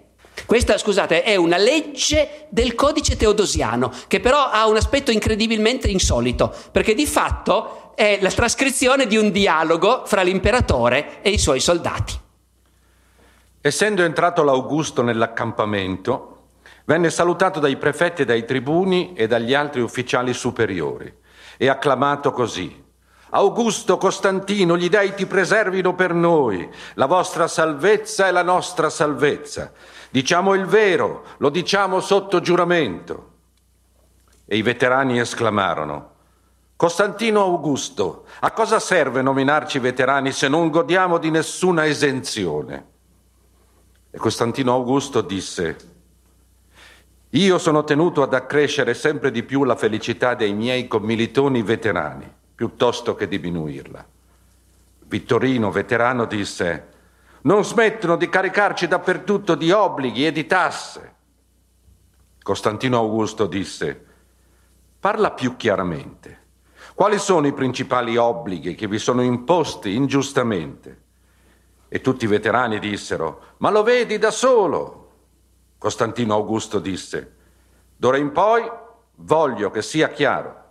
Questa, 0.47 0.79
scusate, 0.79 1.23
è 1.23 1.37
una 1.37 1.59
legge 1.59 2.47
del 2.49 2.75
codice 2.75 3.19
teodosiano, 3.19 3.93
che 4.09 4.21
però 4.21 4.49
ha 4.49 4.67
un 4.67 4.77
aspetto 4.77 5.11
incredibilmente 5.11 5.89
insolito, 5.89 6.51
perché 6.73 6.95
di 6.95 7.05
fatto 7.05 7.93
è 7.95 8.21
la 8.23 8.31
trascrizione 8.31 9.07
di 9.07 9.19
un 9.19 9.31
dialogo 9.31 10.05
fra 10.07 10.23
l'imperatore 10.23 11.21
e 11.21 11.29
i 11.29 11.39
suoi 11.39 11.61
soldati. 11.61 12.23
Essendo 13.67 14.03
entrato 14.03 14.43
l'Augusto 14.43 15.01
nell'accampamento, 15.01 16.49
venne 16.85 17.09
salutato 17.09 17.61
dai 17.61 17.79
prefetti 17.79 18.27
dai 18.27 18.45
tribuni 18.45 19.15
e 19.15 19.27
dagli 19.27 19.55
altri 19.55 19.81
ufficiali 19.81 20.35
superiori 20.35 21.11
e 21.57 21.69
acclamato 21.71 22.31
così. 22.31 22.85
Augusto 23.31 23.97
Costantino, 23.97 24.77
gli 24.77 24.91
dei 24.91 25.15
ti 25.15 25.25
preservino 25.25 25.95
per 25.95 26.13
noi, 26.13 26.71
la 26.97 27.07
vostra 27.07 27.49
salvezza 27.49 28.27
è 28.27 28.33
la 28.33 28.43
nostra 28.43 28.91
salvezza. 28.91 29.73
Diciamo 30.11 30.53
il 30.53 30.67
vero, 30.67 31.25
lo 31.39 31.49
diciamo 31.49 32.01
sotto 32.01 32.41
giuramento. 32.41 33.31
E 34.45 34.59
i 34.59 34.63
veterani 34.63 35.19
esclamarono, 35.19 36.11
Costantino 36.77 37.41
Augusto, 37.41 38.27
a 38.41 38.51
cosa 38.51 38.79
serve 38.79 39.23
nominarci 39.23 39.79
veterani 39.79 40.33
se 40.33 40.49
non 40.49 40.69
godiamo 40.69 41.17
di 41.17 41.31
nessuna 41.31 41.87
esenzione? 41.87 42.93
E 44.15 44.17
Costantino 44.17 44.73
Augusto 44.73 45.23
disse, 45.23 45.77
io 47.31 47.59
sono 47.59 47.83
tenuto 47.83 48.23
ad 48.23 48.33
accrescere 48.33 48.95
sempre 48.95 49.33
di 49.33 49.43
più 49.43 49.65
la 49.65 49.75
felicità 49.75 50.37
dei 50.37 50.55
miei 50.55 50.87
commilitoni 50.87 51.63
veterani, 51.63 52.33
piuttosto 52.55 53.17
che 53.17 53.27
diminuirla. 53.27 54.07
Vittorino, 55.07 55.73
veterano, 55.73 56.27
disse, 56.27 56.91
non 57.41 57.65
smettono 57.65 58.15
di 58.15 58.29
caricarci 58.29 58.87
dappertutto 58.87 59.57
di 59.57 59.73
obblighi 59.73 60.27
e 60.27 60.31
di 60.31 60.47
tasse. 60.47 61.15
Costantino 62.41 62.99
Augusto 62.99 63.47
disse, 63.47 64.05
parla 65.01 65.33
più 65.33 65.57
chiaramente. 65.57 66.43
Quali 66.95 67.19
sono 67.19 67.49
i 67.49 67.53
principali 67.53 68.17
obblighi 68.17 68.77
che 68.77 68.87
vi 68.87 69.01
sono 69.01 69.23
imposti 69.23 69.97
ingiustamente? 69.97 71.03
E 71.95 72.01
tutti 72.01 72.25
i 72.25 72.27
veterani 72.27 72.81
dissero, 72.81 73.55
ma 73.59 73.71
lo 73.71 73.85
vedi 73.85 74.19
da 74.19 74.33
solo. 74.33 75.11
Costantino 75.79 76.35
Augusto 76.35 76.81
disse, 76.81 77.35
d'ora 77.95 78.17
in 78.17 78.33
poi 78.33 78.69
voglio 79.19 79.71
che 79.71 79.81
sia 79.81 80.09
chiaro 80.09 80.63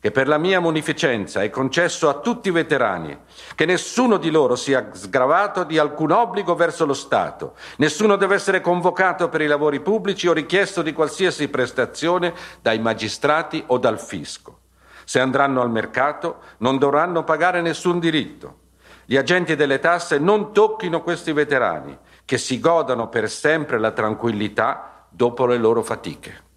che 0.00 0.10
per 0.10 0.28
la 0.28 0.38
mia 0.38 0.60
munificenza 0.60 1.42
è 1.42 1.50
concesso 1.50 2.08
a 2.08 2.20
tutti 2.20 2.48
i 2.48 2.52
veterani 2.52 3.14
che 3.54 3.66
nessuno 3.66 4.16
di 4.16 4.30
loro 4.30 4.56
sia 4.56 4.88
sgravato 4.94 5.64
di 5.64 5.76
alcun 5.76 6.10
obbligo 6.10 6.54
verso 6.54 6.86
lo 6.86 6.94
Stato, 6.94 7.54
nessuno 7.76 8.16
deve 8.16 8.36
essere 8.36 8.62
convocato 8.62 9.28
per 9.28 9.42
i 9.42 9.46
lavori 9.48 9.80
pubblici 9.80 10.26
o 10.26 10.32
richiesto 10.32 10.80
di 10.80 10.94
qualsiasi 10.94 11.48
prestazione 11.48 12.32
dai 12.62 12.78
magistrati 12.78 13.62
o 13.66 13.76
dal 13.76 14.00
fisco. 14.00 14.60
Se 15.04 15.20
andranno 15.20 15.60
al 15.60 15.70
mercato 15.70 16.38
non 16.60 16.78
dovranno 16.78 17.24
pagare 17.24 17.60
nessun 17.60 17.98
diritto 17.98 18.60
gli 19.04 19.16
agenti 19.16 19.56
delle 19.56 19.78
tasse 19.78 20.18
non 20.18 20.52
tocchino 20.52 21.02
questi 21.02 21.32
veterani, 21.32 21.96
che 22.24 22.38
si 22.38 22.60
godano 22.60 23.08
per 23.08 23.28
sempre 23.28 23.78
la 23.78 23.90
tranquillità 23.90 25.06
dopo 25.08 25.46
le 25.46 25.56
loro 25.58 25.82
fatiche. 25.82 26.50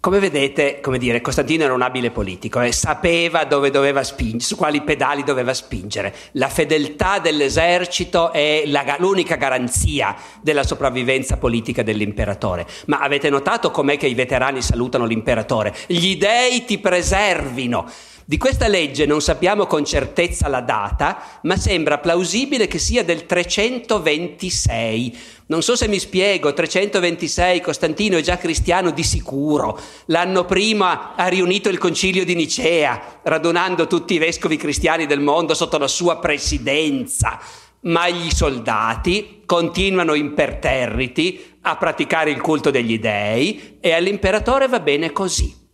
Come 0.00 0.20
vedete, 0.20 0.78
come 0.80 0.96
dire, 0.96 1.20
Costantino 1.20 1.64
era 1.64 1.74
un 1.74 1.82
abile 1.82 2.12
politico 2.12 2.60
e 2.60 2.70
sapeva 2.70 3.44
dove 3.44 3.70
doveva 3.70 4.04
spingere, 4.04 4.44
su 4.44 4.54
quali 4.54 4.80
pedali 4.82 5.24
doveva 5.24 5.52
spingere. 5.52 6.14
La 6.32 6.48
fedeltà 6.48 7.18
dell'esercito 7.18 8.32
è 8.32 8.62
la, 8.66 8.94
l'unica 9.00 9.34
garanzia 9.34 10.14
della 10.40 10.62
sopravvivenza 10.62 11.36
politica 11.36 11.82
dell'imperatore. 11.82 12.64
Ma 12.86 13.00
avete 13.00 13.28
notato 13.28 13.72
com'è 13.72 13.96
che 13.96 14.06
i 14.06 14.14
veterani 14.14 14.62
salutano 14.62 15.04
l'imperatore? 15.04 15.74
Gli 15.88 16.16
dei 16.16 16.64
ti 16.64 16.78
preservino. 16.78 17.90
Di 18.28 18.36
questa 18.36 18.68
legge 18.68 19.06
non 19.06 19.22
sappiamo 19.22 19.64
con 19.64 19.86
certezza 19.86 20.48
la 20.48 20.60
data, 20.60 21.40
ma 21.44 21.56
sembra 21.56 21.96
plausibile 21.96 22.66
che 22.66 22.76
sia 22.78 23.02
del 23.02 23.24
326. 23.24 25.18
Non 25.46 25.62
so 25.62 25.74
se 25.74 25.88
mi 25.88 25.98
spiego, 25.98 26.52
326 26.52 27.62
Costantino 27.62 28.18
è 28.18 28.20
già 28.20 28.36
cristiano 28.36 28.90
di 28.90 29.02
sicuro. 29.02 29.80
L'anno 30.08 30.44
prima 30.44 31.14
ha 31.14 31.26
riunito 31.28 31.70
il 31.70 31.78
concilio 31.78 32.26
di 32.26 32.34
Nicea, 32.34 33.20
radunando 33.22 33.86
tutti 33.86 34.12
i 34.12 34.18
vescovi 34.18 34.58
cristiani 34.58 35.06
del 35.06 35.20
mondo 35.20 35.54
sotto 35.54 35.78
la 35.78 35.88
sua 35.88 36.18
presidenza. 36.18 37.40
Ma 37.84 38.10
gli 38.10 38.28
soldati 38.28 39.44
continuano 39.46 40.12
imperterriti 40.12 41.56
a 41.62 41.78
praticare 41.78 42.30
il 42.30 42.42
culto 42.42 42.70
degli 42.70 42.98
dei 42.98 43.78
e 43.80 43.92
all'imperatore 43.92 44.68
va 44.68 44.80
bene 44.80 45.12
così. 45.12 45.67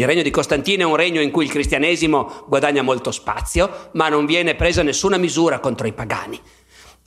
Il 0.00 0.06
regno 0.06 0.22
di 0.22 0.30
Costantino 0.30 0.80
è 0.80 0.86
un 0.86 0.96
regno 0.96 1.20
in 1.20 1.30
cui 1.30 1.44
il 1.44 1.50
cristianesimo 1.50 2.44
guadagna 2.46 2.80
molto 2.80 3.10
spazio, 3.10 3.90
ma 3.92 4.08
non 4.08 4.24
viene 4.24 4.54
presa 4.54 4.82
nessuna 4.82 5.18
misura 5.18 5.58
contro 5.58 5.86
i 5.86 5.92
pagani. 5.92 6.40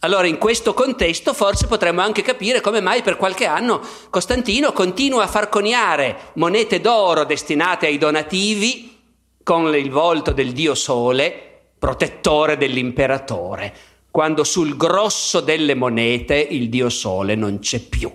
Allora 0.02 0.28
in 0.28 0.38
questo 0.38 0.76
contesto 0.76 1.34
forse 1.34 1.66
potremmo 1.66 2.02
anche 2.02 2.22
capire 2.22 2.62
come 2.62 2.82
mai 2.82 3.02
per 3.02 3.18
qualche 3.18 3.48
anno 3.48 3.82
Costantino 4.12 4.74
continua 4.74 5.24
a 5.24 5.28
far 5.28 5.50
coniare 5.50 6.34
monete 6.34 6.82
d'oro 6.82 7.24
destinate 7.24 7.88
ai 7.88 7.98
donativi 7.98 8.96
con 9.42 9.74
il 9.76 9.90
volto 9.90 10.32
del 10.32 10.52
dio 10.52 10.76
Sole, 10.76 11.62
protettore 11.80 12.58
dell'imperatore, 12.58 13.74
quando 14.12 14.44
sul 14.44 14.78
grosso 14.78 15.40
delle 15.40 15.74
monete 15.74 16.36
il 16.36 16.70
dio 16.70 16.90
Sole 16.90 17.34
non 17.34 17.58
c'è 17.58 17.80
più. 17.80 18.14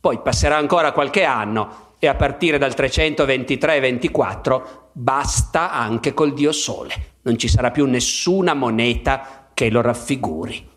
Poi 0.00 0.18
passerà 0.18 0.56
ancora 0.56 0.90
qualche 0.90 1.22
anno 1.22 1.85
e 1.98 2.06
a 2.06 2.14
partire 2.14 2.58
dal 2.58 2.74
323-24 2.76 4.62
basta 4.92 5.72
anche 5.72 6.14
col 6.14 6.32
dio 6.34 6.52
Sole. 6.52 7.14
Non 7.22 7.38
ci 7.38 7.48
sarà 7.48 7.70
più 7.70 7.86
nessuna 7.86 8.54
moneta 8.54 9.50
che 9.52 9.70
lo 9.70 9.80
raffiguri. 9.80 10.68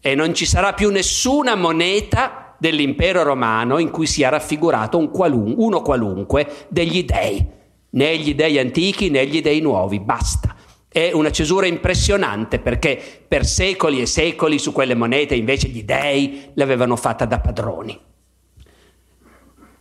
E 0.00 0.14
non 0.14 0.34
ci 0.34 0.46
sarà 0.46 0.72
più 0.72 0.90
nessuna 0.90 1.54
moneta 1.56 2.54
dell'impero 2.58 3.22
romano 3.22 3.78
in 3.78 3.90
cui 3.90 4.06
sia 4.06 4.28
raffigurato 4.28 4.98
un 4.98 5.10
qualun- 5.10 5.54
uno 5.56 5.80
qualunque 5.80 6.66
degli 6.68 7.04
dei, 7.04 7.44
né 7.90 8.18
gli 8.18 8.34
dei 8.34 8.58
antichi 8.58 9.08
né 9.10 9.26
gli 9.26 9.40
dei 9.40 9.60
nuovi, 9.60 9.98
basta. 9.98 10.54
È 10.86 11.10
una 11.12 11.30
cesura 11.30 11.66
impressionante 11.66 12.58
perché 12.58 13.00
per 13.26 13.46
secoli 13.46 14.00
e 14.00 14.06
secoli 14.06 14.58
su 14.58 14.72
quelle 14.72 14.94
monete 14.94 15.34
invece 15.34 15.68
gli 15.68 15.84
dei 15.84 16.50
l'avevano 16.54 16.96
fatta 16.96 17.24
da 17.24 17.40
padroni. 17.40 17.98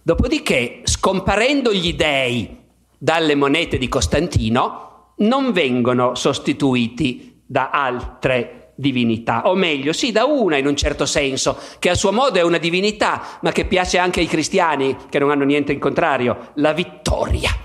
Dopodiché, 0.09 0.79
scomparendo 0.85 1.71
gli 1.71 1.93
dei 1.93 2.57
dalle 2.97 3.35
monete 3.35 3.77
di 3.77 3.87
Costantino, 3.87 5.13
non 5.17 5.51
vengono 5.51 6.15
sostituiti 6.15 7.43
da 7.45 7.69
altre 7.69 8.71
divinità, 8.75 9.47
o 9.47 9.53
meglio, 9.53 9.93
sì, 9.93 10.11
da 10.11 10.25
una 10.25 10.57
in 10.57 10.65
un 10.65 10.75
certo 10.75 11.05
senso, 11.05 11.59
che 11.77 11.91
a 11.91 11.93
suo 11.93 12.11
modo 12.11 12.39
è 12.39 12.41
una 12.41 12.57
divinità, 12.57 13.37
ma 13.41 13.51
che 13.51 13.65
piace 13.65 13.99
anche 13.99 14.21
ai 14.21 14.25
cristiani, 14.25 14.97
che 15.09 15.19
non 15.19 15.29
hanno 15.29 15.43
niente 15.43 15.73
in 15.73 15.79
contrario, 15.79 16.53
la 16.55 16.73
vittoria. 16.73 17.55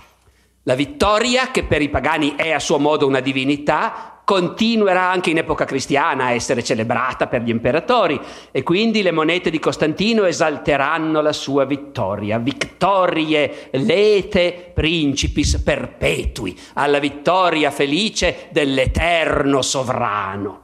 La 0.64 0.74
vittoria, 0.74 1.51
che 1.51 1.64
per 1.64 1.80
i 1.80 1.88
pagani 1.88 2.34
è 2.36 2.51
a 2.51 2.61
suo 2.61 2.78
modo 2.78 3.07
una 3.07 3.20
divinità, 3.20 4.13
continuerà 4.24 5.10
anche 5.10 5.30
in 5.30 5.38
epoca 5.38 5.64
cristiana 5.66 6.24
a 6.24 6.32
essere 6.32 6.64
celebrata 6.64 7.26
per 7.26 7.42
gli 7.42 7.50
imperatori 7.50 8.18
e 8.50 8.62
quindi 8.62 9.02
le 9.02 9.12
monete 9.12 9.50
di 9.50 9.58
Costantino 9.58 10.24
esalteranno 10.24 11.20
la 11.20 11.32
sua 11.32 11.64
vittoria. 11.64 12.38
Victorie 12.38 13.68
lete 13.72 14.72
principis 14.74 15.58
perpetui, 15.58 16.58
alla 16.74 16.98
vittoria 16.98 17.70
felice 17.70 18.48
dell'eterno 18.50 19.60
sovrano. 19.60 20.60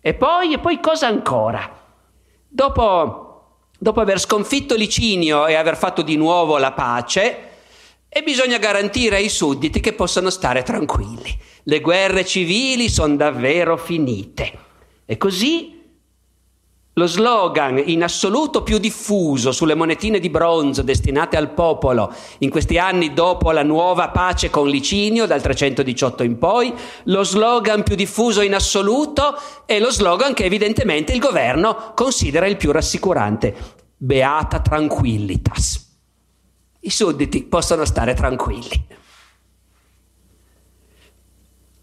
E 0.00 0.14
poi, 0.14 0.52
e 0.52 0.58
poi 0.58 0.78
cosa 0.78 1.06
ancora? 1.06 1.76
Dopo, 2.46 3.44
dopo 3.78 4.00
aver 4.00 4.20
sconfitto 4.20 4.74
Licinio 4.74 5.46
e 5.46 5.54
aver 5.54 5.76
fatto 5.76 6.02
di 6.02 6.16
nuovo 6.16 6.58
la 6.58 6.72
pace, 6.72 7.47
e 8.08 8.22
bisogna 8.22 8.58
garantire 8.58 9.16
ai 9.16 9.28
sudditi 9.28 9.80
che 9.80 9.92
possano 9.92 10.30
stare 10.30 10.62
tranquilli. 10.62 11.36
Le 11.64 11.80
guerre 11.80 12.24
civili 12.24 12.88
sono 12.88 13.16
davvero 13.16 13.76
finite. 13.76 14.66
E 15.04 15.16
così 15.16 15.76
lo 16.98 17.06
slogan 17.06 17.80
in 17.84 18.02
assoluto 18.02 18.64
più 18.64 18.78
diffuso 18.78 19.52
sulle 19.52 19.76
monetine 19.76 20.18
di 20.18 20.30
bronzo 20.30 20.82
destinate 20.82 21.36
al 21.36 21.52
popolo 21.52 22.12
in 22.38 22.50
questi 22.50 22.76
anni 22.76 23.14
dopo 23.14 23.52
la 23.52 23.62
nuova 23.62 24.08
pace 24.08 24.50
con 24.50 24.68
Licinio 24.68 25.24
dal 25.24 25.40
318 25.40 26.24
in 26.24 26.38
poi, 26.38 26.74
lo 27.04 27.22
slogan 27.22 27.84
più 27.84 27.94
diffuso 27.94 28.40
in 28.40 28.54
assoluto 28.54 29.38
è 29.64 29.78
lo 29.78 29.92
slogan 29.92 30.34
che 30.34 30.44
evidentemente 30.44 31.12
il 31.12 31.20
governo 31.20 31.92
considera 31.94 32.46
il 32.46 32.56
più 32.56 32.72
rassicurante. 32.72 33.54
Beata 33.96 34.58
tranquillitas 34.60 35.87
i 36.80 36.90
sudditi 36.90 37.44
possono 37.44 37.84
stare 37.84 38.14
tranquilli. 38.14 38.86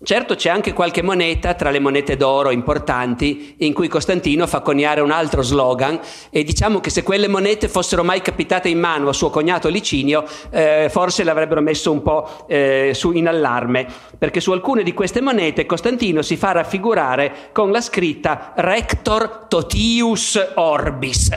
Certo 0.05 0.35
c'è 0.35 0.49
anche 0.49 0.71
qualche 0.71 1.01
moneta 1.01 1.55
tra 1.55 1.71
le 1.71 1.79
monete 1.79 2.15
d'oro 2.15 2.51
importanti 2.51 3.55
in 3.59 3.73
cui 3.73 3.87
Costantino 3.87 4.45
fa 4.45 4.59
coniare 4.59 5.01
un 5.01 5.09
altro 5.09 5.41
slogan 5.41 5.99
e 6.29 6.43
diciamo 6.43 6.79
che 6.79 6.91
se 6.91 7.01
quelle 7.01 7.27
monete 7.27 7.67
fossero 7.67 8.03
mai 8.03 8.21
capitate 8.21 8.69
in 8.69 8.77
mano 8.77 9.09
a 9.09 9.13
suo 9.13 9.31
cognato 9.31 9.67
Licinio 9.67 10.23
eh, 10.51 10.89
forse 10.91 11.23
l'avrebbero 11.23 11.59
messo 11.59 11.91
un 11.91 12.03
po' 12.03 12.45
eh, 12.47 12.91
su 12.93 13.13
in 13.13 13.27
allarme 13.27 13.87
perché 14.15 14.41
su 14.41 14.51
alcune 14.51 14.83
di 14.83 14.93
queste 14.93 15.21
monete 15.21 15.65
Costantino 15.65 16.21
si 16.21 16.37
fa 16.37 16.51
raffigurare 16.51 17.49
con 17.51 17.71
la 17.71 17.81
scritta 17.81 18.53
Rector 18.55 19.45
Totius 19.47 20.51
Orbis, 20.53 21.31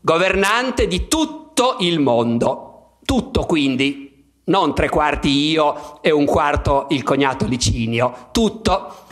governante 0.00 0.86
di 0.86 1.08
tutto 1.08 1.76
il 1.80 1.98
mondo. 1.98 2.75
Tutto 3.06 3.44
quindi, 3.44 4.24
non 4.46 4.74
tre 4.74 4.88
quarti 4.88 5.28
io 5.28 6.02
e 6.02 6.10
un 6.10 6.26
quarto 6.26 6.88
il 6.90 7.04
cognato 7.04 7.46
Licinio, 7.46 8.28
tutto. 8.32 9.04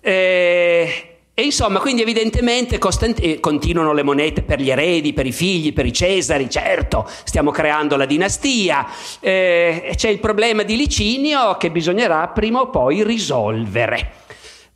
Eh, 0.00 1.08
e 1.32 1.42
insomma, 1.42 1.78
quindi 1.78 2.02
evidentemente 2.02 2.78
Costant- 2.78 3.20
eh, 3.22 3.40
continuano 3.40 3.92
le 3.92 4.02
monete 4.02 4.42
per 4.42 4.60
gli 4.60 4.70
eredi, 4.70 5.14
per 5.14 5.24
i 5.24 5.32
figli, 5.32 5.72
per 5.72 5.86
i 5.86 5.92
Cesari, 5.92 6.50
certo, 6.50 7.08
stiamo 7.24 7.50
creando 7.50 7.96
la 7.96 8.06
dinastia. 8.06 8.86
Eh, 9.20 9.92
c'è 9.94 10.10
il 10.10 10.18
problema 10.18 10.62
di 10.62 10.76
Licinio 10.76 11.56
che 11.56 11.70
bisognerà 11.70 12.28
prima 12.28 12.60
o 12.60 12.68
poi 12.68 13.02
risolvere. 13.02 14.12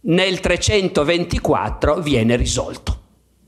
Nel 0.02 0.40
324 0.40 1.96
viene 1.96 2.36
risolto. 2.36 3.01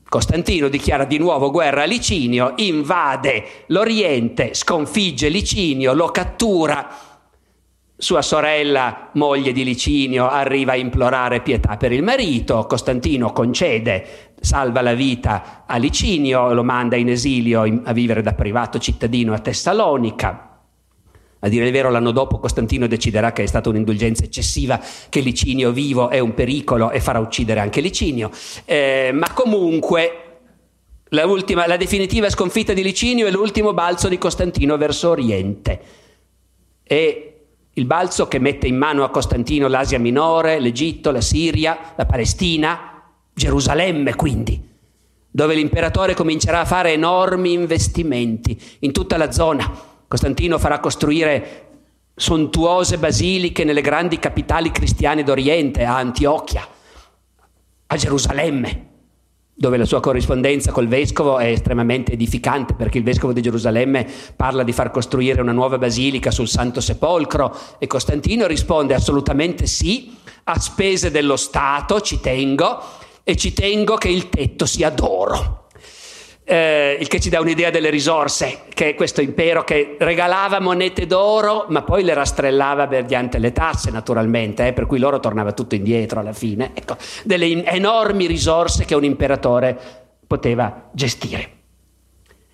Costantino 0.07 0.69
dichiara 0.69 1.03
di 1.03 1.17
nuovo 1.17 1.51
guerra 1.51 1.81
a 1.81 1.85
Licinio, 1.85 2.53
invade 2.57 3.63
l'Oriente, 3.67 4.53
sconfigge 4.53 5.29
Licinio, 5.29 5.93
lo 5.93 6.09
cattura. 6.09 6.87
Sua 7.97 8.21
sorella, 8.21 9.09
moglie 9.13 9.51
di 9.51 9.63
Licinio, 9.63 10.27
arriva 10.27 10.73
a 10.73 10.75
implorare 10.77 11.41
pietà 11.41 11.77
per 11.77 11.91
il 11.91 12.03
marito. 12.03 12.65
Costantino 12.65 13.31
concede, 13.31 14.33
salva 14.39 14.81
la 14.81 14.93
vita 14.93 15.63
a 15.65 15.77
Licinio, 15.77 16.53
lo 16.53 16.63
manda 16.63 16.95
in 16.95 17.09
esilio 17.09 17.63
a 17.83 17.91
vivere 17.91 18.21
da 18.21 18.33
privato 18.33 18.77
cittadino 18.77 19.33
a 19.33 19.39
Tessalonica. 19.39 20.54
A 21.45 21.47
dire 21.47 21.67
il 21.67 21.71
vero, 21.71 21.91
l'anno 21.91 22.09
dopo 22.09 22.39
Costantino 22.39 22.87
deciderà 22.87 23.31
che 23.31 23.43
è 23.43 23.45
stata 23.45 23.69
un'indulgenza 23.69 24.23
eccessiva, 24.23 24.81
che 25.09 25.19
Licinio 25.19 25.71
vivo 25.71 26.09
è 26.09 26.17
un 26.17 26.33
pericolo 26.33 26.89
e 26.89 26.99
farà 26.99 27.19
uccidere 27.19 27.59
anche 27.59 27.81
Licinio. 27.81 28.31
Eh, 28.65 29.11
ma 29.13 29.31
comunque 29.31 30.39
la, 31.09 31.27
ultima, 31.27 31.67
la 31.67 31.77
definitiva 31.77 32.31
sconfitta 32.31 32.73
di 32.73 32.81
Licinio 32.81 33.27
è 33.27 33.31
l'ultimo 33.31 33.75
balzo 33.75 34.07
di 34.07 34.17
Costantino 34.17 34.75
verso 34.77 35.11
Oriente. 35.11 35.79
E 36.81 37.33
il 37.71 37.85
balzo 37.85 38.27
che 38.27 38.39
mette 38.39 38.65
in 38.65 38.77
mano 38.77 39.03
a 39.03 39.11
Costantino 39.11 39.67
l'Asia 39.67 39.99
Minore, 39.99 40.59
l'Egitto, 40.59 41.11
la 41.11 41.21
Siria, 41.21 41.93
la 41.95 42.07
Palestina, 42.07 43.03
Gerusalemme 43.31 44.15
quindi, 44.15 44.59
dove 45.29 45.53
l'imperatore 45.53 46.15
comincerà 46.15 46.61
a 46.61 46.65
fare 46.65 46.93
enormi 46.93 47.53
investimenti 47.53 48.59
in 48.79 48.91
tutta 48.91 49.15
la 49.15 49.31
zona 49.31 49.93
Costantino 50.07 50.59
farà 50.59 50.79
costruire 50.79 51.61
sontuose 52.15 52.97
basiliche 52.97 53.63
nelle 53.63 53.81
grandi 53.81 54.19
capitali 54.19 54.71
cristiane 54.71 55.23
d'Oriente, 55.23 55.83
a 55.83 55.97
Antiochia, 55.97 56.65
a 57.87 57.95
Gerusalemme, 57.97 58.89
dove 59.53 59.77
la 59.77 59.85
sua 59.85 59.99
corrispondenza 59.99 60.71
col 60.71 60.87
vescovo 60.87 61.39
è 61.39 61.47
estremamente 61.47 62.11
edificante 62.11 62.73
perché 62.73 62.97
il 62.97 63.03
vescovo 63.03 63.33
di 63.33 63.41
Gerusalemme 63.41 64.07
parla 64.35 64.63
di 64.63 64.73
far 64.73 64.91
costruire 64.91 65.41
una 65.41 65.53
nuova 65.53 65.77
basilica 65.77 66.29
sul 66.29 66.47
Santo 66.47 66.81
Sepolcro 66.81 67.55
e 67.77 67.87
Costantino 67.87 68.47
risponde 68.47 68.93
assolutamente 68.93 69.65
sì, 69.65 70.15
a 70.43 70.59
spese 70.59 71.09
dello 71.09 71.37
Stato 71.37 72.01
ci 72.01 72.19
tengo 72.19 72.81
e 73.23 73.35
ci 73.35 73.53
tengo 73.53 73.95
che 73.95 74.09
il 74.09 74.29
tetto 74.29 74.65
sia 74.65 74.89
d'oro 74.89 75.64
eh, 76.45 76.95
il 76.99 77.07
che 77.07 77.19
ci 77.19 77.29
dà 77.29 77.39
un'idea 77.39 77.71
delle 77.71 77.89
risorse, 77.89 78.61
che 78.69 78.89
è 78.89 78.95
questo 78.95 79.19
impero 79.19 79.63
che 79.63 79.97
regalava 79.99 80.59
monete 80.59 81.07
d'oro, 81.07 81.65
ma 81.69 81.81
poi 81.81 82.03
le 82.03 82.13
rastrellava 82.13 82.85
mediante 82.85 83.39
le 83.39 83.51
tasse, 83.51 83.89
naturalmente, 83.89 84.67
eh, 84.67 84.73
per 84.73 84.85
cui 84.85 84.99
l'oro 84.99 85.19
tornava 85.19 85.53
tutto 85.53 85.73
indietro 85.73 86.19
alla 86.19 86.33
fine. 86.33 86.71
Ecco, 86.75 86.97
delle 87.23 87.65
enormi 87.65 88.27
risorse 88.27 88.85
che 88.85 88.93
un 88.95 89.03
imperatore 89.03 89.77
poteva 90.27 90.89
gestire. 90.91 91.49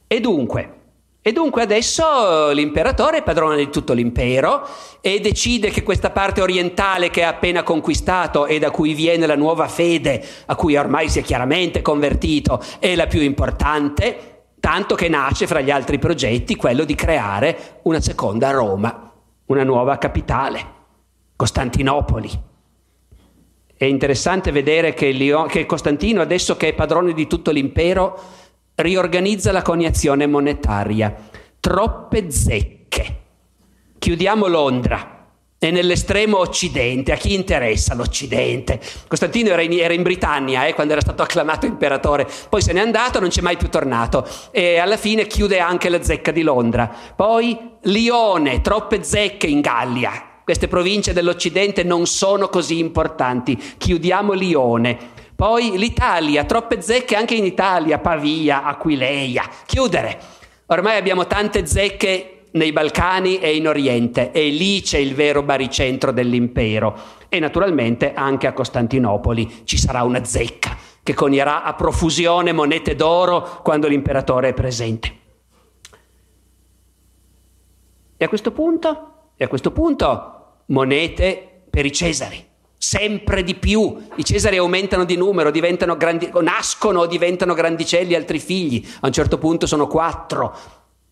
E 0.08 0.20
dunque, 0.22 0.80
e 1.24 1.32
dunque 1.34 1.62
adesso 1.62 2.50
l'imperatore 2.50 3.20
è 3.20 3.24
padrone 3.24 3.56
di 3.56 3.70
tutto 3.70 3.94
l'impero 3.94 4.68
e 5.02 5.20
decide 5.20 5.70
che 5.70 5.84
questa 5.84 6.10
parte 6.10 6.42
orientale 6.42 7.12
che 7.12 7.24
ha 7.24 7.30
appena 7.30 7.62
conquistato 7.62 8.48
e 8.48 8.58
da 8.58 8.72
cui 8.72 8.96
viene 8.96 9.28
la 9.28 9.36
nuova 9.36 9.68
fede, 9.68 10.26
a 10.48 10.56
cui 10.56 10.76
ormai 10.76 11.10
si 11.10 11.20
è 11.20 11.22
chiaramente 11.22 11.84
convertito, 11.84 12.60
è 12.80 12.96
la 12.96 13.06
più 13.06 13.22
importante, 13.22 14.46
tanto 14.60 14.96
che 14.96 15.10
nasce 15.10 15.46
fra 15.46 15.62
gli 15.62 15.70
altri 15.70 16.00
progetti 16.00 16.56
quello 16.56 16.86
di 16.86 16.96
creare 16.96 17.80
una 17.84 18.02
seconda 18.02 18.50
Roma, 18.50 19.12
una 19.46 19.64
nuova 19.64 20.00
capitale, 20.00 20.66
Costantinopoli. 21.36 22.50
È 23.78 23.86
interessante 23.86 24.52
vedere 24.52 24.96
che 24.96 25.66
Costantino, 25.68 26.22
adesso 26.22 26.58
che 26.58 26.70
è 26.70 26.74
padrone 26.74 27.14
di 27.14 27.28
tutto 27.28 27.52
l'impero, 27.52 28.20
riorganizza 28.82 29.52
la 29.52 29.62
coniazione 29.62 30.28
monetaria. 30.28 31.16
Troppe 31.60 32.32
zecche. 32.32 33.20
Chiudiamo 33.98 34.48
Londra. 34.48 35.20
E 35.64 35.70
nell'estremo 35.70 36.40
occidente, 36.40 37.12
a 37.12 37.16
chi 37.16 37.36
interessa 37.36 37.94
l'occidente? 37.94 38.82
Costantino 39.08 39.50
era 39.52 39.62
in, 39.62 39.74
era 39.74 39.94
in 39.94 40.02
Britannia 40.02 40.66
eh, 40.66 40.74
quando 40.74 40.94
era 40.94 41.02
stato 41.02 41.22
acclamato 41.22 41.68
imperatore, 41.68 42.28
poi 42.50 42.64
se 42.64 42.74
n'è 42.74 42.80
andato, 42.80 43.20
non 43.20 43.30
c'è 43.30 43.42
mai 43.42 43.58
più 43.58 43.70
tornato 43.70 44.28
e 44.50 44.80
alla 44.80 44.98
fine 44.98 45.28
chiude 45.28 45.60
anche 45.60 45.90
la 45.90 46.02
zecca 46.02 46.32
di 46.32 46.42
Londra. 46.42 46.92
Poi 47.16 47.56
Lione, 47.82 48.62
troppe 48.62 49.04
zecche 49.04 49.46
in 49.46 49.62
Gallia, 49.62 50.40
queste 50.44 50.68
province 50.68 51.14
dell'Occidente 51.14 51.84
non 51.84 52.08
sono 52.08 52.50
così 52.50 52.80
importanti, 52.80 53.56
chiudiamo 53.78 54.34
Lione. 54.34 54.98
Poi 55.42 55.76
l'Italia, 55.76 56.44
troppe 56.44 56.84
zecche 56.84 57.16
anche 57.16 57.34
in 57.34 57.46
Italia, 57.46 57.98
Pavia, 57.98 58.64
Aquileia, 58.64 59.50
chiudere. 59.66 60.20
Ormai 60.68 60.98
abbiamo 60.98 61.26
tante 61.26 61.66
zecche 61.66 62.44
nei 62.52 62.72
Balcani 62.72 63.40
e 63.40 63.56
in 63.56 63.68
Oriente 63.68 64.32
e 64.32 64.50
lì 64.50 64.82
c'è 64.84 65.00
il 65.00 65.16
vero 65.16 65.42
baricentro 65.42 66.12
dell'impero 66.12 66.96
e 67.28 67.40
naturalmente 67.40 68.14
anche 68.14 68.46
a 68.46 68.54
Costantinopoli 68.54 69.64
ci 69.64 69.80
sarà 69.80 70.04
una 70.04 70.24
zecca 70.24 70.78
che 71.02 71.16
conierà 71.16 71.64
a 71.64 71.74
profusione 71.74 72.52
monete 72.52 72.94
d'oro 72.96 73.62
quando 73.64 73.88
l'imperatore 73.88 74.50
è 74.50 74.54
presente. 74.54 75.16
E 78.16 78.24
a 78.24 78.28
questo 78.28 78.52
punto, 78.52 79.14
e 79.36 79.44
a 79.44 79.48
questo 79.48 79.72
punto 79.72 80.58
monete 80.68 81.64
per 81.68 81.88
i 81.88 81.92
Cesari 81.92 82.50
sempre 82.82 83.44
di 83.44 83.54
più. 83.54 83.96
I 84.16 84.26
Cesari 84.26 84.58
aumentano 84.58 85.06
di 85.06 85.16
numero, 85.16 85.52
grandi, 85.52 86.32
nascono, 86.42 87.06
diventano 87.06 87.54
grandicelli 87.54 88.16
altri 88.16 88.40
figli. 88.40 88.84
A 89.02 89.06
un 89.06 89.14
certo 89.14 89.38
punto 89.38 89.68
sono 89.68 89.86
quattro. 89.86 90.52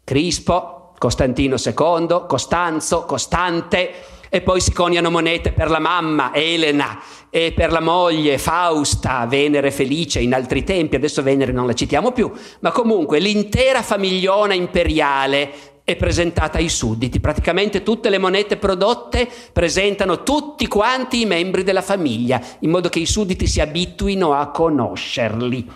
Crispo, 0.03 0.93
Costantino 0.97 1.57
II, 1.63 2.24
Costanzo, 2.28 3.05
Costante, 3.05 3.91
e 4.30 4.41
poi 4.41 4.61
si 4.61 4.74
coniano 4.74 5.11
monete 5.11 5.51
per 5.51 5.70
la 5.70 5.78
mamma, 5.78 6.34
Elena, 6.34 6.99
e 7.30 7.53
per 7.55 7.72
la 7.72 7.82
moglie, 7.82 8.39
Fausta, 8.39 9.28
Venere 9.28 9.70
Felice, 9.70 10.22
in 10.22 10.34
altri 10.34 10.63
tempi, 10.63 10.95
adesso 10.95 11.22
Venere 11.22 11.51
non 11.51 11.67
la 11.67 11.74
citiamo 11.74 12.11
più, 12.11 12.32
ma 12.61 12.72
comunque 12.72 13.20
l'intera 13.20 13.84
famigliona 13.84 14.55
imperiale 14.55 15.78
è 15.92 15.96
presentata 15.96 16.58
ai 16.58 16.70
sudditi. 16.70 17.20
Praticamente 17.20 17.84
tutte 17.84 18.10
le 18.10 18.18
monete 18.18 18.58
prodotte 18.58 19.28
presentano 19.52 20.24
tutti 20.24 20.68
quanti 20.68 21.22
i 21.22 21.26
membri 21.26 21.64
della 21.64 21.82
famiglia, 21.82 22.42
in 22.60 22.70
modo 22.70 22.90
che 22.90 23.00
i 23.00 23.06
sudditi 23.06 23.48
si 23.48 23.62
abituino 23.62 24.34
a 24.34 24.50
conoscerli. 24.52 25.70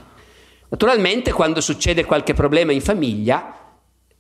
Naturalmente 0.69 1.31
quando 1.31 1.61
succede 1.61 2.05
qualche 2.05 2.33
problema 2.33 2.71
in 2.71 2.81
famiglia, 2.81 3.55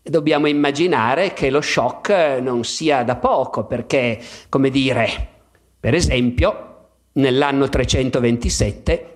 dobbiamo 0.01 0.47
immaginare 0.47 1.33
che 1.33 1.49
lo 1.49 1.61
shock 1.61 2.39
non 2.41 2.63
sia 2.63 3.03
da 3.03 3.15
poco, 3.15 3.65
perché, 3.65 4.19
come 4.49 4.69
dire, 4.69 5.27
per 5.79 5.93
esempio, 5.93 6.69
nell'anno 7.13 7.69
327, 7.69 9.12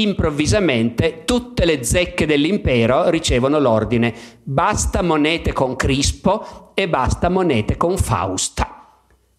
improvvisamente 0.00 1.22
tutte 1.24 1.64
le 1.64 1.84
zecche 1.84 2.26
dell'impero 2.26 3.08
ricevono 3.10 3.58
l'ordine 3.58 4.12
basta 4.42 5.02
monete 5.02 5.52
con 5.52 5.76
Crispo 5.76 6.72
e 6.74 6.88
basta 6.88 7.28
monete 7.28 7.76
con 7.76 7.96
Fausta. 7.96 8.73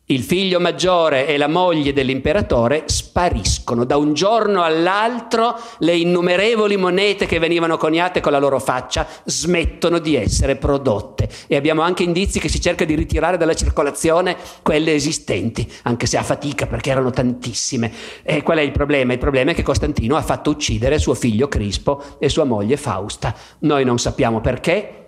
Il 0.07 0.21
figlio 0.21 0.59
maggiore 0.59 1.25
e 1.25 1.35
la 1.35 1.47
moglie 1.47 1.91
dell'imperatore 1.91 2.83
spariscono. 2.85 3.85
Da 3.85 3.97
un 3.97 4.13
giorno 4.13 4.61
all'altro 4.61 5.59
le 5.79 5.97
innumerevoli 5.97 6.77
monete 6.77 7.25
che 7.25 7.39
venivano 7.39 7.77
coniate 7.77 8.19
con 8.19 8.31
la 8.31 8.37
loro 8.37 8.59
faccia 8.59 9.07
smettono 9.23 9.97
di 9.97 10.15
essere 10.15 10.57
prodotte. 10.57 11.27
E 11.47 11.55
abbiamo 11.55 11.81
anche 11.81 12.03
indizi 12.03 12.39
che 12.39 12.49
si 12.49 12.61
cerca 12.61 12.85
di 12.85 12.93
ritirare 12.93 13.37
dalla 13.37 13.55
circolazione 13.55 14.37
quelle 14.61 14.93
esistenti, 14.93 15.67
anche 15.85 16.05
se 16.05 16.17
a 16.17 16.23
fatica 16.23 16.67
perché 16.67 16.91
erano 16.91 17.09
tantissime. 17.09 17.91
E 18.21 18.43
qual 18.43 18.59
è 18.59 18.61
il 18.61 18.71
problema? 18.71 19.13
Il 19.13 19.17
problema 19.17 19.51
è 19.51 19.55
che 19.55 19.63
Costantino 19.63 20.17
ha 20.17 20.21
fatto 20.21 20.51
uccidere 20.51 20.99
suo 20.99 21.15
figlio 21.15 21.47
Crispo 21.47 22.17
e 22.19 22.29
sua 22.29 22.43
moglie 22.43 22.77
Fausta. 22.77 23.33
Noi 23.61 23.83
non 23.83 23.97
sappiamo 23.97 24.39
perché, 24.39 25.05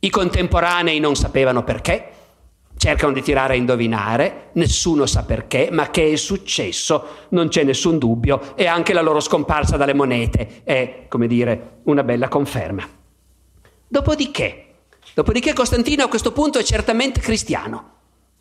i 0.00 0.10
contemporanei 0.10 1.00
non 1.00 1.16
sapevano 1.16 1.64
perché 1.64 2.10
cercano 2.86 3.12
di 3.12 3.20
tirare 3.20 3.54
a 3.54 3.56
indovinare, 3.56 4.50
nessuno 4.52 5.06
sa 5.06 5.24
perché, 5.24 5.70
ma 5.72 5.90
che 5.90 6.12
è 6.12 6.14
successo, 6.14 7.26
non 7.30 7.48
c'è 7.48 7.64
nessun 7.64 7.98
dubbio 7.98 8.54
e 8.54 8.66
anche 8.66 8.92
la 8.92 9.00
loro 9.00 9.18
scomparsa 9.18 9.76
dalle 9.76 9.92
monete 9.92 10.62
è, 10.62 11.06
come 11.08 11.26
dire, 11.26 11.80
una 11.84 12.04
bella 12.04 12.28
conferma. 12.28 12.88
Dopodiché, 13.88 14.66
dopodiché 15.14 15.52
Costantino 15.52 16.04
a 16.04 16.08
questo 16.08 16.30
punto 16.30 16.60
è 16.60 16.62
certamente 16.62 17.18
cristiano, 17.18 17.90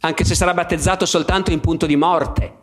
anche 0.01 0.23
se 0.23 0.35
sarà 0.35 0.53
battezzato 0.53 1.07
soltanto 1.07 1.51
in 1.51 1.59
punto 1.59 1.87
di 1.87 1.95
morte, 1.95 2.53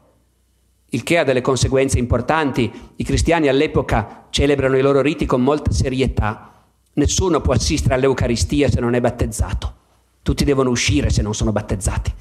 il 0.90 1.02
che 1.02 1.18
ha 1.18 1.24
delle 1.24 1.40
conseguenze 1.40 1.98
importanti. 1.98 2.70
I 2.94 3.02
cristiani 3.02 3.48
all'epoca 3.48 4.26
celebrano 4.30 4.76
i 4.76 4.82
loro 4.82 5.00
riti 5.00 5.26
con 5.26 5.42
molta 5.42 5.72
serietà, 5.72 6.64
nessuno 6.92 7.40
può 7.40 7.54
assistere 7.54 7.94
all'Eucaristia 7.94 8.68
se 8.68 8.78
non 8.78 8.94
è 8.94 9.00
battezzato. 9.00 9.80
Tutti 10.22 10.44
devono 10.44 10.70
uscire 10.70 11.10
se 11.10 11.20
non 11.20 11.34
sono 11.34 11.50
battezzati. 11.50 12.12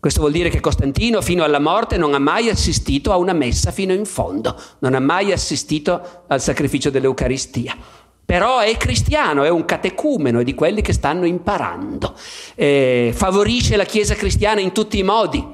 Questo 0.00 0.20
vuol 0.20 0.32
dire 0.32 0.48
che 0.48 0.60
Costantino 0.60 1.20
fino 1.20 1.44
alla 1.44 1.58
morte 1.58 1.98
non 1.98 2.14
ha 2.14 2.18
mai 2.18 2.48
assistito 2.48 3.12
a 3.12 3.16
una 3.16 3.34
messa 3.34 3.70
fino 3.70 3.92
in 3.92 4.06
fondo, 4.06 4.58
non 4.78 4.94
ha 4.94 4.98
mai 5.00 5.30
assistito 5.30 6.24
al 6.26 6.40
sacrificio 6.40 6.88
dell'Eucaristia. 6.88 7.76
Però 8.24 8.60
è 8.60 8.74
cristiano, 8.78 9.42
è 9.42 9.50
un 9.50 9.64
catecumeno, 9.64 10.38
è 10.38 10.44
di 10.44 10.54
quelli 10.54 10.80
che 10.80 10.94
stanno 10.94 11.26
imparando. 11.26 12.14
Eh, 12.54 13.12
favorisce 13.14 13.76
la 13.76 13.84
Chiesa 13.84 14.14
cristiana 14.14 14.60
in 14.60 14.72
tutti 14.72 14.98
i 14.98 15.02
modi. 15.02 15.44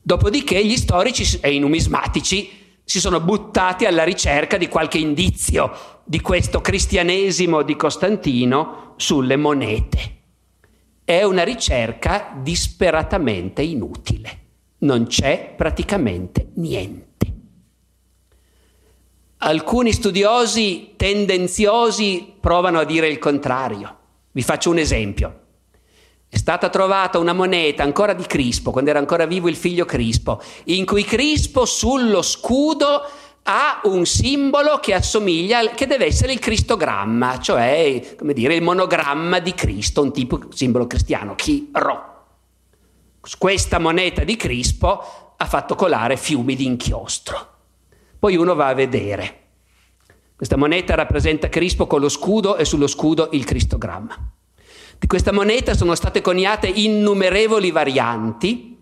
Dopodiché 0.00 0.64
gli 0.64 0.76
storici 0.76 1.38
e 1.40 1.52
i 1.52 1.58
numismatici 1.58 2.50
si 2.84 3.00
sono 3.00 3.18
buttati 3.20 3.86
alla 3.86 4.04
ricerca 4.04 4.58
di 4.58 4.68
qualche 4.68 4.98
indizio 4.98 5.72
di 6.04 6.20
questo 6.20 6.60
cristianesimo 6.60 7.62
di 7.62 7.74
Costantino 7.74 8.94
sulle 8.96 9.36
monete 9.36 10.15
è 11.06 11.22
una 11.22 11.44
ricerca 11.44 12.32
disperatamente 12.42 13.62
inutile. 13.62 14.38
Non 14.78 15.06
c'è 15.06 15.54
praticamente 15.56 16.48
niente. 16.54 17.32
Alcuni 19.38 19.92
studiosi 19.92 20.94
tendenziosi 20.96 22.34
provano 22.40 22.80
a 22.80 22.84
dire 22.84 23.06
il 23.06 23.20
contrario. 23.20 23.96
Vi 24.32 24.42
faccio 24.42 24.70
un 24.70 24.78
esempio. 24.78 25.40
È 26.28 26.36
stata 26.36 26.68
trovata 26.70 27.20
una 27.20 27.32
moneta 27.32 27.84
ancora 27.84 28.12
di 28.12 28.26
Crispo, 28.26 28.72
quando 28.72 28.90
era 28.90 28.98
ancora 28.98 29.26
vivo 29.26 29.48
il 29.48 29.54
figlio 29.54 29.84
Crispo, 29.84 30.42
in 30.64 30.84
cui 30.84 31.04
Crispo 31.04 31.64
sullo 31.66 32.20
scudo 32.20 33.02
ha 33.48 33.80
un 33.84 34.04
simbolo 34.06 34.78
che 34.78 34.92
assomiglia, 34.92 35.68
che 35.70 35.86
deve 35.86 36.06
essere 36.06 36.32
il 36.32 36.40
cristogramma, 36.40 37.38
cioè 37.38 38.14
come 38.16 38.32
dire, 38.32 38.56
il 38.56 38.62
monogramma 38.62 39.38
di 39.38 39.54
Cristo, 39.54 40.02
un 40.02 40.12
tipo 40.12 40.40
simbolo 40.52 40.88
cristiano, 40.88 41.36
chi 41.36 41.70
ro. 41.72 42.14
Questa 43.38 43.78
moneta 43.78 44.24
di 44.24 44.36
Crispo 44.36 45.34
ha 45.36 45.44
fatto 45.46 45.76
colare 45.76 46.16
fiumi 46.16 46.56
di 46.56 46.66
inchiostro. 46.66 47.54
Poi 48.18 48.34
uno 48.36 48.54
va 48.54 48.66
a 48.66 48.74
vedere. 48.74 49.42
Questa 50.34 50.56
moneta 50.56 50.96
rappresenta 50.96 51.48
Crispo 51.48 51.86
con 51.86 52.00
lo 52.00 52.08
scudo 52.08 52.56
e 52.56 52.64
sullo 52.64 52.88
scudo 52.88 53.28
il 53.32 53.44
cristogramma. 53.44 54.32
Di 54.98 55.06
questa 55.06 55.32
moneta 55.32 55.74
sono 55.74 55.94
state 55.94 56.20
coniate 56.20 56.66
innumerevoli 56.66 57.70
varianti 57.70 58.76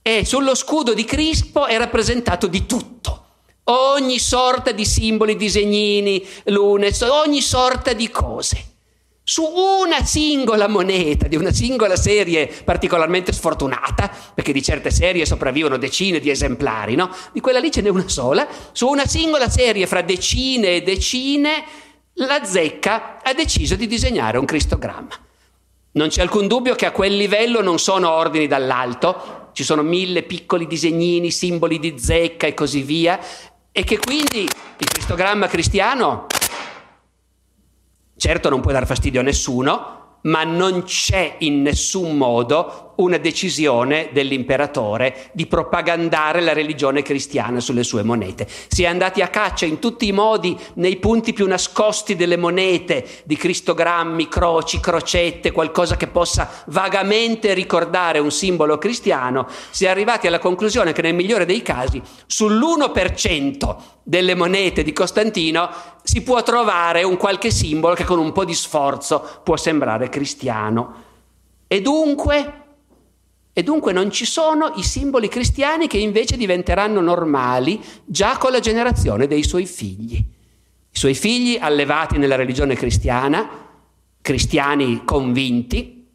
e 0.00 0.24
sullo 0.24 0.54
scudo 0.54 0.94
di 0.94 1.04
Crispo 1.04 1.66
è 1.66 1.76
rappresentato 1.76 2.46
di 2.46 2.64
tutto 2.64 3.19
ogni 3.64 4.18
sorta 4.18 4.72
di 4.72 4.84
simboli, 4.84 5.36
disegnini, 5.36 6.26
lune, 6.44 6.92
ogni 7.10 7.40
sorta 7.40 7.92
di 7.92 8.08
cose. 8.10 8.64
Su 9.22 9.44
una 9.44 10.04
singola 10.04 10.66
moneta 10.66 11.28
di 11.28 11.36
una 11.36 11.52
singola 11.52 11.94
serie 11.94 12.48
particolarmente 12.64 13.32
sfortunata, 13.32 14.10
perché 14.34 14.52
di 14.52 14.62
certe 14.62 14.90
serie 14.90 15.24
sopravvivono 15.24 15.76
decine 15.76 16.18
di 16.18 16.30
esemplari, 16.30 16.96
no? 16.96 17.14
Di 17.32 17.40
quella 17.40 17.60
lì 17.60 17.70
ce 17.70 17.80
n'è 17.80 17.90
una 17.90 18.08
sola. 18.08 18.48
Su 18.72 18.88
una 18.88 19.06
singola 19.06 19.48
serie 19.48 19.86
fra 19.86 20.02
decine 20.02 20.76
e 20.76 20.82
decine, 20.82 21.64
la 22.14 22.44
zecca 22.44 23.22
ha 23.22 23.32
deciso 23.32 23.76
di 23.76 23.86
disegnare 23.86 24.36
un 24.36 24.46
cristogramma. 24.46 25.16
Non 25.92 26.08
c'è 26.08 26.22
alcun 26.22 26.48
dubbio 26.48 26.74
che 26.74 26.86
a 26.86 26.92
quel 26.92 27.16
livello 27.16 27.62
non 27.62 27.78
sono 27.78 28.10
ordini 28.10 28.46
dall'alto, 28.48 29.50
ci 29.52 29.64
sono 29.64 29.82
mille 29.82 30.22
piccoli 30.22 30.66
disegnini, 30.66 31.30
simboli 31.30 31.78
di 31.78 31.98
zecca 31.98 32.46
e 32.46 32.54
così 32.54 32.82
via, 32.82 33.18
e 33.72 33.84
che 33.84 33.98
quindi 33.98 34.40
il 34.42 34.86
cristogramma 34.86 35.46
cristiano 35.46 36.26
certo 38.20 38.50
non 38.50 38.60
può 38.60 38.70
dar 38.70 38.86
fastidio 38.86 39.20
a 39.20 39.22
nessuno, 39.22 40.18
ma 40.22 40.44
non 40.44 40.82
c'è 40.82 41.36
in 41.38 41.62
nessun 41.62 42.16
modo 42.16 42.89
una 43.00 43.18
decisione 43.18 44.10
dell'imperatore 44.12 45.30
di 45.32 45.46
propagandare 45.46 46.40
la 46.40 46.52
religione 46.52 47.02
cristiana 47.02 47.60
sulle 47.60 47.82
sue 47.82 48.02
monete. 48.02 48.46
Si 48.68 48.82
è 48.82 48.86
andati 48.86 49.22
a 49.22 49.28
caccia 49.28 49.66
in 49.66 49.78
tutti 49.78 50.06
i 50.06 50.12
modi 50.12 50.56
nei 50.74 50.96
punti 50.96 51.32
più 51.32 51.46
nascosti 51.46 52.16
delle 52.16 52.36
monete, 52.36 53.06
di 53.24 53.36
cristogrammi, 53.36 54.28
croci, 54.28 54.80
crocette, 54.80 55.52
qualcosa 55.52 55.96
che 55.96 56.06
possa 56.06 56.48
vagamente 56.66 57.54
ricordare 57.54 58.18
un 58.18 58.30
simbolo 58.30 58.78
cristiano. 58.78 59.46
Si 59.70 59.84
è 59.84 59.88
arrivati 59.88 60.26
alla 60.26 60.38
conclusione 60.38 60.92
che 60.92 61.02
nel 61.02 61.14
migliore 61.14 61.46
dei 61.46 61.62
casi 61.62 62.00
sull'1% 62.28 63.76
delle 64.02 64.34
monete 64.34 64.82
di 64.82 64.92
Costantino 64.92 65.70
si 66.02 66.22
può 66.22 66.42
trovare 66.42 67.02
un 67.02 67.16
qualche 67.16 67.50
simbolo 67.50 67.94
che 67.94 68.04
con 68.04 68.18
un 68.18 68.32
po' 68.32 68.44
di 68.44 68.54
sforzo 68.54 69.40
può 69.42 69.56
sembrare 69.56 70.08
cristiano. 70.08 71.08
E 71.68 71.80
dunque 71.80 72.69
e 73.60 73.62
dunque 73.62 73.92
non 73.92 74.10
ci 74.10 74.24
sono 74.24 74.72
i 74.76 74.82
simboli 74.82 75.28
cristiani 75.28 75.86
che 75.86 75.98
invece 75.98 76.38
diventeranno 76.38 77.02
normali 77.02 77.78
già 78.06 78.38
con 78.38 78.52
la 78.52 78.58
generazione 78.58 79.26
dei 79.26 79.42
suoi 79.42 79.66
figli. 79.66 80.14
I 80.14 80.96
suoi 80.98 81.12
figli 81.12 81.58
allevati 81.60 82.16
nella 82.16 82.36
religione 82.36 82.74
cristiana, 82.74 83.46
cristiani 84.22 85.02
convinti, 85.04 86.08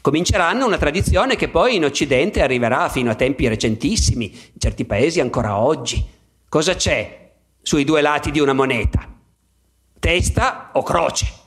cominceranno 0.00 0.64
una 0.64 0.78
tradizione 0.78 1.36
che 1.36 1.48
poi 1.48 1.74
in 1.74 1.84
Occidente 1.84 2.40
arriverà 2.40 2.88
fino 2.88 3.10
a 3.10 3.16
tempi 3.16 3.48
recentissimi, 3.48 4.24
in 4.24 4.58
certi 4.58 4.86
paesi 4.86 5.20
ancora 5.20 5.58
oggi. 5.58 6.02
Cosa 6.48 6.74
c'è 6.74 7.32
sui 7.60 7.84
due 7.84 8.00
lati 8.00 8.30
di 8.30 8.40
una 8.40 8.54
moneta? 8.54 9.06
Testa 10.00 10.70
o 10.72 10.82
croce? 10.82 11.45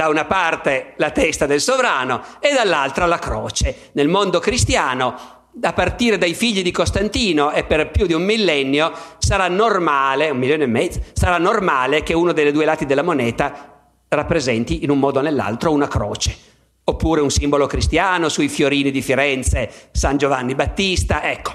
Da 0.00 0.08
una 0.08 0.24
parte 0.24 0.94
la 0.96 1.10
testa 1.10 1.44
del 1.44 1.60
sovrano 1.60 2.22
e 2.40 2.54
dall'altra 2.54 3.04
la 3.04 3.18
croce. 3.18 3.90
Nel 3.92 4.08
mondo 4.08 4.38
cristiano, 4.38 5.14
a 5.60 5.72
partire 5.74 6.16
dai 6.16 6.32
figli 6.32 6.62
di 6.62 6.70
Costantino 6.70 7.50
e 7.50 7.64
per 7.64 7.90
più 7.90 8.06
di 8.06 8.14
un 8.14 8.22
millennio, 8.22 8.92
sarà 9.18 9.48
normale, 9.48 10.30
un 10.30 10.38
milione 10.38 10.64
e 10.64 10.68
mezzo, 10.68 11.02
sarà 11.12 11.36
normale 11.36 12.02
che 12.02 12.14
uno 12.14 12.32
dei 12.32 12.50
due 12.50 12.64
lati 12.64 12.86
della 12.86 13.02
moneta 13.02 13.90
rappresenti 14.08 14.84
in 14.84 14.88
un 14.88 14.98
modo 14.98 15.18
o 15.18 15.22
nell'altro 15.22 15.70
una 15.70 15.86
croce. 15.86 16.34
oppure 16.82 17.20
un 17.20 17.30
simbolo 17.30 17.66
cristiano 17.66 18.30
sui 18.30 18.48
fiorini 18.48 18.90
di 18.90 19.02
Firenze, 19.02 19.70
San 19.92 20.16
Giovanni 20.16 20.54
Battista, 20.54 21.30
ecco. 21.30 21.52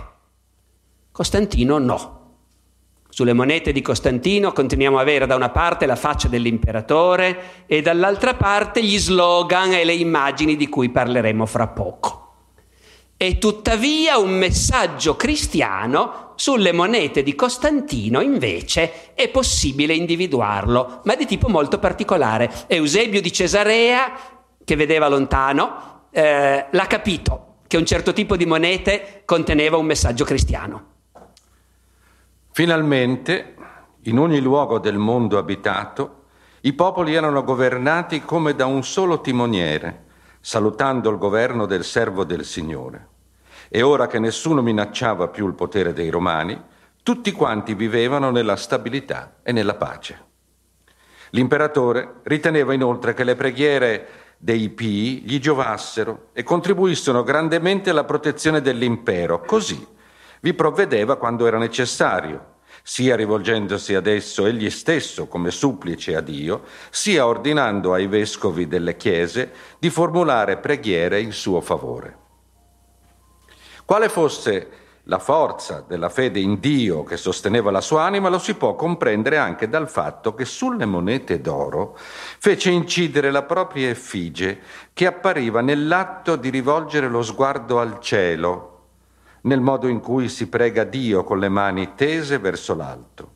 Costantino 1.11 1.79
no. 1.79 2.24
Sulle 3.15 3.31
monete 3.31 3.71
di 3.71 3.81
Costantino 3.81 4.51
continuiamo 4.51 4.97
a 4.97 5.01
avere 5.01 5.25
da 5.25 5.35
una 5.35 5.47
parte 5.47 5.85
la 5.85 5.95
faccia 5.95 6.27
dell'imperatore 6.27 7.63
e 7.65 7.81
dall'altra 7.81 8.33
parte 8.33 8.83
gli 8.83 8.99
slogan 8.99 9.71
e 9.71 9.85
le 9.85 9.93
immagini 9.93 10.57
di 10.57 10.67
cui 10.67 10.89
parleremo 10.89 11.45
fra 11.45 11.69
poco. 11.69 12.33
E 13.15 13.37
tuttavia 13.37 14.17
un 14.17 14.31
messaggio 14.31 15.15
cristiano 15.15 16.33
sulle 16.35 16.73
monete 16.73 17.23
di 17.23 17.35
Costantino 17.35 18.19
invece 18.19 19.13
è 19.13 19.29
possibile 19.29 19.93
individuarlo, 19.93 20.99
ma 21.05 21.15
di 21.15 21.25
tipo 21.25 21.47
molto 21.47 21.79
particolare. 21.79 22.51
Eusebio 22.67 23.21
di 23.21 23.31
Cesarea, 23.31 24.11
che 24.61 24.75
vedeva 24.75 25.07
lontano, 25.07 26.07
eh, 26.11 26.65
l'ha 26.69 26.87
capito 26.87 27.59
che 27.65 27.77
un 27.77 27.85
certo 27.85 28.11
tipo 28.11 28.35
di 28.35 28.45
monete 28.45 29.21
conteneva 29.23 29.77
un 29.77 29.85
messaggio 29.85 30.25
cristiano. 30.25 30.94
Finalmente, 32.55 33.53
in 34.03 34.17
ogni 34.17 34.39
luogo 34.39 34.79
del 34.79 34.95
mondo 34.97 35.37
abitato, 35.37 36.27
i 36.61 36.71
popoli 36.71 37.13
erano 37.13 37.43
governati 37.43 38.21
come 38.21 38.55
da 38.55 38.65
un 38.65 38.81
solo 38.81 39.19
timoniere, 39.19 40.05
salutando 40.39 41.09
il 41.09 41.17
governo 41.17 41.65
del 41.65 41.83
servo 41.83 42.23
del 42.23 42.45
Signore. 42.45 43.07
E 43.67 43.81
ora 43.81 44.07
che 44.07 44.19
nessuno 44.19 44.61
minacciava 44.61 45.27
più 45.27 45.47
il 45.47 45.53
potere 45.53 45.91
dei 45.91 46.09
Romani, 46.09 46.57
tutti 47.03 47.33
quanti 47.33 47.73
vivevano 47.73 48.31
nella 48.31 48.55
stabilità 48.55 49.39
e 49.43 49.51
nella 49.51 49.75
pace. 49.75 50.23
L'imperatore 51.31 52.21
riteneva 52.23 52.73
inoltre 52.73 53.13
che 53.13 53.25
le 53.25 53.35
preghiere 53.35 54.07
dei 54.37 54.69
Pii 54.69 55.23
gli 55.23 55.39
giovassero 55.39 56.29
e 56.31 56.43
contribuissero 56.43 57.21
grandemente 57.21 57.89
alla 57.89 58.05
protezione 58.05 58.61
dell'impero, 58.61 59.41
così 59.41 59.93
vi 60.45 60.53
provvedeva 60.53 61.15
quando 61.15 61.47
era 61.47 61.57
necessario, 61.57 62.57
sia 62.83 63.15
rivolgendosi 63.15 63.95
ad 63.95 64.05
esso 64.05 64.45
egli 64.45 64.69
stesso 64.69 65.25
come 65.25 65.49
supplice 65.49 66.15
a 66.15 66.21
Dio, 66.21 66.65
sia 66.91 67.25
ordinando 67.25 67.93
ai 67.93 68.05
vescovi 68.05 68.67
delle 68.67 68.95
chiese 68.95 69.51
di 69.79 69.89
formulare 69.89 70.57
preghiere 70.57 71.19
in 71.19 71.31
suo 71.31 71.61
favore. 71.61 72.17
Quale 73.85 74.07
fosse 74.07 74.69
la 75.05 75.17
forza 75.17 75.83
della 75.87 76.09
fede 76.09 76.39
in 76.39 76.59
Dio 76.59 77.03
che 77.03 77.17
sosteneva 77.17 77.71
la 77.71 77.81
sua 77.81 78.03
anima 78.03 78.29
lo 78.29 78.37
si 78.37 78.53
può 78.53 78.75
comprendere 78.75 79.39
anche 79.39 79.67
dal 79.67 79.89
fatto 79.89 80.35
che 80.35 80.45
sulle 80.45 80.85
monete 80.85 81.41
d'oro 81.41 81.97
fece 81.97 82.69
incidere 82.69 83.31
la 83.31 83.43
propria 83.43 83.89
effigie 83.89 84.59
che 84.93 85.07
appariva 85.07 85.61
nell'atto 85.61 86.35
di 86.35 86.49
rivolgere 86.49 87.07
lo 87.07 87.23
sguardo 87.23 87.79
al 87.79 87.99
cielo 87.99 88.73
nel 89.45 89.61
modo 89.61 89.87
in 89.87 89.99
cui 89.99 90.29
si 90.29 90.47
prega 90.47 90.83
Dio 90.83 91.23
con 91.23 91.39
le 91.39 91.49
mani 91.49 91.93
tese 91.95 92.37
verso 92.37 92.75
l'alto. 92.75 93.31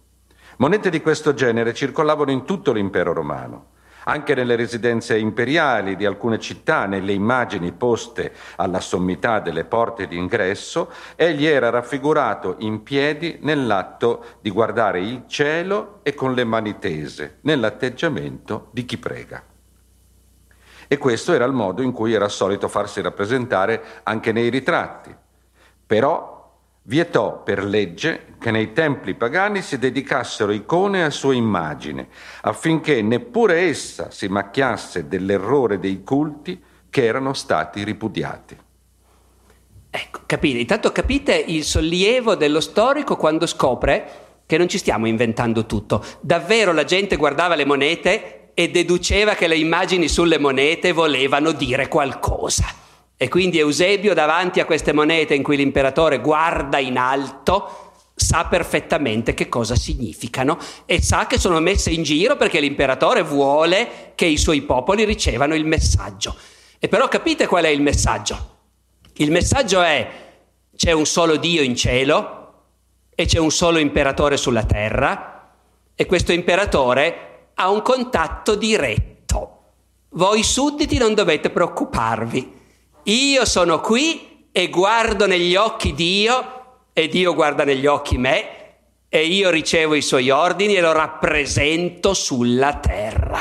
Monete 0.57 0.89
di 0.89 1.01
questo 1.01 1.33
genere 1.33 1.73
circolavano 1.73 2.31
in 2.31 2.45
tutto 2.45 2.71
l'impero 2.71 3.13
romano. 3.13 3.77
Anche 4.05 4.33
nelle 4.33 4.55
residenze 4.55 5.17
imperiali 5.17 5.95
di 5.95 6.05
alcune 6.05 6.39
città, 6.39 6.85
nelle 6.85 7.13
immagini 7.13 7.71
poste 7.71 8.33
alla 8.55 8.79
sommità 8.79 9.39
delle 9.39 9.65
porte 9.65 10.07
d'ingresso, 10.07 10.91
egli 11.15 11.45
era 11.45 11.69
raffigurato 11.69 12.55
in 12.59 12.81
piedi 12.81 13.37
nell'atto 13.41 14.37
di 14.41 14.49
guardare 14.49 15.01
il 15.01 15.25
cielo 15.27 15.99
e 16.01 16.15
con 16.15 16.33
le 16.33 16.43
mani 16.43 16.79
tese, 16.79 17.37
nell'atteggiamento 17.41 18.69
di 18.71 18.83
chi 18.85 18.97
prega. 18.97 19.43
E 20.87 20.97
questo 20.97 21.33
era 21.33 21.45
il 21.45 21.53
modo 21.53 21.83
in 21.83 21.91
cui 21.91 22.13
era 22.13 22.27
solito 22.29 22.67
farsi 22.67 22.99
rappresentare 22.99 24.01
anche 24.03 24.31
nei 24.31 24.49
ritratti. 24.49 25.15
Però 25.89 26.53
vietò 26.83 27.41
per 27.41 27.63
legge 27.63 28.35
che 28.39 28.51
nei 28.51 28.73
templi 28.73 29.15
pagani 29.15 29.63
si 29.63 29.79
dedicassero 29.79 30.51
icone 30.51 31.03
a 31.03 31.09
sua 31.09 31.33
immagine, 31.33 32.09
affinché 32.41 33.01
neppure 33.01 33.61
essa 33.61 34.11
si 34.11 34.27
macchiasse 34.27 35.07
dell'errore 35.07 35.79
dei 35.79 36.03
culti 36.03 36.61
che 36.91 37.05
erano 37.05 37.33
stati 37.33 37.83
ripudiati. 37.83 38.55
Ecco, 39.89 40.19
capite, 40.27 40.59
intanto 40.59 40.91
capite 40.91 41.33
il 41.33 41.63
sollievo 41.63 42.35
dello 42.35 42.59
storico 42.59 43.15
quando 43.15 43.47
scopre 43.47 44.43
che 44.45 44.59
non 44.59 44.67
ci 44.67 44.77
stiamo 44.77 45.07
inventando 45.07 45.65
tutto. 45.65 46.05
Davvero 46.21 46.71
la 46.71 46.83
gente 46.83 47.15
guardava 47.15 47.55
le 47.55 47.65
monete 47.65 48.51
e 48.53 48.69
deduceva 48.69 49.33
che 49.33 49.47
le 49.47 49.57
immagini 49.57 50.07
sulle 50.07 50.37
monete 50.37 50.91
volevano 50.91 51.51
dire 51.51 51.87
qualcosa. 51.87 52.88
E 53.21 53.27
quindi 53.27 53.59
Eusebio 53.59 54.13
davanti 54.13 54.61
a 54.61 54.65
queste 54.65 54.93
monete 54.93 55.33
in 55.33 55.43
cui 55.43 55.57
l'imperatore 55.57 56.21
guarda 56.21 56.77
in 56.77 56.97
alto 56.97 57.91
sa 58.15 58.45
perfettamente 58.45 59.33
che 59.33 59.49
cosa 59.49 59.75
significano 59.75 60.57
e 60.85 61.01
sa 61.01 61.27
che 61.27 61.37
sono 61.37 61.59
messe 61.59 61.89
in 61.89 62.03
giro 62.03 62.37
perché 62.37 62.61
l'imperatore 62.61 63.21
vuole 63.21 64.13
che 64.15 64.23
i 64.23 64.37
suoi 64.37 64.61
popoli 64.61 65.03
ricevano 65.03 65.53
il 65.53 65.65
messaggio. 65.65 66.33
E 66.79 66.87
però 66.87 67.09
capite 67.09 67.45
qual 67.45 67.65
è 67.65 67.67
il 67.67 67.81
messaggio? 67.81 68.57
Il 69.15 69.31
messaggio 69.31 69.81
è 69.81 70.09
c'è 70.73 70.93
un 70.93 71.05
solo 71.05 71.35
Dio 71.35 71.61
in 71.61 71.75
cielo 71.75 72.53
e 73.13 73.25
c'è 73.25 73.37
un 73.37 73.51
solo 73.51 73.79
imperatore 73.79 74.37
sulla 74.37 74.63
terra 74.63 75.55
e 75.93 76.05
questo 76.05 76.31
imperatore 76.31 77.49
ha 77.55 77.69
un 77.69 77.81
contatto 77.81 78.55
diretto. 78.55 79.57
Voi 80.11 80.41
sudditi 80.41 80.97
non 80.97 81.13
dovete 81.13 81.49
preoccuparvi 81.49 82.58
io 83.09 83.45
sono 83.45 83.79
qui 83.79 84.47
e 84.51 84.69
guardo 84.69 85.25
negli 85.25 85.55
occhi 85.55 85.93
Dio 85.93 86.57
e 86.93 87.07
Dio 87.07 87.33
guarda 87.33 87.63
negli 87.63 87.87
occhi 87.87 88.17
me 88.17 88.57
e 89.09 89.25
io 89.25 89.49
ricevo 89.49 89.95
i 89.95 90.01
suoi 90.01 90.29
ordini 90.29 90.75
e 90.75 90.81
lo 90.81 90.91
rappresento 90.91 92.13
sulla 92.13 92.75
terra. 92.75 93.39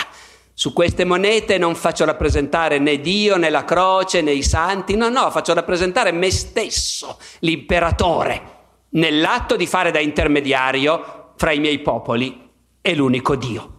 Su 0.55 0.73
queste 0.73 1.05
monete 1.05 1.59
non 1.59 1.75
faccio 1.75 2.07
rappresentare 2.07 2.79
né 2.79 2.99
Dio 3.01 3.37
né 3.37 3.51
la 3.51 3.65
croce 3.65 4.23
né 4.23 4.33
i 4.33 4.43
santi, 4.43 4.97
no, 4.97 5.11
no, 5.11 5.31
faccio 5.31 5.53
rappresentare 5.53 6.13
me 6.13 6.31
stesso, 6.31 7.19
l'imperatore, 7.41 8.43
nell'atto 8.91 9.55
di 9.55 9.67
fare 9.67 9.91
da 9.91 10.01
intermediario 10.01 11.35
fra 11.37 11.53
i 11.53 11.61
miei 11.61 11.81
popoli 11.81 12.51
e 12.81 12.95
l'unico 12.95 13.37
Dio. 13.37 13.78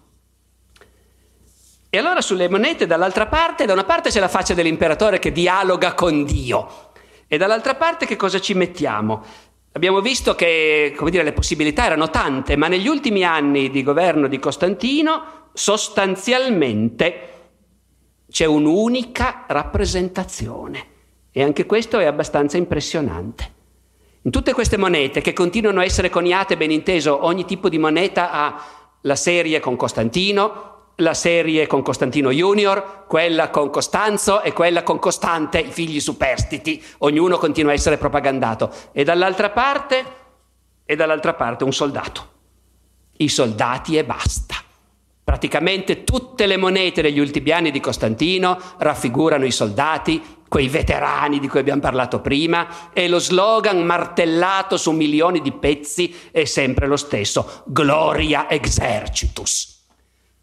E 1.91 1.97
allora 1.97 2.21
sulle 2.21 2.49
monete 2.49 2.85
dall'altra 2.85 3.25
parte, 3.25 3.65
da 3.65 3.73
una 3.73 3.83
parte 3.83 4.11
c'è 4.11 4.19
la 4.19 4.27
faccia 4.27 4.53
dell'imperatore 4.53 5.17
che 5.17 5.31
dialoga 5.31 5.95
con 5.95 6.23
Dio 6.23 6.91
e 7.27 7.37
dall'altra 7.37 7.73
parte 7.73 8.05
che 8.05 8.15
cosa 8.15 8.39
ci 8.39 8.53
mettiamo? 8.53 9.23
Abbiamo 9.71 9.99
visto 9.99 10.35
che 10.35 10.95
dire, 11.09 11.23
le 11.23 11.33
possibilità 11.33 11.85
erano 11.85 12.11
tante, 12.11 12.55
ma 12.55 12.67
negli 12.67 12.87
ultimi 12.87 13.23
anni 13.23 13.71
di 13.71 13.81
governo 13.81 14.27
di 14.27 14.37
Costantino 14.37 15.47
sostanzialmente 15.53 17.27
c'è 18.29 18.45
un'unica 18.45 19.45
rappresentazione 19.47 20.85
e 21.31 21.41
anche 21.41 21.65
questo 21.65 21.97
è 21.97 22.05
abbastanza 22.05 22.57
impressionante. 22.57 23.57
In 24.21 24.31
tutte 24.31 24.53
queste 24.53 24.77
monete 24.77 25.21
che 25.21 25.33
continuano 25.33 25.79
a 25.79 25.85
essere 25.85 26.11
coniate, 26.11 26.55
ben 26.55 26.69
inteso, 26.69 27.25
ogni 27.25 27.45
tipo 27.45 27.67
di 27.67 27.79
moneta 27.79 28.31
ha 28.31 28.63
la 29.01 29.15
serie 29.15 29.59
con 29.59 29.75
Costantino, 29.75 30.68
la 30.99 31.13
serie 31.13 31.67
con 31.67 31.81
Costantino 31.81 32.31
Junior, 32.31 33.05
quella 33.07 33.49
con 33.49 33.69
Costanzo 33.69 34.41
e 34.41 34.53
quella 34.53 34.83
con 34.83 34.99
Costante, 34.99 35.59
i 35.59 35.71
figli 35.71 35.99
superstiti, 35.99 36.81
ognuno 36.99 37.37
continua 37.37 37.71
a 37.71 37.75
essere 37.75 37.97
propagandato. 37.97 38.71
E 38.91 39.03
dall'altra 39.03 39.49
parte, 39.49 40.05
e 40.85 40.95
dall'altra 40.95 41.33
parte 41.33 41.63
un 41.63 41.73
soldato. 41.73 42.27
I 43.17 43.29
soldati 43.29 43.97
e 43.97 44.05
basta. 44.05 44.55
Praticamente 45.23 46.03
tutte 46.03 46.47
le 46.47 46.57
monete 46.57 47.03
degli 47.03 47.19
ultimi 47.19 47.51
anni 47.51 47.69
di 47.69 47.79
Costantino 47.79 48.59
raffigurano 48.77 49.45
i 49.45 49.51
soldati, 49.51 50.37
quei 50.47 50.67
veterani 50.67 51.39
di 51.39 51.47
cui 51.47 51.59
abbiamo 51.59 51.81
parlato 51.81 52.19
prima, 52.19 52.91
e 52.91 53.07
lo 53.07 53.19
slogan 53.19 53.83
martellato 53.83 54.75
su 54.75 54.91
milioni 54.91 55.41
di 55.41 55.51
pezzi 55.51 56.15
è 56.31 56.45
sempre 56.45 56.87
lo 56.87 56.97
stesso, 56.97 57.61
Gloria 57.67 58.49
Exercitus. 58.49 59.78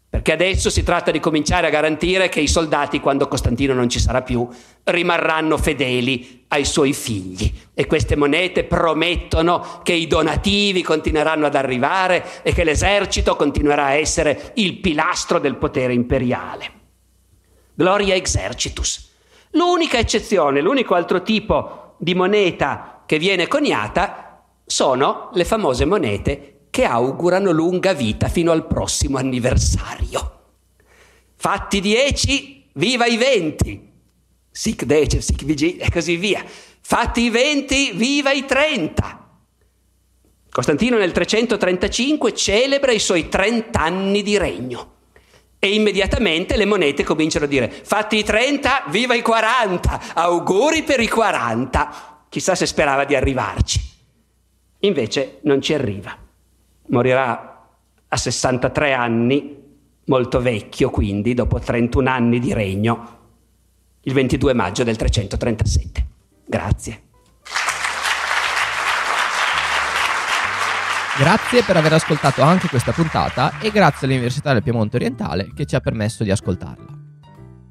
Perché 0.09 0.31
adesso 0.31 0.69
si 0.69 0.83
tratta 0.83 1.11
di 1.11 1.19
cominciare 1.19 1.67
a 1.67 1.69
garantire 1.69 2.29
che 2.29 2.39
i 2.39 2.47
soldati, 2.47 3.01
quando 3.01 3.27
Costantino 3.27 3.73
non 3.73 3.89
ci 3.89 3.99
sarà 3.99 4.21
più, 4.21 4.47
rimarranno 4.85 5.57
fedeli 5.57 6.45
ai 6.47 6.63
suoi 6.63 6.93
figli. 6.93 7.51
E 7.73 7.85
queste 7.87 8.15
monete 8.15 8.63
promettono 8.63 9.81
che 9.83 9.91
i 9.91 10.07
donativi 10.07 10.81
continueranno 10.81 11.45
ad 11.45 11.55
arrivare 11.55 12.41
e 12.41 12.53
che 12.53 12.63
l'esercito 12.63 13.35
continuerà 13.35 13.87
a 13.87 13.93
essere 13.95 14.53
il 14.55 14.77
pilastro 14.77 15.39
del 15.39 15.57
potere 15.57 15.93
imperiale. 15.93 16.71
Gloria 17.73 18.15
exercitus. 18.15 19.11
L'unica 19.51 19.97
eccezione, 19.97 20.61
l'unico 20.61 20.95
altro 20.95 21.21
tipo 21.21 21.95
di 21.99 22.15
moneta 22.15 23.03
che 23.05 23.19
viene 23.19 23.47
coniata 23.47 24.43
sono 24.65 25.29
le 25.33 25.45
famose 25.45 25.85
monete 25.85 26.56
che 26.77 26.85
augurano 26.85 27.49
lunga 27.49 27.93
vita 27.93 28.27
fino 28.27 28.51
al 28.51 28.67
prossimo 28.67 29.17
anniversario. 29.17 30.41
Fatti 31.35 31.81
dieci, 31.81 32.69
viva 32.73 33.07
i 33.07 33.17
venti! 33.17 33.91
sic 34.51 34.83
decem, 34.83 35.21
sic 35.21 35.43
vigil 35.43 35.81
e 35.81 35.89
così 35.89 36.17
via. 36.17 36.45
Fatti 36.45 37.21
i 37.21 37.29
20, 37.31 37.93
viva 37.93 38.31
i 38.31 38.45
30. 38.45 39.39
Costantino 40.51 40.99
nel 40.99 41.11
335 41.11 42.35
celebra 42.35 42.91
i 42.91 42.99
suoi 42.99 43.27
30 43.27 43.79
anni 43.79 44.21
di 44.21 44.37
regno. 44.37 44.93
E 45.57 45.73
immediatamente 45.73 46.57
le 46.57 46.65
monete 46.65 47.03
cominciano 47.03 47.45
a 47.45 47.47
dire 47.47 47.71
fatti 47.71 48.17
i 48.17 48.23
30, 48.23 48.83
viva 48.89 49.15
i 49.15 49.23
40, 49.23 50.13
auguri 50.13 50.83
per 50.83 50.99
i 50.99 51.07
40. 51.07 52.25
Chissà 52.29 52.53
se 52.53 52.67
sperava 52.67 53.03
di 53.03 53.15
arrivarci. 53.15 53.81
Invece 54.81 55.39
non 55.41 55.59
ci 55.59 55.73
arriva. 55.73 56.25
Morirà 56.87 57.67
a 58.07 58.17
63 58.17 58.93
anni, 58.93 59.57
molto 60.05 60.39
vecchio 60.39 60.89
quindi, 60.89 61.33
dopo 61.33 61.59
31 61.59 62.09
anni 62.09 62.39
di 62.39 62.53
regno, 62.53 63.15
il 64.01 64.13
22 64.13 64.53
maggio 64.53 64.83
del 64.83 64.95
337. 64.95 66.07
Grazie. 66.45 67.01
Grazie 71.17 71.63
per 71.63 71.75
aver 71.75 71.93
ascoltato 71.93 72.43
anche 72.43 72.67
questa 72.67 72.91
puntata 72.91 73.57
e 73.59 73.71
grazie 73.71 74.05
all'Università 74.05 74.53
del 74.53 74.61
Piemonte 74.61 74.97
Orientale 74.97 75.51
che 75.55 75.65
ci 75.65 75.75
ha 75.75 75.79
permesso 75.79 76.23
di 76.23 76.29
ascoltarla. 76.29 76.96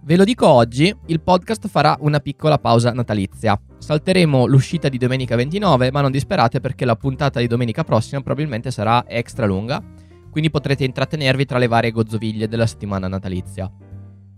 Ve 0.07 0.15
lo 0.15 0.23
dico 0.23 0.47
oggi, 0.47 0.95
il 1.07 1.21
podcast 1.21 1.67
farà 1.67 1.97
una 1.99 2.21
piccola 2.21 2.59
pausa 2.59 2.93
natalizia. 2.93 3.61
Salteremo 3.77 4.47
l'uscita 4.47 4.89
di 4.89 4.99
domenica 4.99 5.35
29, 5.35 5.91
ma 5.91 6.01
non 6.01 6.13
disperate 6.13 6.61
perché 6.61 6.85
la 6.85 6.95
puntata 6.95 7.41
di 7.41 7.49
domenica 7.49 7.83
prossima 7.83 8.21
probabilmente 8.21 8.71
sarà 8.71 9.05
extra 9.09 9.47
lunga, 9.47 9.83
quindi 10.31 10.49
potrete 10.49 10.85
intrattenervi 10.85 11.45
tra 11.45 11.59
le 11.59 11.67
varie 11.67 11.91
gozzoviglie 11.91 12.47
della 12.47 12.69
settimana 12.69 13.09
natalizia. 13.09 13.69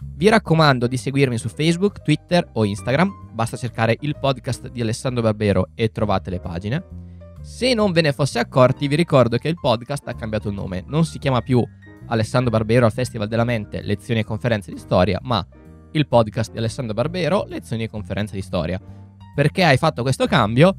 Vi 0.01 0.29
raccomando 0.31 0.87
di 0.87 0.97
seguirmi 0.97 1.37
su 1.37 1.51
Facebook, 1.51 2.01
Twitter 2.01 2.49
o 2.55 2.64
Instagram, 2.64 3.33
basta 3.35 3.59
cercare 3.59 3.95
il 4.01 4.16
podcast 4.19 4.71
di 4.71 4.81
Alessandro 4.81 5.21
Barbero 5.21 5.69
e 5.75 5.91
trovate 5.91 6.31
le 6.31 6.41
pagine. 6.41 6.83
Se 7.43 7.75
non 7.75 7.93
ve 7.93 8.01
ne 8.01 8.12
fosse 8.14 8.39
accorti, 8.39 8.89
vi 8.89 8.97
ricordo 8.97 9.37
che 9.37 9.49
il 9.49 9.61
podcast 9.61 10.09
ha 10.09 10.14
cambiato 10.14 10.51
nome. 10.51 10.83
Non 10.87 11.05
si 11.05 11.19
chiama 11.19 11.43
più 11.43 11.62
Alessandro 12.07 12.51
Barbero 12.51 12.87
al 12.87 12.93
Festival 12.93 13.29
della 13.29 13.45
Mente, 13.45 13.83
lezioni 13.83 14.21
e 14.21 14.25
conferenze 14.25 14.73
di 14.73 14.79
storia, 14.79 15.19
ma 15.23 15.47
il 15.93 16.07
podcast 16.07 16.53
di 16.53 16.59
Alessandro 16.59 16.95
Barbero, 16.95 17.45
lezioni 17.47 17.84
e 17.84 17.89
conferenze 17.89 18.34
di 18.34 18.43
storia. 18.43 18.80
Perché 19.34 19.64
hai 19.64 19.76
fatto 19.76 20.03
questo 20.03 20.26
cambio? 20.26 20.74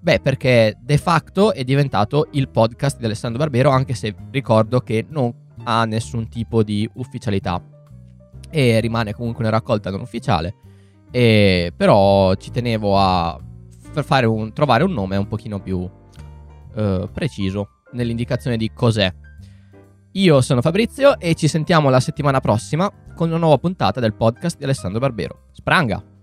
Beh, 0.00 0.20
perché 0.20 0.76
de 0.80 0.98
facto 0.98 1.52
è 1.52 1.64
diventato 1.64 2.28
il 2.32 2.48
podcast 2.48 2.98
di 2.98 3.04
Alessandro 3.04 3.38
Barbero, 3.38 3.70
anche 3.70 3.94
se 3.94 4.14
ricordo 4.30 4.80
che 4.80 5.04
non 5.08 5.32
ha 5.64 5.84
nessun 5.84 6.28
tipo 6.28 6.62
di 6.62 6.88
ufficialità. 6.94 7.62
E 8.50 8.80
rimane 8.80 9.12
comunque 9.12 9.42
una 9.42 9.52
raccolta 9.52 9.90
non 9.90 10.00
ufficiale. 10.00 10.54
E 11.10 11.72
però 11.76 12.34
ci 12.34 12.50
tenevo 12.50 12.98
a 12.98 13.38
un, 14.26 14.52
trovare 14.52 14.84
un 14.84 14.92
nome 14.92 15.16
un 15.16 15.26
pochino 15.26 15.60
più 15.60 15.78
uh, 15.78 17.08
preciso 17.12 17.68
nell'indicazione 17.92 18.56
di 18.56 18.70
cos'è. 18.72 19.12
Io 20.18 20.40
sono 20.40 20.62
Fabrizio 20.62 21.20
e 21.20 21.34
ci 21.34 21.46
sentiamo 21.46 21.90
la 21.90 22.00
settimana 22.00 22.40
prossima 22.40 22.90
con 23.14 23.28
una 23.28 23.38
nuova 23.38 23.58
puntata 23.58 24.00
del 24.00 24.14
podcast 24.14 24.58
di 24.58 24.64
Alessandro 24.64 24.98
Barbero. 24.98 25.44
Spranga! 25.52 26.17